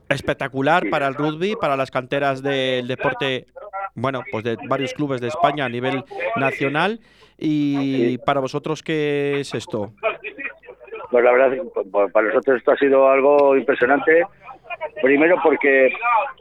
Espectacular 0.09 0.88
para 0.90 1.07
el 1.07 1.14
rugby, 1.14 1.55
para 1.61 1.76
las 1.76 1.90
canteras 1.90 2.42
del 2.42 2.86
deporte, 2.86 3.47
bueno, 3.95 4.22
pues 4.30 4.45
de 4.45 4.57
varios 4.68 4.92
clubes 4.92 5.20
de 5.20 5.28
España 5.28 5.64
a 5.64 5.68
nivel 5.68 6.05
nacional 6.36 7.01
¿Y 7.38 8.18
para 8.18 8.40
vosotros 8.40 8.82
qué 8.82 9.40
es 9.40 9.55
esto? 9.55 9.92
Pues 11.11 11.24
la 11.24 11.32
verdad, 11.32 11.57
pues 11.90 12.12
para 12.12 12.28
nosotros 12.28 12.59
esto 12.59 12.72
ha 12.72 12.76
sido 12.76 13.09
algo 13.09 13.57
impresionante. 13.57 14.24
Primero 15.03 15.36
porque 15.42 15.92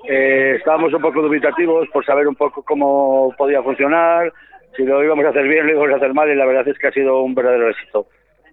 eh, 0.07 0.55
estábamos 0.57 0.93
un 0.93 1.01
poco 1.01 1.21
dubitativos 1.21 1.87
por 1.89 2.05
saber 2.05 2.27
un 2.27 2.35
poco 2.35 2.63
cómo 2.63 3.33
podía 3.37 3.61
funcionar, 3.61 4.31
si 4.75 4.83
lo 4.83 5.03
íbamos 5.03 5.25
a 5.25 5.29
hacer 5.29 5.47
bien, 5.47 5.67
lo 5.67 5.73
íbamos 5.73 5.91
a 5.93 5.97
hacer 5.97 6.13
mal, 6.13 6.29
y 6.29 6.35
la 6.35 6.45
verdad 6.45 6.67
es 6.67 6.77
que 6.77 6.87
ha 6.87 6.91
sido 6.91 7.21
un 7.21 7.35
verdadero 7.35 7.69
éxito 7.69 8.07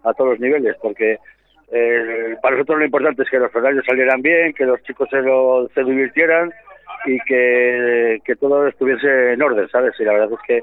a 0.05 0.13
todos 0.15 0.33
los 0.33 0.41
niveles, 0.41 0.77
porque 0.83 1.19
eh, 1.73 2.37
para 2.43 2.57
nosotros 2.57 2.79
lo 2.79 2.85
importante 2.85 3.23
es 3.23 3.31
que 3.31 3.39
los 3.39 3.55
horarios 3.55 3.85
salieran 3.87 4.23
bien, 4.23 4.53
que 4.53 4.65
los 4.65 4.83
chicos 4.83 5.09
se, 5.11 5.21
lo, 5.23 5.69
se 5.75 5.85
divirtieran 5.85 6.53
y 7.07 7.19
que, 7.21 8.21
que 8.25 8.37
todo 8.37 8.67
estuviese 8.67 9.33
en 9.33 9.43
orden, 9.43 9.69
¿sabes? 9.69 9.95
Y 9.99 10.05
la 10.05 10.13
verdad 10.13 10.33
es 10.33 10.47
que 10.47 10.61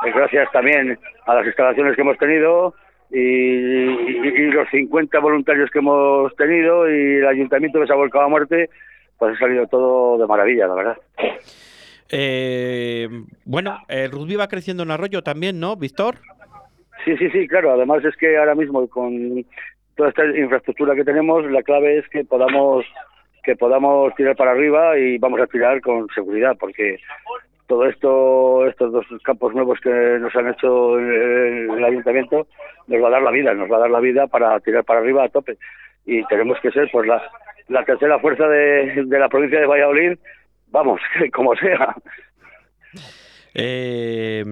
pues 0.00 0.14
gracias 0.14 0.50
también 0.52 0.98
a 1.26 1.34
las 1.34 1.46
instalaciones 1.46 1.96
que 1.96 2.02
hemos 2.02 2.18
tenido 2.18 2.74
y, 3.10 4.50
los 4.50 4.68
50 4.70 5.18
voluntarios 5.18 5.70
que 5.70 5.78
hemos 5.78 6.34
tenido 6.36 6.88
y 6.88 7.16
el 7.16 7.26
ayuntamiento 7.26 7.80
que 7.80 7.86
se 7.86 7.92
ha 7.92 7.96
volcado 7.96 8.24
a 8.24 8.28
muerte, 8.28 8.70
pues 9.18 9.34
ha 9.34 9.38
salido 9.38 9.66
todo 9.66 10.18
de 10.18 10.26
maravilla, 10.26 10.66
la 10.66 10.74
verdad. 10.74 10.96
Eh, 12.10 13.08
bueno, 13.44 13.78
el 13.88 14.10
rugby 14.10 14.36
va 14.36 14.48
creciendo 14.48 14.82
en 14.82 14.90
Arroyo 14.90 15.22
también, 15.22 15.60
¿no, 15.60 15.76
Víctor? 15.76 16.16
Sí, 17.04 17.16
sí, 17.16 17.30
sí, 17.30 17.46
claro. 17.48 17.72
Además 17.72 18.04
es 18.04 18.16
que 18.16 18.36
ahora 18.36 18.54
mismo 18.54 18.86
con 18.88 19.44
toda 19.98 20.10
esta 20.10 20.24
infraestructura 20.24 20.94
que 20.94 21.02
tenemos, 21.02 21.44
la 21.50 21.64
clave 21.64 21.98
es 21.98 22.08
que 22.08 22.24
podamos 22.24 22.86
que 23.42 23.56
podamos 23.56 24.14
tirar 24.14 24.36
para 24.36 24.52
arriba 24.52 24.96
y 24.96 25.18
vamos 25.18 25.40
a 25.40 25.46
tirar 25.48 25.80
con 25.80 26.06
seguridad, 26.14 26.56
porque 26.58 26.98
todo 27.66 27.84
esto, 27.86 28.66
estos 28.66 28.92
dos 28.92 29.06
campos 29.24 29.54
nuevos 29.54 29.80
que 29.80 29.90
nos 30.20 30.34
han 30.36 30.50
hecho 30.50 30.98
el, 30.98 31.70
el, 31.70 31.84
ayuntamiento, 31.84 32.46
nos 32.86 33.02
va 33.02 33.08
a 33.08 33.10
dar 33.10 33.22
la 33.22 33.30
vida, 33.32 33.54
nos 33.54 33.70
va 33.70 33.76
a 33.78 33.80
dar 33.80 33.90
la 33.90 34.00
vida 34.00 34.26
para 34.28 34.60
tirar 34.60 34.84
para 34.84 35.00
arriba 35.00 35.24
a 35.24 35.28
tope. 35.30 35.56
Y 36.06 36.24
tenemos 36.26 36.60
que 36.60 36.70
ser 36.70 36.88
pues 36.92 37.08
la, 37.08 37.20
la 37.68 37.84
tercera 37.84 38.20
fuerza 38.20 38.46
de, 38.46 39.04
de 39.04 39.18
la 39.18 39.28
provincia 39.28 39.58
de 39.58 39.66
Valladolid, 39.66 40.18
vamos, 40.68 41.00
como 41.32 41.56
sea. 41.56 41.96
Eh, 43.54 44.44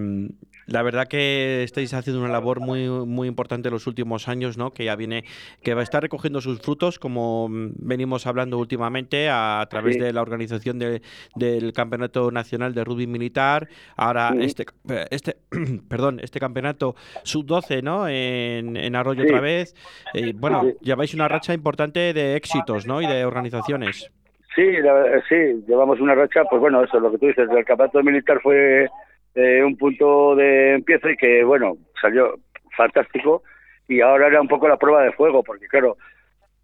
la 0.67 0.83
verdad 0.83 1.07
que 1.07 1.63
estáis 1.63 1.95
haciendo 1.95 2.21
una 2.21 2.33
labor 2.33 2.61
muy 2.61 2.89
muy 2.89 3.29
importante 3.29 3.69
en 3.69 3.75
los 3.75 3.87
últimos 3.87 4.29
años, 4.29 4.59
¿no? 4.59 4.73
Que 4.73 4.85
ya 4.85 4.97
viene, 4.97 5.25
que 5.63 5.75
va 5.75 5.81
a 5.81 5.85
estar 5.85 6.03
recogiendo 6.03 6.41
sus 6.41 6.61
frutos, 6.61 6.99
como 6.99 7.49
venimos 7.51 8.27
hablando 8.27 8.59
últimamente 8.59 9.29
a, 9.31 9.67
través 9.71 9.99
de 9.99 10.13
la 10.13 10.23
organización 10.23 10.79
del 10.79 11.73
Campeonato 11.73 12.31
Nacional 12.31 12.75
de 12.75 12.85
Rugby 12.85 13.07
Militar. 13.07 13.69
Ahora 13.97 14.35
este 14.41 14.67
este 15.11 15.37
perdón 15.89 16.21
este 16.23 16.41
campeonato 16.41 16.95
sub 17.23 17.47
12, 17.47 17.83
¿no? 17.83 18.09
En, 18.09 18.77
en 18.77 18.97
Arroyo 18.97 19.23
otra 19.23 19.41
vez. 19.41 19.75
Eh, 20.15 20.33
bueno, 20.35 20.65
lleváis 20.81 21.15
una 21.15 21.29
racha 21.29 21.55
importante 21.55 22.13
de 22.13 22.37
éxitos, 22.37 22.87
¿no? 22.87 23.01
Y 23.01 23.07
de 23.07 23.25
organizaciones. 23.25 24.11
Sí, 24.55 24.65
sí, 25.29 25.65
llevamos 25.69 26.01
una 26.01 26.15
racha, 26.15 26.45
pues 26.45 26.61
bueno, 26.61 26.83
eso, 26.83 26.99
lo 26.99 27.11
que 27.11 27.19
tú 27.19 27.27
dices, 27.27 27.47
el 27.51 27.65
campeonato 27.67 28.03
militar 28.03 28.41
fue 28.43 28.89
eh, 29.37 29.63
un 29.63 29.77
punto 29.77 30.35
de 30.35 30.75
empiece 30.75 31.17
que, 31.17 31.45
bueno, 31.45 31.77
salió 32.01 32.37
fantástico 32.75 33.43
y 33.87 34.01
ahora 34.01 34.29
era 34.29 34.41
un 34.41 34.49
poco 34.49 34.67
la 34.67 34.79
prueba 34.79 35.03
de 35.03 35.13
fuego, 35.13 35.43
porque 35.43 35.69
claro, 35.69 35.97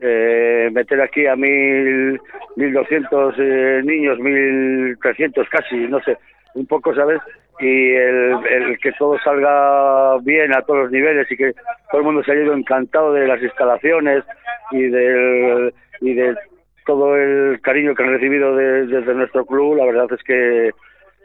eh, 0.00 0.70
meter 0.72 1.00
aquí 1.00 1.26
a 1.26 1.36
mil, 1.36 2.18
mil 2.56 2.72
doscientos 2.72 3.34
eh, 3.38 3.82
niños, 3.84 4.18
mil 4.18 4.98
trescientos 5.02 5.46
casi, 5.50 5.76
no 5.86 6.00
sé, 6.00 6.16
un 6.54 6.66
poco, 6.66 6.94
¿sabes? 6.94 7.20
Y 7.60 7.92
el, 7.92 8.38
el, 8.48 8.78
que 8.78 8.92
todo 8.92 9.18
salga 9.18 10.16
bien 10.22 10.54
a 10.54 10.62
todos 10.62 10.84
los 10.84 10.90
niveles 10.90 11.30
y 11.30 11.36
que 11.36 11.52
todo 11.90 12.00
el 12.00 12.04
mundo 12.04 12.24
se 12.24 12.32
haya 12.32 12.42
ido 12.42 12.54
encantado 12.54 13.12
de 13.12 13.28
las 13.28 13.42
instalaciones 13.42 14.24
y 14.70 14.84
del 14.88 15.74
y 16.00 16.14
de 16.14 16.34
todo 16.86 17.16
el 17.16 17.60
cariño 17.60 17.94
que 17.94 18.02
han 18.02 18.10
recibido 18.10 18.56
desde 18.56 19.14
nuestro 19.14 19.44
club, 19.44 19.76
la 19.76 19.84
verdad 19.84 20.06
es 20.10 20.22
que 20.24 20.70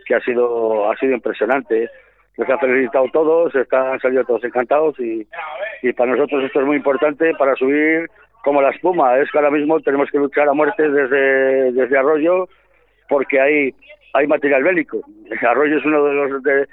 que 0.07 0.15
ha 0.15 0.21
sido 0.21 0.89
ha 0.89 0.95
sido 0.97 1.13
impresionante. 1.13 1.89
Nos 2.37 2.49
han 2.49 2.59
felicitado 2.59 3.07
todos, 3.11 3.55
están 3.55 3.99
salido 3.99 4.23
todos 4.23 4.43
encantados 4.43 4.99
y, 4.99 5.27
y 5.81 5.93
para 5.93 6.11
nosotros 6.11 6.43
esto 6.43 6.59
es 6.61 6.65
muy 6.67 6.77
importante 6.77 7.33
para 7.35 7.55
subir 7.55 8.07
como 8.43 8.61
la 8.61 8.69
espuma. 8.69 9.17
Es 9.17 9.29
que 9.31 9.37
ahora 9.39 9.51
mismo 9.51 9.79
tenemos 9.79 10.09
que 10.11 10.19
luchar 10.19 10.47
a 10.47 10.53
muerte 10.53 10.87
desde, 10.87 11.71
desde 11.71 11.97
Arroyo 11.97 12.47
porque 13.09 13.41
hay, 13.41 13.73
hay 14.13 14.27
material 14.27 14.63
bélico. 14.63 15.01
Arroyo 15.41 15.77
es 15.77 15.85
uno 15.85 16.03
de 16.05 16.13
los, 16.13 16.43
de, 16.43 16.67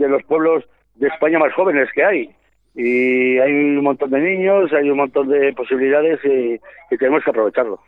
de 0.00 0.08
los 0.08 0.22
pueblos 0.24 0.64
de 0.96 1.08
España 1.08 1.38
más 1.38 1.52
jóvenes 1.54 1.88
que 1.94 2.04
hay 2.04 2.34
y 2.74 3.38
hay 3.38 3.52
un 3.52 3.82
montón 3.82 4.10
de 4.10 4.20
niños, 4.20 4.72
hay 4.72 4.90
un 4.90 4.96
montón 4.96 5.28
de 5.28 5.52
posibilidades 5.52 6.20
y, 6.24 6.60
y 6.90 6.98
tenemos 6.98 7.22
que 7.22 7.30
aprovecharlo. 7.30 7.80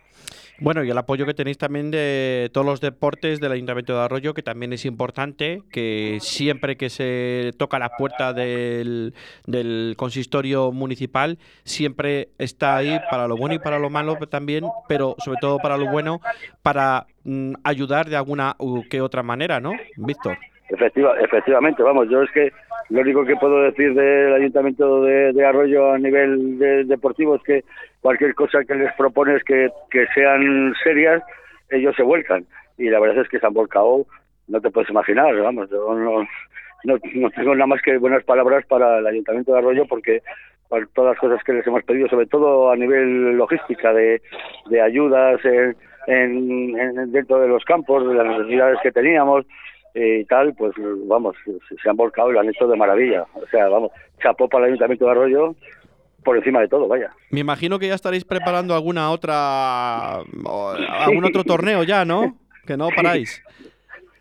Bueno, 0.59 0.83
y 0.83 0.89
el 0.89 0.97
apoyo 0.97 1.27
que 1.27 1.35
tenéis 1.35 1.59
también 1.59 1.91
de 1.91 2.49
todos 2.51 2.65
los 2.65 2.81
deportes 2.81 3.39
del 3.39 3.51
Ayuntamiento 3.51 3.93
de 3.93 4.03
Arroyo, 4.03 4.33
que 4.33 4.41
también 4.41 4.73
es 4.73 4.85
importante, 4.85 5.61
que 5.71 6.17
siempre 6.19 6.77
que 6.77 6.89
se 6.89 7.51
toca 7.59 7.77
la 7.77 7.89
puerta 7.89 8.33
del, 8.33 9.13
del 9.45 9.93
consistorio 9.97 10.71
municipal, 10.71 11.37
siempre 11.63 12.29
está 12.39 12.75
ahí 12.75 12.99
para 13.11 13.27
lo 13.27 13.37
bueno 13.37 13.53
y 13.53 13.59
para 13.59 13.77
lo 13.77 13.91
malo 13.91 14.15
también, 14.31 14.63
pero 14.87 15.15
sobre 15.19 15.37
todo 15.39 15.59
para 15.59 15.77
lo 15.77 15.91
bueno, 15.91 16.21
para 16.63 17.05
mm, 17.23 17.53
ayudar 17.63 18.07
de 18.07 18.15
alguna 18.15 18.55
u 18.57 18.81
que 18.89 19.01
otra 19.01 19.21
manera, 19.21 19.59
¿no, 19.59 19.73
Víctor? 19.95 20.37
Efectiva, 20.69 21.13
efectivamente, 21.21 21.83
vamos, 21.83 22.09
yo 22.09 22.23
es 22.23 22.31
que 22.31 22.51
lo 22.89 23.01
único 23.01 23.25
que 23.25 23.35
puedo 23.35 23.63
decir 23.63 23.93
del 23.93 24.33
Ayuntamiento 24.33 25.01
de, 25.01 25.45
Arroyo 25.45 25.91
a 25.91 25.97
nivel 25.97 26.57
deportivo 26.87 27.35
es 27.35 27.43
que 27.43 27.63
cualquier 28.01 28.33
cosa 28.33 28.63
que 28.63 28.75
les 28.75 28.93
propones 28.93 29.43
que, 29.43 29.69
que 29.91 30.05
sean 30.15 30.73
serias, 30.83 31.21
ellos 31.69 31.95
se 31.95 32.03
vuelcan. 32.03 32.45
Y 32.77 32.89
la 32.89 32.99
verdad 32.99 33.23
es 33.23 33.29
que 33.29 33.39
se 33.39 33.45
han 33.45 33.53
volcado, 33.53 34.05
no 34.47 34.61
te 34.61 34.69
puedes 34.69 34.89
imaginar, 34.89 35.35
vamos, 35.35 35.69
yo 35.69 35.93
no, 35.95 36.27
no, 36.85 37.29
tengo 37.31 37.55
nada 37.55 37.67
más 37.67 37.81
que 37.81 37.97
buenas 37.97 38.23
palabras 38.23 38.65
para 38.67 38.99
el 38.99 39.07
Ayuntamiento 39.07 39.51
de 39.51 39.57
Arroyo 39.57 39.85
porque 39.87 40.21
por 40.69 40.87
todas 40.89 41.11
las 41.11 41.19
cosas 41.19 41.43
que 41.43 41.53
les 41.53 41.67
hemos 41.67 41.83
pedido, 41.83 42.07
sobre 42.07 42.27
todo 42.27 42.71
a 42.71 42.75
nivel 42.75 43.37
logística, 43.37 43.93
de, 43.93 44.21
de 44.69 44.81
ayudas, 44.81 45.39
en, 46.07 47.11
dentro 47.11 47.39
de 47.39 47.47
los 47.47 47.63
campos, 47.65 48.07
de 48.07 48.15
las 48.15 48.25
necesidades 48.25 48.77
que 48.81 48.91
teníamos 48.91 49.45
y 49.99 50.25
tal, 50.25 50.53
pues 50.53 50.73
vamos, 51.05 51.35
se 51.81 51.89
han 51.89 51.97
volcado 51.97 52.29
y 52.29 52.33
lo 52.33 52.39
han 52.39 52.49
hecho 52.49 52.67
de 52.67 52.77
maravilla. 52.77 53.25
O 53.33 53.47
sea, 53.47 53.67
vamos, 53.67 53.91
chapó 54.21 54.47
para 54.47 54.65
el 54.65 54.71
Ayuntamiento 54.71 55.05
de 55.05 55.11
Arroyo 55.11 55.55
por 56.23 56.37
encima 56.37 56.61
de 56.61 56.67
todo, 56.67 56.87
vaya. 56.87 57.11
Me 57.31 57.39
imagino 57.39 57.79
que 57.79 57.87
ya 57.87 57.95
estaréis 57.95 58.25
preparando 58.25 58.75
alguna 58.75 59.11
otra, 59.11 60.17
algún 60.17 61.25
otro 61.25 61.43
torneo 61.43 61.83
ya, 61.83 62.05
¿no? 62.05 62.37
Que 62.65 62.77
no 62.77 62.89
paráis. 62.95 63.41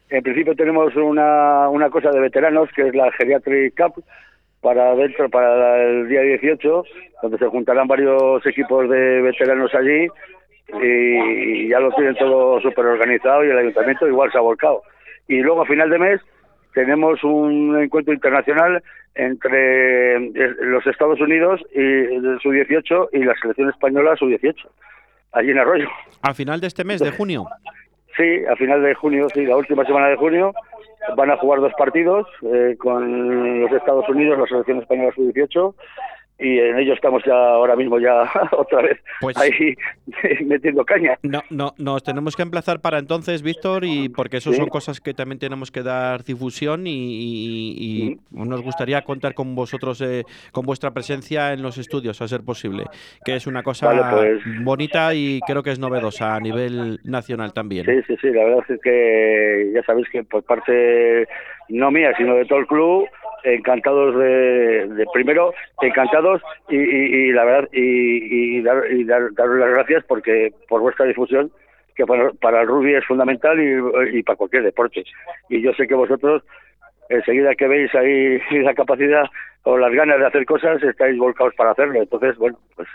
En 0.09 0.22
principio 0.22 0.55
tenemos 0.55 0.95
una, 0.95 1.68
una 1.68 1.91
cosa 1.91 2.11
de 2.11 2.20
veteranos 2.20 2.70
que 2.74 2.89
es 2.89 2.95
la 2.95 3.11
Geriatric 3.12 3.74
Cup 3.77 4.05
para 4.61 4.95
dentro 4.95 5.29
para 5.29 5.83
el 5.83 6.09
día 6.09 6.22
18, 6.22 6.85
donde 7.22 7.39
se 7.39 7.47
juntarán 7.49 7.89
varios 7.89 8.47
equipos 8.47 8.89
de 8.89 9.20
veteranos 9.22 9.74
allí 9.74 10.07
y 10.81 11.68
ya 11.68 11.81
lo 11.81 11.91
tienen 11.93 12.14
todo 12.16 12.61
súper 12.61 12.87
organizado 12.87 13.45
y 13.45 13.51
el 13.51 13.59
ayuntamiento 13.59 14.07
igual 14.07 14.31
se 14.31 14.39
ha 14.39 14.43
volcado. 14.43 14.83
Y 15.29 15.41
luego 15.41 15.62
a 15.62 15.66
final 15.66 15.91
de 15.91 15.99
mes 15.99 16.20
tenemos 16.74 17.22
un 17.24 17.81
encuentro 17.81 18.12
internacional 18.12 18.83
entre 19.14 20.16
eh, 20.16 20.31
los 20.61 20.87
Estados 20.87 21.20
Unidos 21.20 21.61
y 21.74 21.81
el 21.81 22.39
sub-18 22.43 23.09
y 23.12 23.24
la 23.24 23.35
selección 23.41 23.70
española 23.70 24.14
sub-18, 24.16 24.55
allí 25.33 25.51
en 25.51 25.59
Arroyo. 25.59 25.89
¿A 26.22 26.35
final 26.35 26.61
de 26.61 26.66
este 26.66 26.85
mes, 26.85 27.01
de 27.01 27.11
junio? 27.11 27.47
Sí, 28.16 28.45
a 28.51 28.57
final 28.57 28.83
de 28.83 28.95
junio, 28.95 29.29
sí, 29.33 29.45
la 29.45 29.57
última 29.57 29.85
semana 29.85 30.09
de 30.09 30.16
junio 30.16 30.53
van 31.16 31.31
a 31.31 31.37
jugar 31.37 31.61
dos 31.61 31.72
partidos 31.79 32.27
eh, 32.43 32.77
con 32.79 33.61
los 33.61 33.72
Estados 33.72 34.09
Unidos, 34.09 34.39
la 34.39 34.47
selección 34.47 34.81
española 34.81 35.12
sub-18 35.14 35.74
y 36.39 36.59
en 36.59 36.78
ello 36.78 36.93
estamos 36.93 37.22
ya 37.24 37.34
ahora 37.34 37.76
mismo 37.76 37.99
ya 37.99 38.30
otra 38.53 38.82
vez 38.82 39.01
pues 39.20 39.37
ahí 39.39 39.74
metiendo 40.45 40.84
caña. 40.84 41.18
No, 41.22 41.43
no, 41.51 41.74
nos 41.78 42.03
tenemos 42.03 42.37
que 42.37 42.43
emplazar 42.43 42.80
para 42.80 42.99
entonces, 42.99 43.43
Víctor, 43.43 43.84
y 43.84 44.09
porque 44.09 44.39
eso 44.39 44.53
son 44.53 44.68
cosas 44.68 45.01
que 45.01 45.14
también 45.14 45.39
tenemos 45.39 45.70
que 45.70 45.82
dar 45.82 46.24
difusión 46.24 46.87
y, 46.87 48.18
nos 48.30 48.62
gustaría 48.62 49.03
contar 49.03 49.34
con 49.34 49.55
vosotros, 49.55 50.01
eh, 50.01 50.24
con 50.53 50.66
vuestra 50.66 50.91
presencia 50.93 51.53
en 51.53 51.62
los 51.62 51.78
estudios, 51.78 52.20
a 52.20 52.28
ser 52.28 52.43
posible, 52.43 52.84
que 53.24 53.37
es 53.37 53.47
una 53.47 53.62
cosa 53.62 54.11
pues 54.11 54.41
bonita 54.62 55.14
y 55.14 55.41
creo 55.47 55.62
que 55.62 55.70
es 55.70 55.78
novedosa 55.78 56.34
a 56.34 56.41
nivel 56.41 57.01
nacional 57.05 57.53
también. 57.53 57.87
Sí, 57.87 58.03
sí, 58.07 58.16
sí, 58.20 58.30
la 58.30 58.45
verdad 58.45 58.64
es 58.68 58.80
que 58.80 59.72
ya 59.74 59.82
sabéis 59.82 60.09
que 60.11 60.22
por 60.24 60.43
parte 60.43 61.26
no 61.68 61.91
mía, 61.91 62.12
sino 62.16 62.34
de 62.34 62.45
todo 62.45 62.59
el 62.59 62.66
club, 62.66 63.09
encantados 63.47 64.17
de, 64.17 65.07
primero 65.13 65.55
encantados 65.81 66.43
y, 66.69 67.31
la 67.33 67.45
verdad 67.45 67.69
y, 67.73 68.61
dar, 68.63 68.83
y 68.91 69.05
dar, 69.05 69.33
daros 69.35 69.59
las 69.59 69.71
gracias 69.71 70.05
porque 70.05 70.53
por 70.69 70.81
vuestra 70.81 71.07
difusión 71.07 71.51
que 71.95 72.05
para, 72.05 72.61
el 72.61 72.67
rugby 72.67 72.95
es 72.95 73.07
fundamental 73.07 73.59
y, 74.13 74.23
para 74.23 74.37
cualquier 74.37 74.65
deporte. 74.65 75.03
Y 75.49 75.63
yo 75.63 75.73
sé 75.73 75.87
que 75.87 75.95
vosotros 75.95 76.43
enseguida 77.09 77.55
que 77.55 77.69
veis 77.69 77.95
ahí 77.95 78.39
la 78.63 78.75
capacidad 78.75 79.25
o 79.63 79.79
las 79.79 79.93
ganas 79.93 80.19
de 80.19 80.27
hacer 80.27 80.45
cosas 80.45 80.83
estáis 80.83 81.17
volcados 81.17 81.55
para 81.55 81.71
hacerlo. 81.71 82.03
Entonces 82.03 82.37
bueno 82.37 82.59
pues 82.75 82.89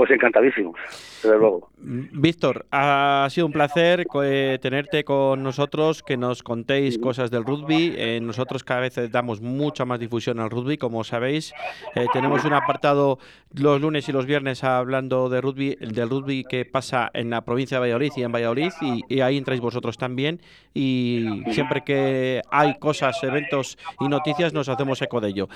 pues 0.00 0.12
encantadísimo, 0.12 0.74
desde 1.22 1.36
luego. 1.36 1.68
Víctor, 1.76 2.64
ha 2.70 3.28
sido 3.30 3.46
un 3.46 3.52
placer 3.52 4.06
eh, 4.24 4.58
tenerte 4.62 5.04
con 5.04 5.42
nosotros, 5.42 6.02
que 6.02 6.16
nos 6.16 6.42
contéis 6.42 6.96
cosas 6.96 7.30
del 7.30 7.44
rugby. 7.44 7.92
Eh, 7.98 8.18
nosotros 8.22 8.64
cada 8.64 8.80
vez 8.80 8.98
damos 9.10 9.42
mucha 9.42 9.84
más 9.84 10.00
difusión 10.00 10.40
al 10.40 10.48
rugby, 10.48 10.78
como 10.78 11.04
sabéis. 11.04 11.52
Eh, 11.94 12.06
tenemos 12.14 12.46
un 12.46 12.54
apartado 12.54 13.18
los 13.52 13.78
lunes 13.78 14.08
y 14.08 14.12
los 14.12 14.24
viernes 14.24 14.64
hablando 14.64 15.28
de 15.28 15.42
rugby, 15.42 15.76
del 15.78 16.08
rugby 16.08 16.44
que 16.44 16.64
pasa 16.64 17.10
en 17.12 17.28
la 17.28 17.42
provincia 17.42 17.76
de 17.76 17.80
Valladolid 17.82 18.12
y 18.16 18.22
en 18.22 18.32
Valladolid, 18.32 18.72
y, 18.80 19.20
ahí 19.20 19.36
entráis 19.36 19.60
vosotros 19.60 19.98
también. 19.98 20.40
Y 20.72 21.42
siempre 21.50 21.82
que 21.84 22.40
hay 22.50 22.78
cosas, 22.78 23.22
eventos 23.22 23.76
y 24.00 24.08
noticias, 24.08 24.54
nos 24.54 24.70
hacemos 24.70 25.02
eco 25.02 25.20
de 25.20 25.28
ello. 25.28 25.48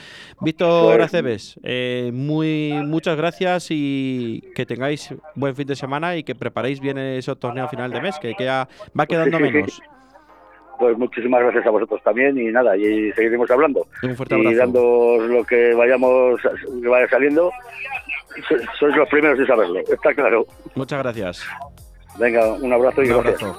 Víctor 0.42 0.96
pues 0.96 1.06
Aceves, 1.06 1.58
muy, 2.12 2.74
muchas 2.84 3.16
gracias 3.16 3.70
y 3.70 4.33
que 4.40 4.66
tengáis 4.66 5.14
buen 5.34 5.54
fin 5.54 5.66
de 5.66 5.76
semana 5.76 6.16
y 6.16 6.24
que 6.24 6.34
preparéis 6.34 6.80
bien 6.80 6.98
ese 6.98 7.34
torneo 7.36 7.68
final 7.68 7.90
de 7.90 8.00
mes, 8.00 8.18
que 8.18 8.34
queda, 8.34 8.68
va 8.98 9.06
quedando 9.06 9.38
menos. 9.38 9.80
Pues 10.78 10.98
muchísimas 10.98 11.40
gracias 11.40 11.66
a 11.66 11.70
vosotros 11.70 12.02
también 12.02 12.36
y 12.36 12.46
nada, 12.46 12.76
y 12.76 13.12
seguiremos 13.12 13.50
hablando. 13.50 13.86
Un 14.02 14.16
fuerte 14.16 14.34
abrazo. 14.34 14.52
Y 14.52 14.54
dando 14.56 15.18
lo 15.20 15.44
que 15.44 15.72
vayamos, 15.74 16.40
que 16.82 16.88
vaya 16.88 17.08
saliendo, 17.08 17.52
sois 18.78 18.96
los 18.96 19.08
primeros 19.08 19.38
en 19.38 19.46
saberlo, 19.46 19.80
está 19.80 20.12
claro. 20.14 20.46
Muchas 20.74 20.98
gracias. 21.00 21.46
Venga, 22.18 22.54
un 22.54 22.72
abrazo 22.72 23.02
y 23.02 23.10
un 23.10 23.22
gracias. 23.22 23.52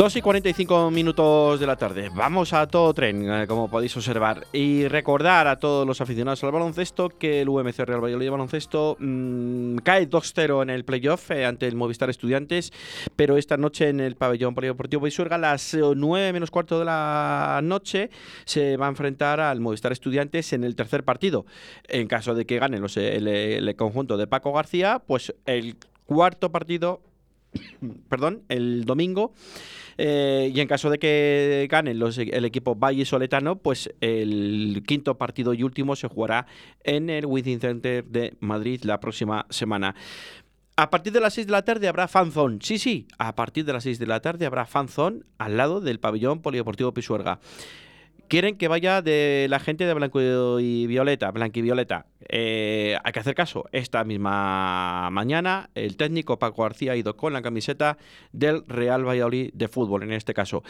Abrazo. 0.00 0.04
Dos 0.04 0.16
y 0.16 0.22
45 0.22 0.90
minutos 0.90 1.60
de 1.60 1.66
la 1.66 1.76
tarde. 1.76 2.10
Vamos 2.14 2.54
a 2.54 2.66
todo 2.66 2.94
tren, 2.94 3.30
eh, 3.30 3.46
como 3.46 3.68
podéis 3.68 3.94
observar. 3.98 4.46
Y 4.50 4.88
recordar 4.88 5.46
a 5.46 5.58
todos 5.58 5.86
los 5.86 6.00
aficionados 6.00 6.42
al 6.42 6.52
baloncesto 6.52 7.10
que 7.10 7.42
el 7.42 7.50
UMC 7.50 7.80
Real 7.80 8.02
Valladolid 8.02 8.24
de 8.24 8.30
Baloncesto 8.30 8.96
mm, 8.98 9.76
cae 9.84 10.08
2-0 10.08 10.62
en 10.62 10.70
el 10.70 10.84
playoff 10.86 11.30
eh, 11.30 11.44
ante 11.44 11.66
el 11.66 11.76
Movistar 11.76 12.08
Estudiantes. 12.08 12.72
Pero 13.14 13.36
esta 13.36 13.58
noche 13.58 13.90
en 13.90 14.00
el 14.00 14.16
pabellón 14.16 14.54
polideportivo 14.54 15.02
Pisuerga, 15.02 15.36
a 15.36 15.38
las 15.38 15.74
9 15.74 16.28
eh, 16.28 16.32
menos 16.32 16.50
cuarto 16.50 16.78
de 16.78 16.86
la 16.86 17.60
noche, 17.62 18.08
se 18.46 18.78
va 18.78 18.86
a 18.86 18.88
enfrentar 18.88 19.38
al 19.38 19.60
Movistar 19.60 19.92
Estudiantes 19.92 20.54
en 20.54 20.64
el 20.64 20.76
tercer 20.76 21.04
partido. 21.04 21.44
En 21.88 22.08
caso 22.08 22.34
de 22.34 22.46
que 22.46 22.58
gane 22.58 22.78
el 22.78 23.76
conjunto 23.76 24.16
de 24.16 24.26
Paco 24.26 24.54
García, 24.54 25.02
pues 25.06 25.34
el 25.44 25.76
cuarto 26.06 26.50
partido 26.50 27.02
perdón, 28.08 28.42
el 28.48 28.84
domingo. 28.84 29.32
Eh, 29.98 30.50
y 30.54 30.60
en 30.60 30.68
caso 30.68 30.88
de 30.88 30.98
que 30.98 31.68
gane 31.70 31.90
el 31.90 32.44
equipo 32.44 32.74
Valle 32.74 33.04
Soletano, 33.04 33.58
pues 33.58 33.90
el 34.00 34.82
quinto 34.86 35.18
partido 35.18 35.52
y 35.52 35.62
último 35.62 35.94
se 35.94 36.08
jugará 36.08 36.46
en 36.84 37.10
el 37.10 37.26
Within 37.26 37.60
Center 37.60 38.04
de 38.04 38.34
Madrid 38.40 38.82
la 38.84 38.98
próxima 38.98 39.46
semana. 39.50 39.94
A 40.76 40.88
partir 40.88 41.12
de 41.12 41.20
las 41.20 41.34
6 41.34 41.48
de 41.48 41.52
la 41.52 41.62
tarde 41.62 41.88
habrá 41.88 42.08
fanzone. 42.08 42.58
Sí, 42.62 42.78
sí, 42.78 43.06
a 43.18 43.34
partir 43.34 43.66
de 43.66 43.74
las 43.74 43.82
6 43.82 43.98
de 43.98 44.06
la 44.06 44.20
tarde 44.20 44.46
habrá 44.46 44.64
fanzone 44.64 45.20
al 45.36 45.58
lado 45.58 45.82
del 45.82 46.00
pabellón 46.00 46.40
polideportivo 46.40 46.94
Pisuerga. 46.94 47.38
Quieren 48.30 48.56
que 48.56 48.68
vaya 48.68 49.02
de 49.02 49.48
la 49.50 49.58
gente 49.58 49.86
de 49.86 49.92
Blanco 49.92 50.60
y 50.60 50.86
Violeta, 50.86 51.32
Blanco 51.32 51.58
y 51.58 51.62
Violeta. 51.62 52.06
Eh, 52.28 52.96
hay 53.02 53.10
que 53.10 53.18
hacer 53.18 53.34
caso. 53.34 53.64
Esta 53.72 54.04
misma 54.04 55.10
mañana, 55.10 55.68
el 55.74 55.96
técnico 55.96 56.38
Paco 56.38 56.62
García 56.62 56.92
ha 56.92 56.96
ido 56.96 57.16
con 57.16 57.32
la 57.32 57.42
camiseta 57.42 57.98
del 58.30 58.62
Real 58.68 59.04
Valladolid 59.04 59.50
de 59.52 59.66
fútbol, 59.66 60.04
en 60.04 60.12
este 60.12 60.32
caso. 60.32 60.62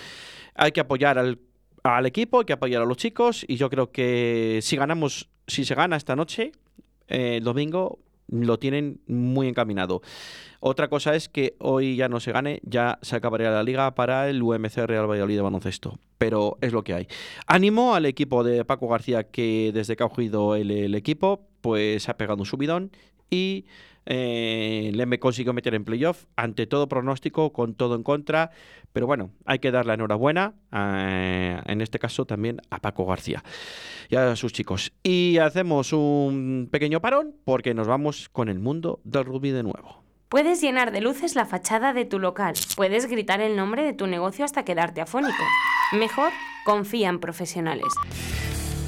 Hay 0.54 0.72
que 0.72 0.80
apoyar 0.80 1.18
al, 1.18 2.06
equipo, 2.06 2.38
hay 2.38 2.46
que 2.46 2.54
apoyar 2.54 2.80
a 2.80 2.86
los 2.86 2.96
chicos. 2.96 3.44
Y 3.46 3.56
yo 3.56 3.68
creo 3.68 3.92
que 3.92 4.60
si 4.62 4.76
ganamos, 4.76 5.28
si 5.46 5.66
se 5.66 5.74
gana 5.74 5.96
esta 5.96 6.16
noche, 6.16 6.52
eh, 7.08 7.36
el 7.36 7.44
domingo, 7.44 7.98
lo 8.30 8.58
tienen 8.58 9.00
muy 9.06 9.48
encaminado. 9.48 10.02
Otra 10.60 10.88
cosa 10.88 11.14
es 11.14 11.28
que 11.28 11.56
hoy 11.58 11.96
ya 11.96 12.08
no 12.08 12.20
se 12.20 12.32
gane, 12.32 12.60
ya 12.62 12.98
se 13.02 13.16
acabaría 13.16 13.50
la 13.50 13.62
liga 13.62 13.94
para 13.94 14.28
el 14.28 14.42
UMC 14.42 14.86
Real 14.86 15.10
Valladolid 15.10 15.36
de 15.36 15.42
baloncesto. 15.42 15.98
Pero 16.18 16.58
es 16.60 16.72
lo 16.72 16.84
que 16.84 16.94
hay. 16.94 17.08
Ánimo 17.46 17.94
al 17.94 18.04
equipo 18.06 18.44
de 18.44 18.64
Paco 18.64 18.88
García 18.88 19.24
que 19.24 19.70
desde 19.72 19.96
que 19.96 20.04
ha 20.04 20.08
cogido 20.08 20.56
el, 20.56 20.94
equipo, 20.94 21.48
pues 21.62 22.08
ha 22.08 22.16
pegado 22.16 22.40
un 22.40 22.46
subidón 22.46 22.90
y 23.30 23.64
eh, 24.12 24.90
Leme 24.92 25.20
consiguió 25.20 25.52
meter 25.52 25.72
en 25.76 25.84
playoff 25.84 26.24
ante 26.34 26.66
todo 26.66 26.88
pronóstico, 26.88 27.52
con 27.52 27.74
todo 27.74 27.94
en 27.94 28.02
contra. 28.02 28.50
Pero 28.92 29.06
bueno, 29.06 29.30
hay 29.44 29.60
que 29.60 29.70
dar 29.70 29.86
la 29.86 29.94
enhorabuena, 29.94 30.54
eh, 30.72 31.60
en 31.64 31.80
este 31.80 32.00
caso 32.00 32.24
también 32.24 32.60
a 32.70 32.80
Paco 32.80 33.06
García 33.06 33.44
y 34.08 34.16
a 34.16 34.34
sus 34.34 34.52
chicos. 34.52 34.92
Y 35.04 35.38
hacemos 35.38 35.92
un 35.92 36.68
pequeño 36.72 37.00
parón 37.00 37.36
porque 37.44 37.72
nos 37.72 37.86
vamos 37.86 38.28
con 38.28 38.48
el 38.48 38.58
mundo 38.58 39.00
del 39.04 39.24
rugby 39.24 39.52
de 39.52 39.62
nuevo. 39.62 40.02
Puedes 40.28 40.60
llenar 40.60 40.90
de 40.90 41.00
luces 41.00 41.36
la 41.36 41.46
fachada 41.46 41.92
de 41.92 42.04
tu 42.04 42.18
local. 42.18 42.54
Puedes 42.74 43.06
gritar 43.06 43.40
el 43.40 43.54
nombre 43.54 43.84
de 43.84 43.92
tu 43.92 44.08
negocio 44.08 44.44
hasta 44.44 44.64
quedarte 44.64 45.00
afónico. 45.00 45.44
Mejor, 45.92 46.32
confía 46.64 47.10
en 47.10 47.20
profesionales. 47.20 47.92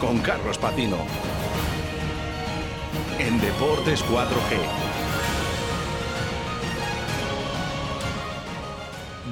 con 0.00 0.18
Carlos 0.18 0.56
Patino. 0.58 0.96
En 3.18 3.38
Deportes 3.40 4.02
4G. 4.06 4.56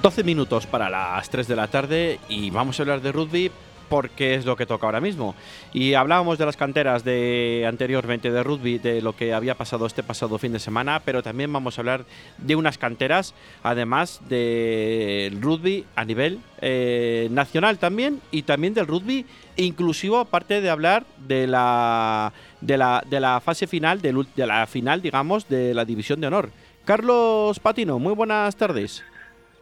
12 0.02 0.24
minutos 0.24 0.66
para 0.66 0.90
las 0.90 1.28
3 1.30 1.48
de 1.48 1.56
la 1.56 1.68
tarde 1.68 2.20
y 2.28 2.50
vamos 2.50 2.78
a 2.78 2.82
hablar 2.82 3.00
de 3.00 3.10
rugby 3.12 3.50
porque 3.88 4.34
es 4.34 4.44
lo 4.44 4.56
que 4.56 4.66
toca 4.66 4.86
ahora 4.86 5.00
mismo. 5.00 5.34
Y 5.72 5.94
hablábamos 5.94 6.38
de 6.38 6.46
las 6.46 6.56
canteras 6.56 7.04
de 7.04 7.64
anteriormente 7.68 8.30
de 8.30 8.42
rugby, 8.42 8.78
de 8.78 9.02
lo 9.02 9.14
que 9.14 9.34
había 9.34 9.54
pasado 9.54 9.86
este 9.86 10.02
pasado 10.02 10.38
fin 10.38 10.52
de 10.52 10.58
semana, 10.58 11.00
pero 11.04 11.22
también 11.22 11.52
vamos 11.52 11.78
a 11.78 11.80
hablar 11.80 12.04
de 12.38 12.56
unas 12.56 12.78
canteras, 12.78 13.34
además 13.62 14.20
del 14.28 15.40
rugby 15.40 15.84
a 15.96 16.04
nivel 16.04 16.40
eh, 16.60 17.28
nacional 17.30 17.78
también 17.78 18.20
y 18.30 18.42
también 18.42 18.74
del 18.74 18.86
rugby 18.86 19.26
inclusivo, 19.56 20.18
aparte 20.18 20.60
de 20.60 20.70
hablar 20.70 21.04
de 21.26 21.46
la 21.46 22.32
de 22.60 22.76
la, 22.76 23.02
de 23.06 23.20
la 23.20 23.40
fase 23.40 23.66
final, 23.66 24.00
de, 24.00 24.12
la 24.36 24.66
final, 24.66 25.02
digamos, 25.02 25.48
de 25.48 25.74
la 25.74 25.84
división 25.84 26.20
de 26.20 26.26
honor. 26.26 26.50
Carlos 26.84 27.60
Patino, 27.60 27.98
muy 27.98 28.14
buenas 28.14 28.56
tardes. 28.56 29.04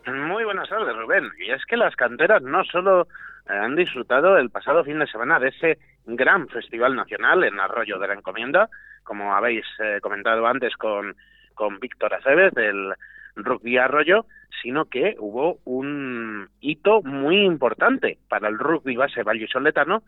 Muy 0.06 0.44
buenas 0.44 0.68
tardes, 0.68 0.94
Rubén. 0.96 1.28
Y 1.44 1.50
es 1.50 1.64
que 1.66 1.76
las 1.76 1.96
canteras 1.96 2.42
no 2.42 2.64
solo 2.64 3.08
han 3.46 3.76
disfrutado 3.76 4.38
el 4.38 4.50
pasado 4.50 4.84
fin 4.84 4.98
de 4.98 5.06
semana 5.06 5.38
de 5.38 5.48
ese 5.48 5.78
gran 6.04 6.48
festival 6.48 6.94
nacional 6.94 7.44
en 7.44 7.60
Arroyo 7.60 7.98
de 7.98 8.08
la 8.08 8.14
Encomienda, 8.14 8.68
como 9.02 9.34
habéis 9.34 9.64
eh, 9.78 9.98
comentado 10.00 10.46
antes 10.46 10.76
con, 10.76 11.14
con 11.54 11.78
Víctor 11.80 12.14
Aceves 12.14 12.52
del 12.54 12.94
Rugby 13.36 13.78
Arroyo, 13.78 14.26
sino 14.62 14.86
que 14.86 15.16
hubo 15.18 15.58
un 15.64 16.48
hito 16.60 17.02
muy 17.02 17.44
importante 17.44 18.18
para 18.28 18.48
el 18.48 18.58
rugby 18.58 18.96
base 18.96 19.22
vallisoletano, 19.22 20.02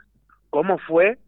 como 0.50 0.78
fue 0.78 1.18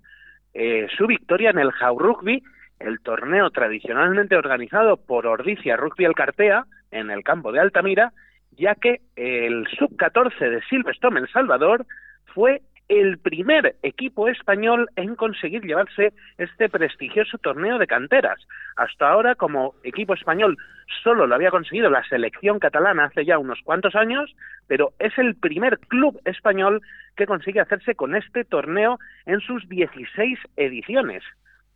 eh, 0.54 0.88
su 0.96 1.06
victoria 1.06 1.50
en 1.50 1.58
el 1.58 1.72
Jau 1.72 1.98
Rugby, 1.98 2.42
el 2.78 3.00
torneo 3.00 3.50
tradicionalmente 3.50 4.36
organizado 4.36 4.96
por 4.96 5.26
Ordicia 5.26 5.76
Rugby 5.76 6.06
Alcartea 6.06 6.64
en 6.90 7.10
el 7.10 7.22
campo 7.22 7.52
de 7.52 7.60
Altamira, 7.60 8.12
ya 8.60 8.74
que 8.74 9.00
el 9.16 9.66
sub-14 9.78 10.38
de 10.38 10.62
Silverstone, 10.68 11.20
El 11.20 11.32
Salvador, 11.32 11.86
fue 12.34 12.60
el 12.88 13.18
primer 13.18 13.76
equipo 13.82 14.28
español 14.28 14.90
en 14.96 15.14
conseguir 15.14 15.62
llevarse 15.62 16.12
este 16.38 16.68
prestigioso 16.68 17.38
torneo 17.38 17.78
de 17.78 17.86
canteras. 17.86 18.38
Hasta 18.76 19.08
ahora, 19.08 19.36
como 19.36 19.74
equipo 19.84 20.12
español, 20.12 20.58
solo 21.02 21.26
lo 21.26 21.34
había 21.34 21.52
conseguido 21.52 21.88
la 21.88 22.04
selección 22.08 22.58
catalana 22.58 23.04
hace 23.04 23.24
ya 23.24 23.38
unos 23.38 23.60
cuantos 23.62 23.94
años, 23.94 24.34
pero 24.66 24.92
es 24.98 25.16
el 25.18 25.36
primer 25.36 25.78
club 25.78 26.20
español 26.24 26.82
que 27.16 27.26
consigue 27.26 27.60
hacerse 27.60 27.94
con 27.94 28.16
este 28.16 28.44
torneo 28.44 28.98
en 29.24 29.40
sus 29.40 29.66
16 29.68 30.38
ediciones. 30.56 31.22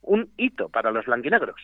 Un 0.03 0.29
hito 0.37 0.69
para 0.69 0.91
los 0.91 1.07
blanquinegros. 1.07 1.61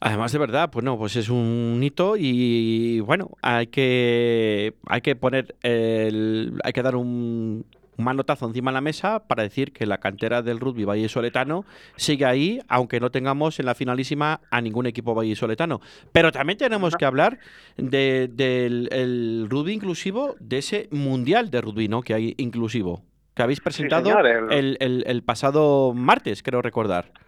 Además 0.00 0.32
de 0.32 0.38
verdad, 0.38 0.70
pues 0.70 0.84
no, 0.84 0.98
pues 0.98 1.16
es 1.16 1.28
un 1.28 1.80
hito 1.82 2.16
y 2.16 3.00
bueno, 3.00 3.30
hay 3.42 3.68
que 3.68 4.74
hay 4.86 5.00
que 5.00 5.16
poner 5.16 5.54
el, 5.62 6.60
hay 6.64 6.72
que 6.72 6.82
dar 6.82 6.96
un, 6.96 7.64
manotazo 7.96 8.46
encima 8.46 8.70
de 8.70 8.74
la 8.74 8.80
mesa 8.80 9.26
para 9.26 9.42
decir 9.42 9.72
que 9.72 9.86
la 9.86 9.98
cantera 9.98 10.42
del 10.42 10.60
rugby 10.60 10.84
Valle 10.84 11.08
Soletano 11.08 11.64
sigue 11.96 12.24
ahí, 12.24 12.60
aunque 12.68 13.00
no 13.00 13.10
tengamos 13.10 13.58
en 13.60 13.66
la 13.66 13.74
finalísima 13.74 14.40
a 14.50 14.60
ningún 14.60 14.86
equipo 14.86 15.14
Valle 15.14 15.36
Soletano. 15.36 15.80
Pero 16.12 16.32
también 16.32 16.58
tenemos 16.58 16.96
que 16.96 17.04
hablar 17.04 17.38
del 17.76 19.46
rugby 19.48 19.72
inclusivo, 19.72 20.36
de 20.40 20.58
ese 20.58 20.88
mundial 20.90 21.50
de 21.50 21.60
rugby, 21.60 21.88
¿no? 21.88 22.02
Que 22.02 22.14
hay 22.14 22.34
inclusivo, 22.38 23.02
que 23.34 23.42
habéis 23.42 23.60
presentado 23.60 24.18
el... 24.50 24.76
el 24.80 25.22
pasado 25.22 25.92
martes, 25.94 26.42
creo 26.42 26.62
recordar. 26.62 27.23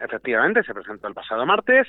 Efectivamente, 0.00 0.62
se 0.62 0.74
presentó 0.74 1.08
el 1.08 1.14
pasado 1.14 1.44
martes. 1.46 1.86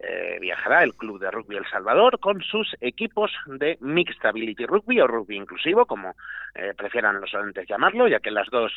Eh, 0.00 0.38
viajará 0.40 0.84
el 0.84 0.94
Club 0.94 1.18
de 1.18 1.30
Rugby 1.30 1.56
El 1.56 1.68
Salvador 1.68 2.20
con 2.20 2.40
sus 2.40 2.76
equipos 2.80 3.32
de 3.46 3.78
Mixed 3.80 4.24
Ability 4.24 4.64
Rugby 4.64 5.00
o 5.00 5.08
Rugby 5.08 5.36
Inclusivo, 5.36 5.86
como 5.86 6.14
eh, 6.54 6.72
prefieran 6.76 7.20
los 7.20 7.34
oyentes 7.34 7.66
llamarlo, 7.68 8.06
ya 8.06 8.20
que 8.20 8.30
las 8.30 8.48
dos 8.48 8.72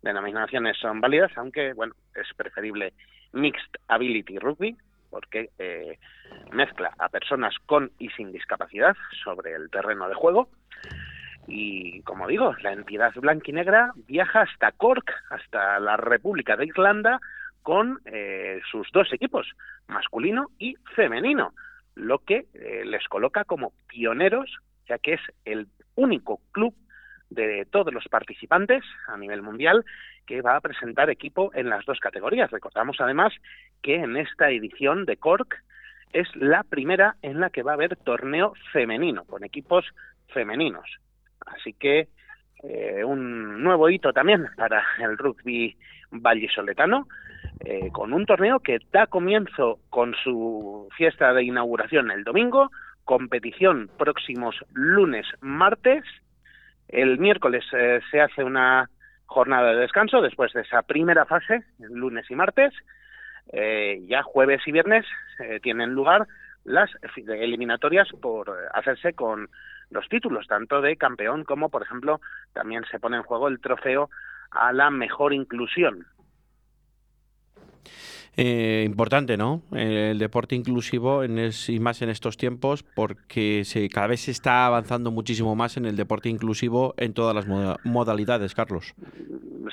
denominaciones 0.00 0.78
son 0.78 1.02
válidas, 1.02 1.32
aunque 1.36 1.74
bueno, 1.74 1.94
es 2.14 2.32
preferible 2.34 2.94
Mixed 3.32 3.72
Ability 3.88 4.38
Rugby 4.38 4.76
porque 5.14 5.50
eh, 5.60 5.96
mezcla 6.50 6.92
a 6.98 7.08
personas 7.08 7.54
con 7.66 7.92
y 8.00 8.08
sin 8.10 8.32
discapacidad 8.32 8.96
sobre 9.22 9.52
el 9.52 9.70
terreno 9.70 10.08
de 10.08 10.14
juego. 10.14 10.48
Y 11.46 12.02
como 12.02 12.26
digo, 12.26 12.52
la 12.62 12.72
entidad 12.72 13.12
blanquinegra 13.14 13.92
viaja 14.08 14.40
hasta 14.40 14.72
Cork, 14.72 15.08
hasta 15.30 15.78
la 15.78 15.96
República 15.96 16.56
de 16.56 16.66
Irlanda, 16.66 17.20
con 17.64 17.98
eh, 18.04 18.60
sus 18.70 18.92
dos 18.92 19.10
equipos, 19.12 19.48
masculino 19.88 20.50
y 20.58 20.76
femenino, 20.94 21.54
lo 21.94 22.18
que 22.18 22.46
eh, 22.52 22.84
les 22.84 23.08
coloca 23.08 23.44
como 23.44 23.72
pioneros, 23.88 24.54
ya 24.86 24.98
que 24.98 25.14
es 25.14 25.20
el 25.46 25.66
único 25.96 26.40
club 26.52 26.74
de 27.30 27.66
todos 27.70 27.92
los 27.92 28.06
participantes 28.08 28.84
a 29.08 29.16
nivel 29.16 29.40
mundial 29.40 29.82
que 30.26 30.42
va 30.42 30.56
a 30.56 30.60
presentar 30.60 31.08
equipo 31.08 31.50
en 31.54 31.70
las 31.70 31.86
dos 31.86 32.00
categorías. 32.00 32.50
Recordamos 32.50 32.98
además 33.00 33.32
que 33.82 33.96
en 33.96 34.18
esta 34.18 34.50
edición 34.50 35.06
de 35.06 35.16
Cork 35.16 35.56
es 36.12 36.28
la 36.36 36.64
primera 36.64 37.16
en 37.22 37.40
la 37.40 37.48
que 37.48 37.62
va 37.62 37.72
a 37.72 37.74
haber 37.74 37.96
torneo 37.96 38.52
femenino, 38.72 39.24
con 39.24 39.42
equipos 39.42 39.86
femeninos. 40.28 40.98
Así 41.46 41.72
que 41.72 42.08
eh, 42.62 43.04
un 43.04 43.62
nuevo 43.62 43.88
hito 43.88 44.12
también 44.12 44.48
para 44.54 44.84
el 45.00 45.16
rugby 45.16 45.76
vallisoletano, 46.10 47.08
eh, 47.60 47.90
con 47.92 48.12
un 48.12 48.26
torneo 48.26 48.60
que 48.60 48.78
da 48.92 49.06
comienzo 49.06 49.78
con 49.90 50.14
su 50.22 50.88
fiesta 50.96 51.32
de 51.32 51.44
inauguración 51.44 52.10
el 52.10 52.24
domingo, 52.24 52.70
competición 53.04 53.88
próximos 53.96 54.56
lunes, 54.72 55.26
martes. 55.40 56.04
El 56.88 57.18
miércoles 57.18 57.64
eh, 57.72 58.00
se 58.10 58.20
hace 58.20 58.42
una 58.42 58.90
jornada 59.26 59.72
de 59.72 59.80
descanso 59.80 60.20
después 60.20 60.52
de 60.52 60.62
esa 60.62 60.82
primera 60.82 61.24
fase, 61.24 61.64
lunes 61.78 62.30
y 62.30 62.34
martes. 62.34 62.72
Eh, 63.52 64.04
ya 64.08 64.22
jueves 64.22 64.62
y 64.66 64.72
viernes 64.72 65.06
tienen 65.62 65.90
lugar 65.90 66.26
las 66.64 66.90
eliminatorias 67.14 68.08
por 68.22 68.56
hacerse 68.72 69.12
con 69.12 69.48
los 69.90 70.08
títulos, 70.08 70.46
tanto 70.46 70.80
de 70.80 70.96
campeón 70.96 71.44
como, 71.44 71.68
por 71.68 71.82
ejemplo, 71.82 72.20
también 72.52 72.84
se 72.90 72.98
pone 72.98 73.16
en 73.16 73.22
juego 73.22 73.48
el 73.48 73.60
trofeo 73.60 74.08
a 74.50 74.72
la 74.72 74.90
mejor 74.90 75.32
inclusión. 75.32 76.06
Eh, 78.36 78.82
importante, 78.84 79.36
¿no? 79.36 79.62
el 79.72 80.18
deporte 80.18 80.56
inclusivo 80.56 81.22
en 81.22 81.38
y 81.68 81.78
más 81.78 82.02
en 82.02 82.08
estos 82.08 82.36
tiempos 82.36 82.82
porque 82.82 83.64
se, 83.64 83.88
cada 83.88 84.08
vez 84.08 84.22
se 84.22 84.32
está 84.32 84.66
avanzando 84.66 85.12
muchísimo 85.12 85.54
más 85.54 85.76
en 85.76 85.86
el 85.86 85.94
deporte 85.94 86.28
inclusivo 86.28 86.94
en 86.96 87.14
todas 87.14 87.34
las 87.34 87.46
modalidades, 87.84 88.54
Carlos. 88.54 88.92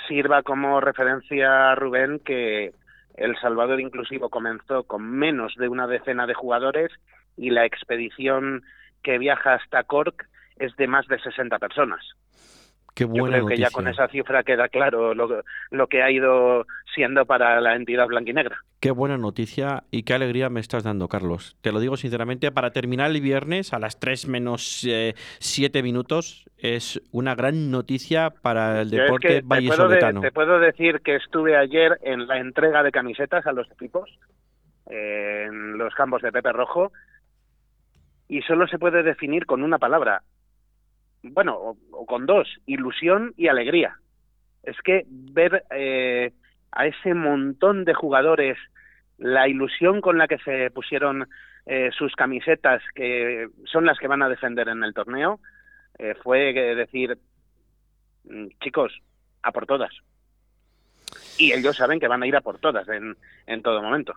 Sirva 0.08 0.44
como 0.44 0.80
referencia, 0.80 1.74
Rubén, 1.74 2.20
que 2.24 2.74
El 3.16 3.36
Salvador 3.42 3.82
Inclusivo 3.82 4.30
comenzó 4.30 4.84
con 4.84 5.10
menos 5.10 5.56
de 5.56 5.68
una 5.68 5.88
decena 5.88 6.28
de 6.28 6.36
jugadores 6.36 6.92
y 7.38 7.50
la 7.50 7.66
expedición 7.66 8.64
que 9.02 9.18
viaja 9.18 9.56
hasta 9.56 9.84
Cork 9.84 10.28
es 10.58 10.76
de 10.76 10.88
más 10.88 11.08
de 11.08 11.20
60 11.20 11.58
personas. 11.58 12.06
Qué 12.94 13.06
Yo 13.06 13.10
buena 13.10 13.38
creo 13.38 13.48
que 13.48 13.58
ya 13.58 13.70
con 13.72 13.88
esa 13.88 14.08
cifra 14.10 14.44
queda 14.44 14.68
claro 14.68 15.14
lo, 15.16 15.44
lo 15.72 15.88
que 15.88 16.04
ha 16.04 16.12
ido 16.12 16.66
siendo 16.94 17.26
para 17.26 17.62
la 17.62 17.76
entidad 17.76 18.06
blanquinegra. 18.08 18.58
Qué 18.82 18.92
buena 18.92 19.18
noticia 19.18 19.84
y 19.92 20.04
qué 20.04 20.14
alegría 20.14 20.50
me 20.50 20.60
estás 20.60 20.84
dando, 20.84 21.08
Carlos. 21.08 21.56
Te 21.62 21.72
lo 21.72 21.80
digo 21.80 21.96
sinceramente, 21.96 22.52
para 22.52 22.72
terminar 22.72 23.10
el 23.12 23.22
viernes 23.22 23.74
a 23.74 23.80
las 23.80 24.00
3 24.00 24.28
menos 24.28 24.86
7 25.40 25.84
minutos 25.84 26.50
es 26.58 27.02
una 27.12 27.34
gran 27.36 27.72
noticia 27.72 28.30
para 28.32 28.82
el 28.82 28.90
Yo 28.92 28.98
es 28.98 29.04
deporte 29.04 29.28
que 29.28 29.34
te 29.36 29.42
puedo, 29.44 29.60
de- 29.62 29.68
vallisoletano. 29.70 30.22
te 30.22 30.32
puedo 30.32 30.60
decir 30.60 31.00
que 31.02 31.16
estuve 31.16 31.56
ayer 31.58 31.98
en 32.04 32.28
la 32.28 32.40
entrega 32.40 32.84
de 32.84 32.92
camisetas 32.92 33.46
a 33.48 33.52
los 33.54 33.70
equipos 33.72 34.10
eh, 34.90 35.46
en 35.48 35.78
los 35.78 35.94
campos 35.96 36.22
de 36.24 36.32
Pepe 36.32 36.52
Rojo 36.52 36.92
y 38.28 38.42
solo 38.42 38.68
se 38.68 38.80
puede 38.80 39.04
definir 39.04 39.46
con 39.46 39.62
una 39.64 39.78
palabra, 39.78 40.24
bueno, 41.24 41.76
o, 41.92 42.06
con 42.06 42.26
dos, 42.26 42.48
ilusión 42.66 43.34
y 43.38 43.48
alegría. 43.48 43.98
Es 44.64 44.78
que 44.84 45.06
ver 45.08 45.66
eh, 45.72 46.34
a 46.72 46.88
ese 46.88 47.14
montón 47.14 47.86
de 47.86 47.94
jugadores, 47.94 48.58
la 49.18 49.48
ilusión 49.48 50.02
con 50.02 50.18
la 50.18 50.28
que 50.28 50.38
se 50.40 50.72
pusieron 50.72 51.28
eh, 51.66 51.92
sus 51.98 52.16
camisetas, 52.16 52.82
que 52.96 53.48
son 53.66 53.86
las 53.86 54.00
que 54.00 54.08
van 54.08 54.24
a 54.24 54.30
defender 54.30 54.68
en 54.68 54.84
el 54.84 54.94
torneo, 54.94 55.40
eh, 56.00 56.16
fue 56.24 56.54
decir, 56.54 57.18
mm, 58.24 58.48
chicos, 58.64 58.92
a 59.44 59.52
por 59.52 59.66
todas. 59.66 59.92
Y 61.38 61.54
ellos 61.54 61.76
saben 61.76 62.00
que 62.00 62.08
van 62.08 62.24
a 62.24 62.28
ir 62.28 62.36
a 62.36 62.42
por 62.42 62.60
todas 62.60 62.88
en, 62.88 63.16
en 63.46 63.62
todo 63.62 63.82
momento. 63.82 64.14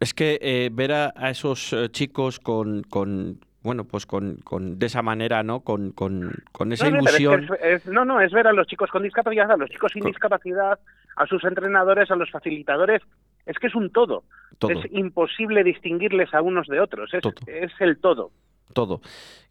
Es 0.00 0.12
que 0.12 0.38
eh, 0.42 0.70
ver 0.72 0.92
a, 0.92 1.12
a 1.14 1.30
esos 1.30 1.74
chicos 1.92 2.40
con, 2.40 2.82
con 2.82 3.40
bueno, 3.64 3.84
pues 3.84 4.06
con, 4.06 4.36
con 4.44 4.78
de 4.78 4.86
esa 4.86 5.02
manera, 5.02 5.42
¿no? 5.42 5.60
Con, 5.60 5.90
con, 5.90 6.32
con 6.52 6.72
esa 6.72 6.88
No, 6.90 6.98
no, 6.98 7.02
pero 7.04 7.10
es 7.10 7.16
que 7.16 7.22
ilusión. 7.24 7.56
es- 7.60 7.86
es- 7.86 7.86
no, 7.92 8.04
no, 8.04 8.20
es 8.20 8.30
ver 8.30 8.46
a 8.46 8.52
los 8.52 8.66
chicos 8.68 8.90
con 8.90 9.02
discapacidad, 9.02 9.50
a 9.50 9.56
los 9.56 9.70
chicos 9.70 9.90
sin 9.92 10.04
discapacidad, 10.04 10.78
a 11.16 11.26
sus 11.26 11.42
entrenadores, 11.44 12.10
a 12.10 12.16
los 12.16 12.30
facilitadores. 12.30 13.00
Es 13.46 13.58
que 13.58 13.66
es 13.66 13.74
un 13.74 13.90
todo. 13.90 14.22
Todo. 14.58 14.70
Es 14.72 14.92
imposible 14.92 15.64
distinguirles 15.64 16.32
a 16.34 16.42
unos 16.42 16.66
de 16.68 16.78
otros. 16.80 17.12
Es, 17.14 17.22
Todo. 17.22 17.34
es 17.46 17.72
el 17.80 17.98
todo. 17.98 18.30
todo. 18.72 19.00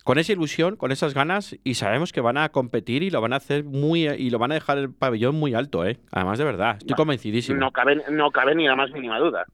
Con 0.04 0.18
esa 0.20 0.34
ilusión, 0.34 0.76
con 0.76 0.92
esas 0.92 1.14
ganas, 1.14 1.56
y 1.64 1.76
sabemos 1.76 2.12
que 2.12 2.20
van 2.22 2.38
a 2.38 2.50
competir 2.50 3.04
y 3.04 3.10
lo 3.10 3.22
van 3.22 3.34
a 3.34 3.38
hacer 3.38 3.64
muy 3.64 4.08
y 4.08 4.30
lo 4.30 4.38
van 4.38 4.52
a 4.52 4.56
dejar 4.56 4.78
el 4.78 4.94
pabellón 4.94 5.36
muy 5.36 5.54
alto, 5.54 5.86
¿eh? 5.86 5.98
Además 6.12 6.38
de 6.40 6.44
verdad, 6.46 6.72
estoy 6.78 6.90
No, 6.92 6.98
convencidísimo. 6.98 7.58
No 7.60 7.72
cabe, 7.72 8.04
no 8.12 8.30
cabe 8.32 8.54
ni 8.54 8.68
la 8.68 8.76
más 8.76 8.92
mínima 8.92 9.18
duda. 9.20 9.46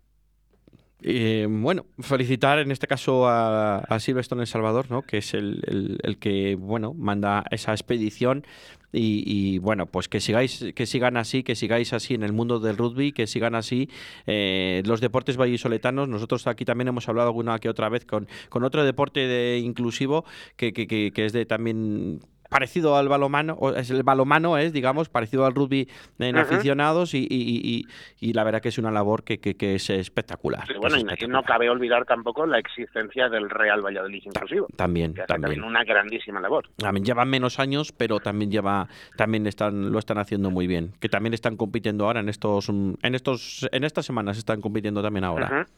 Eh, 1.02 1.48
bueno, 1.50 1.86
felicitar 2.00 2.60
en 2.60 2.72
este 2.72 2.86
caso 2.86 3.28
a, 3.28 3.78
a 3.80 4.00
Silverstone 4.02 4.42
El 4.42 4.48
Salvador, 4.48 4.88
¿no? 4.92 5.02
que 5.04 5.20
es 5.20 5.34
el, 5.34 5.98
el- 6.04 6.18
que 6.20 6.56
bueno 6.56 6.94
manda 6.94 7.46
esa 7.52 7.72
expedición 7.72 8.44
y, 8.92 9.24
y, 9.26 9.60
bueno 9.60 9.86
pues 9.86 10.10
que 10.10 10.20
sigáis 10.20 10.66
que 10.76 10.86
sigan 10.86 11.16
así, 11.16 11.44
que 11.44 11.56
sigáis 11.56 11.94
así 11.94 12.16
en 12.16 12.24
el 12.24 12.34
mundo 12.34 12.60
del 12.60 12.76
rugby, 12.76 13.14
que 13.14 13.28
sigan 13.28 13.56
así 13.56 13.90
eh, 14.28 14.84
los 14.86 15.00
deportes 15.00 15.38
vallisoletanos. 15.38 16.10
Nosotros 16.10 16.46
aquí 16.48 16.66
también 16.66 16.90
hemos 16.90 17.08
hablado 17.08 17.30
alguna 17.30 17.60
que 17.60 17.70
otra 17.70 17.88
vez 17.88 18.04
con, 18.06 18.28
con 18.50 18.66
otro 18.66 18.84
deporte 18.84 19.22
de 19.22 19.60
inclusivo 19.60 20.26
que, 20.58 20.74
que, 20.74 20.86
que- 20.86 21.12
que 21.14 21.26
es 21.26 21.32
de 21.32 21.46
también 21.46 22.20
parecido 22.50 22.98
al 22.98 23.08
balomano, 23.08 23.54
o 23.60 23.74
es 23.76 23.90
el 23.92 24.04
balomano 24.04 24.58
es, 24.58 24.74
digamos, 24.74 25.08
parecido 25.08 25.46
al 25.46 25.54
rugby 25.54 25.88
en 26.18 26.38
aficionados 26.38 27.14
y, 27.14 27.20
y- 27.20 27.26
y- 27.30 27.86
y- 28.20 28.30
y 28.30 28.34
la 28.34 28.44
verdad 28.44 28.62
que 28.62 28.70
es 28.70 28.78
una 28.78 28.92
labor 28.92 29.24
que, 29.24 29.38
que- 29.40 29.56
que 29.56 29.76
es 29.76 29.90
espectacular. 29.92 30.68
Que 30.68 30.78
bueno, 30.78 30.96
es 30.96 31.04
y 31.04 31.06
y 31.06 31.08
espectacular. 31.08 31.42
no 31.42 31.48
cabe 31.48 31.70
olvidar 31.70 32.06
tampoco 32.06 32.46
la 32.46 32.58
existencia 32.60 33.30
del 33.30 33.50
Real 33.50 33.82
Valladolid 33.86 34.24
inclusivo. 34.26 34.68
También, 34.76 35.14
que 35.14 35.22
hace 35.22 35.28
también. 35.28 35.60
también 35.60 35.64
una 35.64 35.84
grandísima 35.84 36.40
labor. 36.42 36.70
También 36.78 37.06
llevan 37.06 37.30
menos 37.30 37.60
años, 37.60 37.92
pero 37.92 38.20
también 38.20 38.52
lleva, 38.52 38.88
también 39.16 39.46
están, 39.48 39.92
lo 39.92 40.00
están 40.00 40.18
haciendo 40.18 40.50
muy 40.50 40.66
bien. 40.68 40.94
Que 41.00 41.08
también 41.10 41.34
están 41.34 41.56
compitiendo 41.56 42.06
ahora 42.06 42.20
en 42.20 42.30
estos, 42.30 42.68
en 42.70 42.98
estos, 43.16 43.70
en 43.72 43.84
estas 43.84 44.06
semanas 44.06 44.38
están 44.38 44.60
compitiendo 44.60 45.02
también 45.04 45.24
ahora. 45.24 45.46
Ujú, 45.62 45.72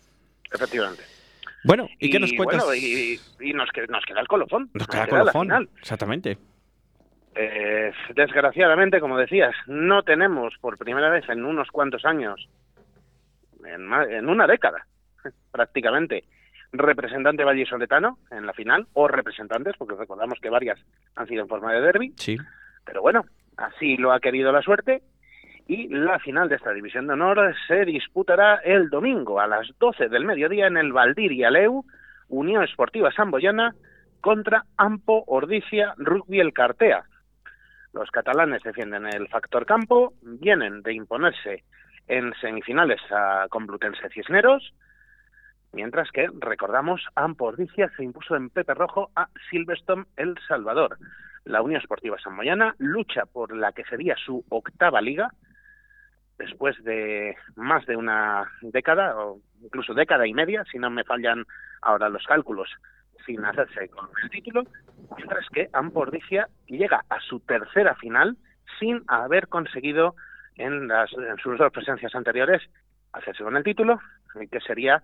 Efectivamente. 0.54 1.04
Bueno, 1.64 1.88
¿y, 2.00 2.10
qué 2.10 2.20
nos 2.20 2.34
cuentas? 2.34 2.66
bueno, 2.66 2.74
y, 2.82 3.20
y 3.40 3.54
nos, 3.54 3.68
nos 3.90 4.04
queda 4.06 4.20
el 4.22 4.28
colofón. 4.28 4.70
nos 4.74 4.88
queda 4.88 5.02
la 5.02 5.08
colofón. 5.08 5.70
Exactamente. 5.80 6.38
Eh, 7.36 7.92
desgraciadamente, 8.14 9.00
como 9.00 9.18
decías, 9.18 9.56
no 9.68 10.04
tenemos 10.04 10.54
por 10.60 10.78
primera 10.78 11.10
vez 11.10 11.28
en 11.30 11.46
unos 11.46 11.70
cuantos 11.72 12.04
años, 12.06 12.50
en, 13.64 14.28
una 14.30 14.48
década 14.48 14.86
prácticamente, 15.52 16.26
representante 16.74 17.44
vallisoletano 17.44 18.18
en 18.32 18.46
la 18.46 18.54
final, 18.54 18.88
o 18.94 19.08
representantes, 19.08 19.76
porque 19.78 19.96
recordamos 19.96 20.40
que 20.42 20.50
varias 20.50 20.80
han 21.16 21.28
sido 21.28 21.44
en 21.44 21.48
forma 21.50 21.74
de 21.74 21.82
derby, 21.82 22.14
Sí. 22.18 22.38
pero 22.86 23.02
bueno, 23.02 23.24
así 23.58 23.98
lo 23.98 24.12
ha 24.12 24.20
querido 24.20 24.52
la 24.52 24.62
suerte. 24.62 25.02
Y 25.68 25.88
la 25.88 26.20
final 26.20 26.50
de 26.50 26.56
esta 26.56 26.74
división 26.74 27.08
de 27.08 27.14
honor 27.14 27.56
se 27.68 27.86
disputará 27.86 28.56
el 28.56 28.90
domingo 28.90 29.40
a 29.40 29.48
las 29.48 29.70
12 29.80 30.10
del 30.10 30.26
mediodía 30.26 30.68
en 30.68 30.76
el 30.76 30.92
Valdir 30.92 31.46
Aleu, 31.46 31.86
Unión 32.28 32.64
Esportiva 32.64 33.12
Samboyana 33.12 33.74
contra 34.20 34.66
Ampo 34.76 35.24
Ordicia 35.28 35.94
Rugby 35.98 36.40
El 36.42 36.52
Cartea. 36.52 37.04
Los 37.94 38.10
catalanes 38.10 38.64
defienden 38.64 39.06
el 39.06 39.28
factor 39.28 39.66
campo, 39.66 40.14
vienen 40.22 40.82
de 40.82 40.94
imponerse 40.94 41.64
en 42.08 42.34
semifinales 42.40 43.02
a 43.12 43.48
Complutense 43.50 44.10
Cisneros, 44.10 44.74
mientras 45.74 46.10
que, 46.12 46.30
recordamos, 46.40 47.02
Ampo 47.16 47.46
Ordicia 47.46 47.92
se 47.96 48.04
impuso 48.04 48.36
en 48.36 48.50
Pepe 48.50 48.74
Rojo 48.74 49.12
a 49.16 49.28
Silverstone 49.50 50.06
El 50.16 50.38
Salvador. 50.48 50.98
La 51.44 51.62
Unión 51.62 51.82
Esportiva 51.82 52.18
Samboyana 52.20 52.76
lucha 52.78 53.26
por 53.26 53.56
la 53.56 53.72
que 53.72 53.84
sería 53.86 54.16
su 54.16 54.44
octava 54.50 55.02
liga, 55.02 55.30
después 56.38 56.82
de 56.84 57.36
más 57.56 57.86
de 57.86 57.96
una 57.96 58.50
década, 58.62 59.18
o 59.18 59.40
incluso 59.62 59.94
década 59.94 60.26
y 60.26 60.34
media, 60.34 60.64
si 60.72 60.80
no 60.80 60.90
me 60.90 61.04
fallan 61.04 61.46
ahora 61.82 62.10
los 62.10 62.26
cálculos, 62.26 62.70
sin 63.26 63.44
hacerse 63.46 63.90
con 63.90 64.10
el 64.24 64.30
título, 64.30 64.64
mientras 65.18 65.48
que 65.50 65.70
Ampordicia 65.74 66.48
llega 66.68 67.04
a 67.10 67.20
su 67.20 67.40
tercera 67.42 67.96
final 67.96 68.38
sin 68.80 69.04
haber 69.08 69.48
conseguido 69.48 70.16
en, 70.56 70.88
las, 70.88 71.12
en 71.14 71.38
sus 71.38 71.58
dos 71.58 71.72
presencias 71.72 72.14
anteriores 72.16 72.62
hacerse 73.14 73.44
con 73.44 73.58
el 73.58 73.64
título, 73.64 74.00
que 74.50 74.60
sería 74.62 75.04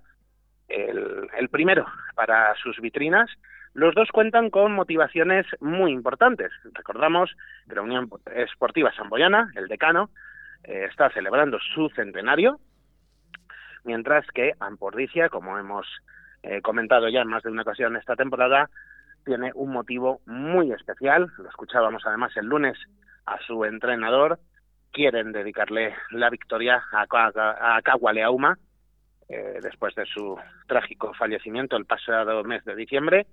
el, 0.68 1.28
el 1.38 1.50
primero 1.50 1.86
para 2.16 2.56
sus 2.56 2.80
vitrinas. 2.80 3.30
Los 3.74 3.94
dos 3.94 4.10
cuentan 4.12 4.50
con 4.50 4.74
motivaciones 4.74 5.46
muy 5.60 5.92
importantes. 5.92 6.52
Recordamos 6.74 7.36
que 7.68 7.76
la 7.76 7.82
Unión 7.82 8.10
Esportiva 8.34 8.92
Samboyana, 8.94 9.52
el 9.56 9.68
decano, 9.68 10.10
eh, 10.64 10.88
está 10.90 11.10
celebrando 11.12 11.60
su 11.76 11.90
centenario, 11.90 12.60
mientras 13.84 14.26
que 14.34 14.54
Ampordicia, 14.60 15.30
como 15.30 15.60
hemos 15.60 15.86
eh, 16.50 16.62
comentado 16.62 17.10
ya 17.10 17.22
en 17.22 17.28
más 17.28 17.44
de 17.44 17.52
una 17.52 17.64
ocasión 17.64 17.96
esta 17.96 18.16
temporada, 18.16 18.70
tiene 19.26 19.52
un 19.54 19.72
motivo 19.72 20.22
muy 20.26 20.72
especial. 20.72 21.28
Lo 21.38 21.50
escuchábamos 21.50 22.04
además 22.06 22.36
el 22.38 22.46
lunes 22.46 22.78
a 23.26 23.38
su 23.46 23.66
entrenador. 23.66 24.40
Quieren 24.92 25.32
dedicarle 25.32 25.94
la 26.12 26.30
victoria 26.30 26.82
a 26.92 27.82
Kawaleauma 27.84 28.58
eh, 29.30 29.60
después 29.62 29.94
de 29.96 30.06
su 30.06 30.38
trágico 30.68 31.14
fallecimiento 31.14 31.76
el 31.76 31.86
pasado 31.86 32.44
mes 32.44 32.64
de 32.64 32.76
diciembre. 32.76 33.28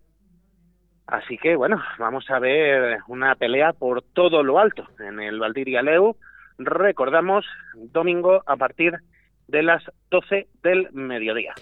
Así 1.06 1.38
que 1.38 1.54
bueno, 1.54 1.82
vamos 1.98 2.28
a 2.30 2.38
ver 2.38 2.98
una 3.06 3.34
pelea 3.36 3.72
por 3.72 4.02
todo 4.02 4.42
lo 4.42 4.58
alto 4.58 4.88
en 4.98 5.20
el 5.20 5.38
Valdiria 5.38 5.82
Leu. 5.82 6.16
Recordamos, 6.58 7.46
domingo 7.74 8.42
a 8.46 8.56
partir 8.56 8.92
de 8.92 9.13
las 9.48 9.82
12 10.10 10.48
del 10.62 10.90
mediodía. 10.92 11.52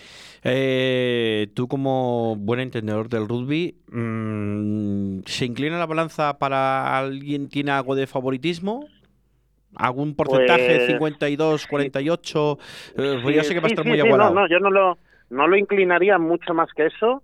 Eh, 0.44 1.48
tú 1.54 1.68
como 1.68 2.36
buen 2.36 2.60
entendedor 2.60 3.08
del 3.08 3.28
rugby, 3.28 3.76
mm, 3.90 5.20
¿se 5.26 5.44
inclina 5.46 5.78
la 5.78 5.86
balanza 5.86 6.38
para 6.38 6.98
alguien 6.98 7.48
tiene 7.48 7.70
algo 7.72 7.94
de 7.94 8.06
favoritismo? 8.06 8.86
¿Algún 9.74 10.14
porcentaje? 10.14 10.76
Pues, 10.76 10.86
52, 10.86 11.66
48? 11.66 12.58
Eh, 12.96 13.18
pues 13.22 13.34
Sí, 13.34 13.34
ya 13.34 13.44
sé 13.44 13.54
que 13.54 13.60
va 13.60 13.66
a 13.66 13.68
sí, 13.68 13.72
estar 13.74 13.84
sí, 13.84 13.88
muy 13.88 13.98
sí, 14.00 14.06
igualado. 14.06 14.34
no, 14.34 14.40
no, 14.42 14.48
yo 14.48 14.58
no 14.60 14.70
lo, 14.70 14.98
no 15.30 15.48
lo 15.48 15.56
inclinaría 15.56 16.18
mucho 16.18 16.54
más 16.54 16.68
que 16.74 16.86
eso 16.86 17.22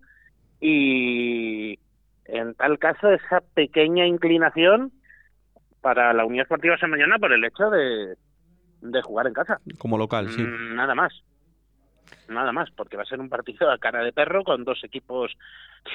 y 0.60 1.78
en 2.24 2.54
tal 2.54 2.78
caso 2.78 3.10
esa 3.10 3.40
pequeña 3.54 4.06
inclinación 4.06 4.92
para 5.80 6.12
la 6.12 6.24
Unión 6.24 6.42
Esportiva 6.42 6.76
Mañana 6.88 7.18
por 7.18 7.32
el 7.32 7.44
hecho 7.44 7.70
de, 7.70 8.14
de 8.80 9.02
jugar 9.02 9.26
en 9.26 9.34
casa. 9.34 9.60
Como 9.78 9.98
local, 9.98 10.30
sí. 10.30 10.42
Mm, 10.42 10.74
Nada 10.76 10.94
más. 10.94 11.12
Nada 12.28 12.52
más, 12.52 12.70
porque 12.72 12.96
va 12.96 13.04
a 13.04 13.06
ser 13.06 13.20
un 13.20 13.28
partido 13.30 13.70
a 13.70 13.78
cara 13.78 14.02
de 14.04 14.12
perro 14.12 14.44
con 14.44 14.64
dos 14.64 14.82
equipos 14.84 15.32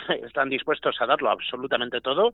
que 0.08 0.14
están 0.26 0.50
dispuestos 0.50 0.96
a 1.00 1.06
darlo 1.06 1.30
absolutamente 1.30 2.02
todo. 2.02 2.34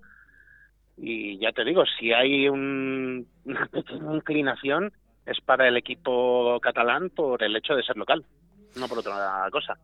Y 0.98 1.38
ya 1.40 1.52
te 1.52 1.64
digo, 1.64 1.84
si 1.98 2.12
hay 2.14 2.48
un- 2.50 3.28
una 3.46 3.66
pequeña 3.68 4.16
inclinación 4.16 4.92
es 5.26 5.40
para 5.42 5.68
el 5.68 5.78
equipo 5.78 6.60
catalán 6.62 7.10
por 7.10 7.44
el 7.44 7.56
hecho 7.56 7.76
de 7.76 7.84
ser 7.84 7.98
local, 7.98 8.26
no 8.76 8.88
por 8.88 9.00
otra 9.00 9.48
cosa. 9.52 9.78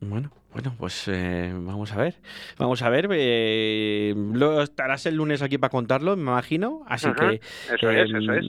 Bueno, 0.00 0.30
bueno, 0.52 0.74
pues 0.78 1.06
eh, 1.08 1.52
vamos 1.54 1.92
a 1.92 1.96
ver. 1.96 2.14
Vamos 2.58 2.82
a 2.82 2.90
ver. 2.90 3.08
Eh, 3.12 4.12
lo 4.16 4.60
estarás 4.62 5.06
el 5.06 5.14
lunes 5.16 5.40
aquí 5.42 5.56
para 5.58 5.70
contarlo, 5.70 6.16
me 6.16 6.22
imagino. 6.22 6.82
Así 6.86 7.06
Ajá, 7.08 7.20
que. 7.30 7.34
eso 7.74 7.90
es, 7.90 8.10
eso 8.10 8.32
es. 8.34 8.46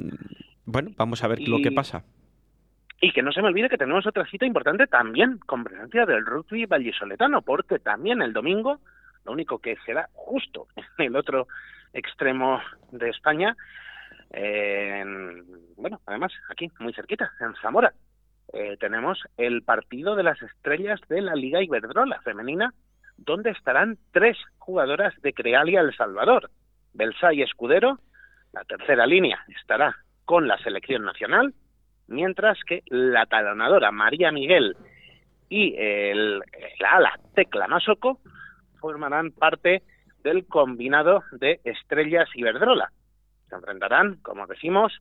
Bueno, 0.66 0.92
vamos 0.98 1.24
a 1.24 1.28
ver 1.28 1.40
lo 1.48 1.58
que 1.62 1.72
pasa. 1.72 2.04
Y 3.02 3.12
que 3.12 3.22
no 3.22 3.32
se 3.32 3.42
me 3.42 3.50
olvide 3.50 3.70
que 3.70 3.78
tenemos 3.78 4.06
otra 4.08 4.26
cita 4.26 4.46
importante 4.46 4.88
también, 4.88 5.38
con 5.46 5.64
presencia 5.64 6.06
del 6.06 6.26
rugby 6.26 6.66
vallisoletano, 6.66 7.42
porque 7.42 7.78
también 7.80 8.22
el 8.22 8.34
domingo, 8.34 8.80
lo 9.26 9.32
único 9.34 9.60
que 9.60 9.76
será 9.86 10.10
justo 10.14 10.68
en 10.98 11.06
el 11.08 11.16
otro 11.16 11.48
extremo 11.94 12.62
de 12.92 13.10
España, 13.10 13.56
en- 14.32 15.44
bueno, 15.78 16.02
además 16.06 16.32
aquí, 16.50 16.72
muy 16.80 16.94
cerquita, 16.94 17.32
en 17.40 17.54
Zamora, 17.62 17.94
eh, 18.54 18.78
tenemos 18.80 19.20
el 19.38 19.62
partido 19.64 20.16
de 20.16 20.24
las 20.24 20.42
estrellas 20.42 21.00
de 21.10 21.22
la 21.22 21.36
Liga 21.36 21.62
Iberdrola 21.64 22.22
femenina, 22.22 22.74
donde 23.18 23.52
estarán 23.52 23.98
tres 24.12 24.38
jugadoras 24.58 25.14
de 25.22 25.34
Crealia 25.34 25.82
El 25.82 25.96
Salvador, 25.96 26.50
Belsa 26.94 27.34
y 27.34 27.42
Escudero, 27.42 28.00
la 28.54 28.64
tercera 28.64 29.06
línea 29.06 29.44
estará 29.60 29.96
con 30.26 30.48
la 30.48 30.58
selección 30.60 31.06
nacional, 31.06 31.54
mientras 32.08 32.58
que 32.68 32.84
la 32.88 33.26
talonadora 33.26 33.92
María 33.92 34.32
Miguel 34.32 34.76
y 35.50 35.76
el, 35.78 36.40
la 36.80 36.90
ala 36.92 37.20
Tecla 37.34 37.68
Masoco 37.68 38.20
formarán 38.80 39.32
parte 39.32 39.84
del 40.24 40.46
combinado 40.46 41.24
de 41.32 41.60
Estrellas 41.64 42.28
Iberdrola. 42.34 42.92
Se 43.50 43.56
enfrentarán, 43.56 44.18
como 44.18 44.48
decimos, 44.48 44.92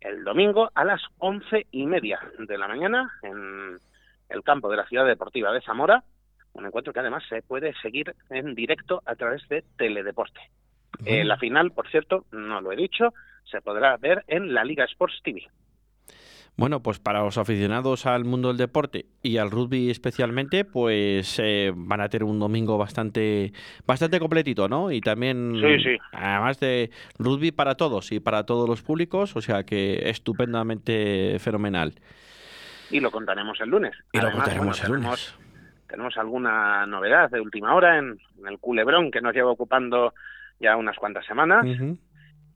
el 0.00 0.24
domingo 0.24 0.70
a 0.74 0.84
las 0.84 1.02
once 1.18 1.66
y 1.70 1.86
media 1.86 2.20
de 2.38 2.56
la 2.56 2.68
mañana 2.68 3.12
en 3.22 3.78
el 4.28 4.42
campo 4.44 4.70
de 4.70 4.76
la 4.76 4.86
Ciudad 4.86 5.06
Deportiva 5.06 5.52
de 5.52 5.60
Zamora, 5.60 6.04
un 6.52 6.66
encuentro 6.66 6.92
que 6.92 7.00
además 7.00 7.24
se 7.28 7.42
puede 7.42 7.74
seguir 7.82 8.14
en 8.30 8.54
directo 8.54 9.02
a 9.06 9.14
través 9.16 9.46
de 9.48 9.64
Teledeporte. 9.76 10.40
Eh, 11.04 11.24
la 11.24 11.36
final, 11.36 11.72
por 11.72 11.88
cierto, 11.90 12.24
no 12.32 12.60
lo 12.60 12.72
he 12.72 12.76
dicho, 12.76 13.12
se 13.50 13.60
podrá 13.60 13.96
ver 13.96 14.24
en 14.28 14.54
la 14.54 14.64
Liga 14.64 14.84
Sports 14.84 15.20
TV. 15.22 15.42
Bueno, 16.56 16.82
pues 16.82 16.98
para 16.98 17.20
los 17.20 17.38
aficionados 17.38 18.04
al 18.06 18.24
mundo 18.24 18.48
del 18.48 18.56
deporte 18.58 19.06
y 19.22 19.38
al 19.38 19.50
rugby 19.50 19.88
especialmente, 19.88 20.64
pues 20.64 21.38
eh, 21.42 21.72
van 21.74 22.00
a 22.02 22.08
tener 22.08 22.24
un 22.24 22.38
domingo 22.38 22.76
bastante 22.76 23.52
bastante 23.86 24.18
completito, 24.20 24.68
¿no? 24.68 24.90
Y 24.90 25.00
también, 25.00 25.54
Sí, 25.58 25.82
sí. 25.82 25.96
además 26.12 26.60
de 26.60 26.90
rugby 27.18 27.50
para 27.52 27.76
todos 27.76 28.12
y 28.12 28.20
para 28.20 28.44
todos 28.44 28.68
los 28.68 28.82
públicos, 28.82 29.34
o 29.36 29.40
sea 29.40 29.62
que 29.64 30.10
estupendamente 30.10 31.38
fenomenal. 31.38 31.94
Y 32.90 33.00
lo 33.00 33.10
contaremos 33.10 33.58
el 33.60 33.70
lunes. 33.70 33.94
Y 34.12 34.18
lo 34.20 34.30
contaremos 34.32 34.66
bueno, 34.66 34.72
el 34.72 34.80
tenemos- 35.02 35.34
lunes. 35.38 35.86
tenemos 35.88 36.16
alguna 36.18 36.84
novedad 36.86 37.30
de 37.30 37.40
última 37.40 37.74
hora 37.74 37.96
en, 37.98 38.18
en 38.38 38.46
el 38.48 38.58
culebrón 38.58 39.10
que 39.10 39.20
nos 39.22 39.32
lleva 39.32 39.50
ocupando 39.52 40.12
ya 40.58 40.76
unas 40.76 40.96
cuantas 40.96 41.24
semanas. 41.24 41.64
Ujú. 41.64 41.96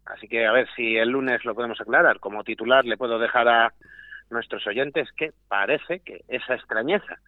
Así 0.06 0.28
que 0.28 0.46
a 0.46 0.52
ver 0.52 0.68
si 0.76 0.96
el 0.96 1.10
lunes 1.10 1.44
lo 1.44 1.54
podemos 1.54 1.80
aclarar. 1.80 2.20
Como 2.20 2.44
titular 2.44 2.84
le 2.84 2.96
puedo 2.96 3.18
dejar 3.18 3.48
a 3.48 3.72
nuestros 4.30 4.66
oyentes 4.66 5.10
que 5.12 5.32
parece 5.48 6.00
que 6.00 6.24
esa 6.28 6.54
extrañeza 6.54 7.18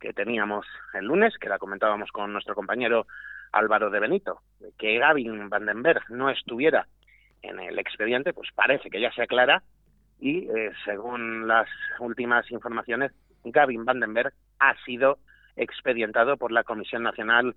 que 0.00 0.12
teníamos 0.12 0.66
el 0.94 1.06
lunes, 1.06 1.36
que 1.38 1.48
la 1.48 1.58
comentábamos 1.58 2.10
con 2.12 2.32
nuestro 2.32 2.54
compañero 2.54 3.06
Álvaro 3.52 3.90
de 3.90 4.00
Benito, 4.00 4.40
que 4.78 4.98
Gavin 4.98 5.48
Vandenberg 5.48 6.02
no 6.10 6.28
estuviera 6.28 6.86
en 7.42 7.58
el 7.60 7.78
expediente, 7.78 8.32
pues 8.32 8.50
parece 8.54 8.90
que 8.90 9.00
ya 9.00 9.10
se 9.12 9.22
aclara 9.22 9.62
y 10.20 10.48
eh, 10.50 10.72
según 10.84 11.46
las 11.46 11.68
últimas 12.00 12.50
informaciones, 12.50 13.12
Gavin 13.44 13.84
Vandenberg 13.84 14.32
ha 14.58 14.74
sido 14.84 15.18
expedientado 15.56 16.36
por 16.36 16.52
la 16.52 16.64
Comisión 16.64 17.02
Nacional 17.02 17.54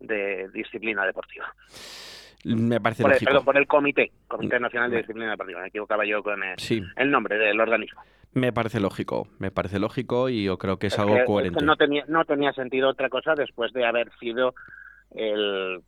de 0.00 0.48
Disciplina 0.50 1.04
Deportiva. 1.04 1.46
Me 2.44 2.80
parece 2.80 3.02
Por 3.02 3.10
el, 3.10 3.14
lógico. 3.16 3.28
perdón, 3.30 3.44
por 3.44 3.56
el 3.56 3.66
Comité, 3.66 4.12
Comité 4.28 4.60
Nacional 4.60 4.90
de 4.90 4.98
Disciplina 4.98 5.30
Deportiva. 5.30 5.60
Me 5.60 5.68
equivocaba 5.68 6.04
yo 6.06 6.22
con 6.22 6.42
el, 6.42 6.58
Sí, 6.58 6.82
el 6.96 7.10
nombre 7.10 7.36
del 7.36 7.60
organismo. 7.60 8.00
me 8.32 8.52
parece 8.52 8.78
lógico. 8.80 9.28
Me 9.38 9.50
parece 9.50 9.78
lógico 9.80 10.28
y 10.28 10.44
yo 10.44 10.56
creo 10.56 10.78
que 10.78 10.86
es, 10.86 10.92
Es 10.94 10.98
algo 11.00 11.14
que- 11.14 11.18
es 11.20 11.22
que 11.24 11.26
coherente. 11.26 11.64
no, 11.64 11.76
tenía, 11.76 12.04
no 12.06 12.24
tenía 12.24 12.52
sentido 12.52 12.88
otra 12.90 13.08
cosa 13.08 13.34
después 13.34 13.72
de 13.72 13.84
haber 13.84 14.10
sido 14.20 14.54
el 15.10 15.80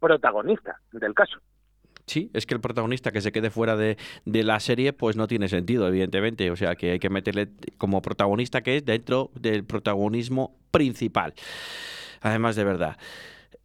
protagonista 0.00 0.76
del 0.92 1.12
caso. 1.14 1.38
Sí, 2.06 2.30
es 2.32 2.46
que 2.46 2.54
el 2.54 2.60
protagonista 2.62 3.10
que 3.12 3.20
se 3.20 3.32
quede 3.32 3.50
fuera 3.50 3.76
de, 3.76 3.98
de 4.24 4.42
la 4.44 4.60
serie, 4.60 4.94
pues 4.94 5.16
no 5.16 5.26
tiene 5.28 5.46
sentido, 5.48 5.86
evidentemente. 5.88 6.50
O 6.50 6.56
sea, 6.56 6.74
que 6.74 6.92
hay 6.92 6.98
que 6.98 7.10
meterle 7.10 7.48
como 7.76 8.00
protagonista 8.00 8.62
que 8.62 8.76
es 8.78 8.84
dentro 8.86 9.30
del 9.34 9.64
protagonismo 9.64 10.56
principal. 10.70 11.34
Además, 12.22 12.56
de 12.56 12.64
verdad. 12.64 12.96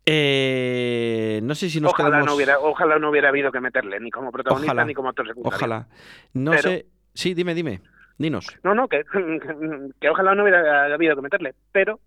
Eh, 0.05 1.39
no 1.43 1.55
sé 1.55 1.69
si 1.69 1.79
nos 1.79 1.91
Ojalá 1.93 2.09
quedamos... 2.09 2.27
no, 2.27 2.35
hubiera, 2.35 2.59
ojalá 2.59 2.99
no 2.99 3.09
hubiera 3.09 3.29
habido 3.29 3.51
que 3.51 3.59
meterle 3.61 3.99
ni 3.99 4.11
como 4.11 4.31
protagonista 4.31 4.71
Ojalá. 4.73 4.85
ni 4.85 4.93
como 4.93 5.09
actor 5.09 5.27
secundario. 5.27 5.55
Ojalá. 5.55 5.87
No 6.33 6.51
Pero- 6.51 6.61
sé... 6.63 6.85
Sí, 7.13 7.33
dime, 7.33 7.53
dime. 7.53 7.81
Dinos. 8.17 8.47
No, 8.63 8.73
no, 8.73 8.87
que, 8.87 9.03
que 10.01 10.09
ojalá 10.09 10.35
no 10.35 10.43
hubiera 10.43 10.93
habido 10.93 11.15
que 11.15 11.21
meterle, 11.21 11.53
pero 11.71 11.99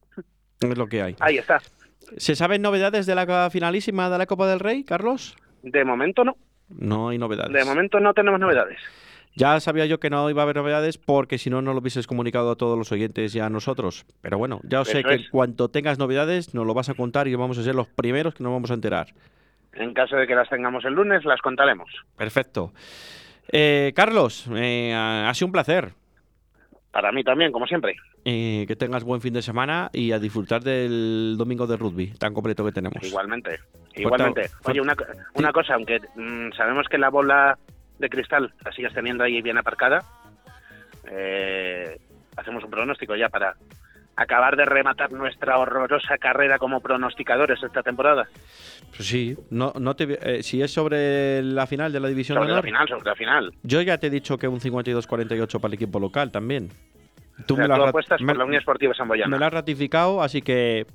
Es 0.60 0.76
lo 0.78 0.86
que 0.88 1.02
hay. 1.02 1.16
ahí 1.20 1.38
está. 1.38 1.60
¿Se 2.16 2.34
saben 2.36 2.62
novedades 2.62 3.06
de 3.06 3.14
la 3.14 3.50
finalísima 3.50 4.08
de 4.10 4.18
la 4.18 4.26
Copa 4.26 4.46
del 4.48 4.60
Rey, 4.60 4.84
Carlos? 4.84 5.36
De 5.62 5.84
momento 5.84 6.24
no, 6.24 6.36
No 6.68 7.08
hay 7.08 7.18
novedades. 7.18 7.52
de 7.52 7.64
momento 7.64 7.98
no 8.00 8.14
tenemos 8.14 8.38
novedades. 8.40 8.78
Ya 9.36 9.60
sabía 9.60 9.84
yo 9.86 10.00
que 10.00 10.08
no 10.10 10.28
iba 10.30 10.40
a 10.40 10.44
haber 10.44 10.56
novedades 10.56 10.96
porque 10.96 11.36
si 11.38 11.50
no, 11.50 11.60
no 11.60 11.72
lo 11.74 11.80
hubieses 11.80 12.06
comunicado 12.06 12.50
a 12.50 12.56
todos 12.56 12.76
los 12.78 12.90
oyentes 12.90 13.34
y 13.34 13.40
a 13.40 13.50
nosotros. 13.50 14.06
Pero 14.22 14.38
bueno, 14.38 14.60
ya 14.64 14.80
os 14.80 14.88
sé 14.88 15.04
que 15.04 15.12
en 15.14 15.24
cuanto 15.30 15.68
tengas 15.68 15.98
novedades 15.98 16.54
nos 16.54 16.66
lo 16.66 16.72
vas 16.72 16.88
a 16.88 16.94
contar 16.94 17.28
y 17.28 17.34
vamos 17.34 17.58
a 17.58 17.62
ser 17.62 17.74
los 17.74 17.86
primeros 17.86 18.34
que 18.34 18.42
nos 18.42 18.52
vamos 18.52 18.70
a 18.70 18.74
enterar. 18.74 19.08
En 19.74 19.92
caso 19.92 20.16
de 20.16 20.26
que 20.26 20.34
las 20.34 20.48
tengamos 20.48 20.86
el 20.86 20.94
lunes, 20.94 21.24
las 21.26 21.40
contaremos. 21.42 21.90
Perfecto. 22.16 22.72
Eh, 23.52 23.92
Carlos, 23.94 24.46
eh, 24.56 24.94
ha 24.94 25.32
sido 25.34 25.46
un 25.48 25.52
placer. 25.52 25.92
Para 26.90 27.12
mí 27.12 27.22
también, 27.22 27.52
como 27.52 27.66
siempre. 27.66 27.94
Eh, 28.24 28.64
que 28.66 28.74
tengas 28.74 29.04
buen 29.04 29.20
fin 29.20 29.34
de 29.34 29.42
semana 29.42 29.90
y 29.92 30.12
a 30.12 30.18
disfrutar 30.18 30.62
del 30.62 31.34
domingo 31.36 31.66
de 31.66 31.76
rugby 31.76 32.06
tan 32.18 32.32
completo 32.32 32.64
que 32.64 32.72
tenemos. 32.72 33.04
Igualmente, 33.04 33.58
igualmente. 33.94 34.48
fuerte- 34.48 34.70
Oye, 34.70 34.80
una 35.34 35.52
cosa, 35.52 35.74
aunque 35.74 36.00
mm, 36.16 36.52
sabemos 36.56 36.86
que 36.88 36.96
la 36.96 37.10
bola 37.10 37.58
de 37.98 38.08
cristal 38.08 38.52
la 38.64 38.72
sigues 38.72 38.92
teniendo 38.92 39.24
ahí 39.24 39.40
bien 39.42 39.58
aparcada, 39.58 40.02
eh, 41.10 41.98
hacemos 42.36 42.64
un 42.64 42.70
pronóstico 42.70 43.14
ya 43.16 43.28
para 43.28 43.54
acabar 44.16 44.56
de 44.56 44.64
rematar 44.64 45.12
nuestra 45.12 45.58
horrorosa 45.58 46.16
carrera 46.18 46.58
como 46.58 46.80
pronosticadores 46.80 47.62
esta 47.62 47.82
temporada. 47.82 48.26
Pues 48.96 49.06
sí, 49.08 49.36
no, 49.50 49.72
no 49.78 49.94
te, 49.94 50.18
eh, 50.38 50.42
si 50.42 50.62
es 50.62 50.72
sobre 50.72 51.42
la 51.42 51.66
final 51.66 51.92
de 51.92 52.00
la 52.00 52.08
división 52.08 52.36
Sobre 52.36 52.48
de 52.48 52.54
la 52.56 52.62
final, 52.62 52.88
sobre 52.88 53.04
la 53.04 53.14
final. 53.14 53.52
yo 53.62 53.82
ya 53.82 53.98
te 53.98 54.06
he 54.06 54.10
dicho 54.10 54.38
que 54.38 54.48
un 54.48 54.60
52-48 54.60 55.60
para 55.60 55.68
el 55.68 55.74
equipo 55.74 56.00
local 56.00 56.30
también. 56.32 56.70
Tú 57.46 57.52
O 57.54 57.56
sea, 57.58 57.68
me 57.68 57.76
lo 57.76 57.84
has 57.84 58.20
me- 58.20 58.26
por 58.28 58.36
la 58.38 58.44
Unión 58.46 58.58
Esportiva 58.60 58.94
Samboyana. 58.94 59.28
me 59.30 59.38
lo 59.38 59.44
has 59.44 59.52
ratificado, 59.52 60.22
así 60.22 60.40
que 60.40 60.86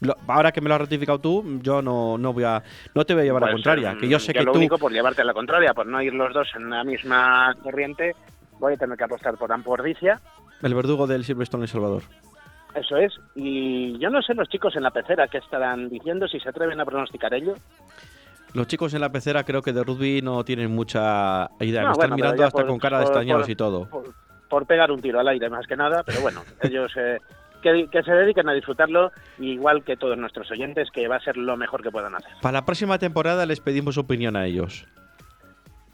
lo- 0.00 0.16
ahora 0.28 0.52
que 0.52 0.60
me 0.60 0.68
lo 0.68 0.74
has 0.74 0.80
ratificado 0.82 1.18
tú, 1.20 1.60
yo 1.62 1.80
no, 1.82 2.18
no 2.18 2.32
voy 2.32 2.44
a 2.44 2.62
no 2.94 3.04
te 3.04 3.14
voy 3.14 3.22
a 3.22 3.24
llevar 3.24 3.42
a 3.44 3.46
la 3.46 3.52
Pues, 3.52 3.62
contraria, 3.62 3.92
mm, 3.94 3.98
que 3.98 4.08
yo 4.08 4.18
sé 4.18 4.32
ya 4.32 4.40
que 4.40 4.44
lo 4.46 4.52
tú 4.52 4.58
único 4.58 4.78
por 4.78 4.92
llevarte 4.92 5.22
a 5.22 5.24
la 5.24 5.32
contraria, 5.34 5.72
por 5.74 5.86
no 5.86 6.00
ir 6.02 6.12
los 6.14 6.32
dos 6.34 6.48
en 6.56 6.70
la 6.70 6.84
misma 6.84 7.54
corriente, 7.62 8.14
voy 8.58 8.74
a 8.74 8.76
tener 8.76 8.96
que 8.96 9.04
apostar 9.04 9.36
por 9.36 9.52
Ampordicia. 9.52 10.20
el 10.62 10.74
verdugo 10.74 11.06
del 11.06 11.24
Silverstone 11.24 11.64
El 11.64 11.68
Salvador. 11.68 12.02
Eso 12.74 12.96
es. 12.96 13.12
Y 13.36 13.96
yo 13.98 14.10
no 14.10 14.20
sé 14.22 14.34
los 14.34 14.48
chicos 14.48 14.74
en 14.76 14.82
la 14.82 14.90
pecera 14.90 15.28
qué 15.28 15.38
estarán 15.38 15.88
diciendo, 15.88 16.26
si 16.26 16.40
se 16.40 16.48
atreven 16.48 16.80
a 16.80 16.84
pronosticar 16.84 17.32
ello. 17.32 17.54
Los 18.52 18.66
chicos 18.68 18.94
en 18.94 19.00
la 19.00 19.10
pecera 19.10 19.44
creo 19.44 19.62
que 19.62 19.72
de 19.72 19.82
rugby 19.84 20.22
no 20.22 20.44
tienen 20.44 20.72
mucha 20.74 21.48
idea, 21.60 21.82
No, 21.82 21.88
me 21.88 21.92
están 21.92 21.96
bueno, 22.10 22.16
mirando 22.16 22.44
hasta 22.44 22.58
por- 22.58 22.66
con 22.68 22.78
cara 22.78 22.98
de 22.98 23.04
extrañados 23.04 23.48
y 23.48 23.54
todo. 23.56 23.88
Por, 23.88 24.12
por 24.48 24.66
pegar 24.66 24.90
un 24.92 25.00
tiro 25.00 25.18
al 25.20 25.28
aire 25.28 25.48
más 25.50 25.66
que 25.66 25.76
nada, 25.76 26.02
pero 26.04 26.20
bueno, 26.20 26.42
ellos 26.62 26.92
eh, 26.96 27.18
que, 27.64 27.88
que 27.90 28.02
se 28.02 28.12
dediquen 28.12 28.48
a 28.48 28.52
disfrutarlo, 28.52 29.10
igual 29.38 29.82
que 29.82 29.96
todos 29.96 30.18
nuestros 30.18 30.50
oyentes, 30.50 30.90
que 30.90 31.08
va 31.08 31.16
a 31.16 31.20
ser 31.20 31.36
lo 31.38 31.56
mejor 31.56 31.82
que 31.82 31.90
puedan 31.90 32.14
hacer. 32.14 32.30
Para 32.42 32.60
la 32.60 32.64
próxima 32.66 32.98
temporada 32.98 33.46
les 33.46 33.60
pedimos 33.60 33.96
opinión 33.96 34.36
a 34.36 34.46
ellos. 34.46 34.86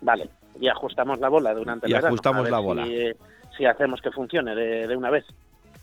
Vale, 0.00 0.28
y 0.60 0.68
ajustamos 0.68 1.20
la 1.20 1.28
bola 1.28 1.54
durante 1.54 1.86
el 1.86 1.92
Y 1.92 1.94
ajustamos 1.94 2.50
la 2.50 2.58
bola. 2.58 2.84
Si, 2.84 3.12
si 3.56 3.64
hacemos 3.66 4.00
que 4.02 4.10
funcione 4.10 4.54
de, 4.54 4.88
de 4.88 4.96
una 4.96 5.10
vez. 5.10 5.24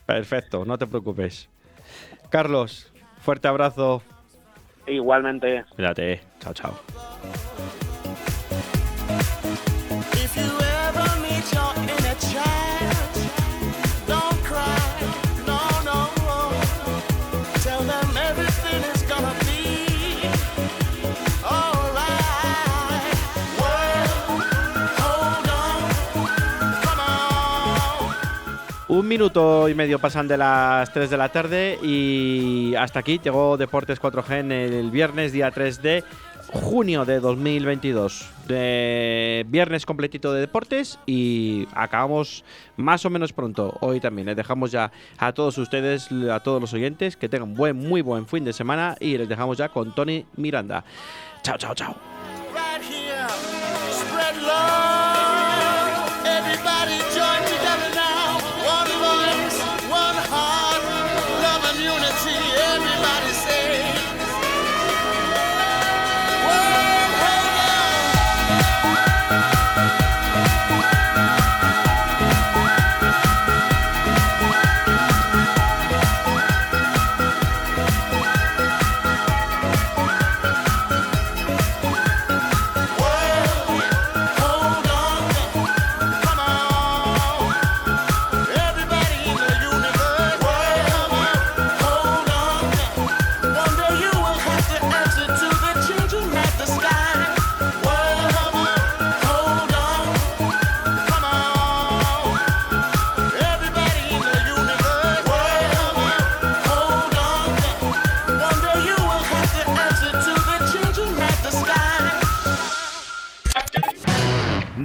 Perfecto, 0.05 0.65
no 0.65 0.77
te 0.77 0.87
preocupes. 0.87 1.49
Carlos, 2.29 2.91
fuerte 3.19 3.47
abrazo. 3.47 4.01
Igualmente, 4.85 5.63
Cuídate. 5.75 6.21
Chao, 6.39 6.53
chao. 6.53 6.79
Un 28.97 29.07
minuto 29.07 29.69
y 29.69 29.75
medio 29.75 29.99
pasan 29.99 30.27
de 30.27 30.37
las 30.37 30.91
3 30.91 31.11
de 31.11 31.17
la 31.17 31.29
tarde 31.29 31.77
y 31.83 32.73
hasta 32.73 33.01
aquí 33.01 33.21
llegó 33.23 33.55
Deportes 33.55 34.01
4G 34.01 34.39
en 34.39 34.51
el 34.51 34.89
viernes, 34.89 35.31
día 35.31 35.51
3 35.51 35.83
de 35.83 36.03
junio 36.51 37.05
de 37.05 37.19
2022. 37.19 38.27
De 38.47 39.45
viernes 39.49 39.85
completito 39.85 40.33
de 40.33 40.39
deportes 40.39 40.97
y 41.05 41.67
acabamos 41.75 42.43
más 42.75 43.05
o 43.05 43.11
menos 43.11 43.33
pronto. 43.33 43.77
Hoy 43.81 43.99
también 43.99 44.25
les 44.25 44.35
dejamos 44.35 44.71
ya 44.71 44.91
a 45.19 45.31
todos 45.31 45.59
ustedes, 45.59 46.09
a 46.11 46.39
todos 46.39 46.59
los 46.59 46.73
oyentes, 46.73 47.17
que 47.17 47.29
tengan 47.29 47.53
buen, 47.53 47.75
muy 47.77 48.01
buen 48.01 48.25
fin 48.25 48.45
de 48.45 48.51
semana 48.51 48.95
y 48.99 49.15
les 49.15 49.29
dejamos 49.29 49.59
ya 49.59 49.69
con 49.69 49.93
Tony 49.93 50.25
Miranda. 50.37 50.83
Chao, 51.43 51.59
chao, 51.59 51.75
chao. 51.75 51.95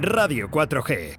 Radio 0.03 0.49
4G. 0.49 1.11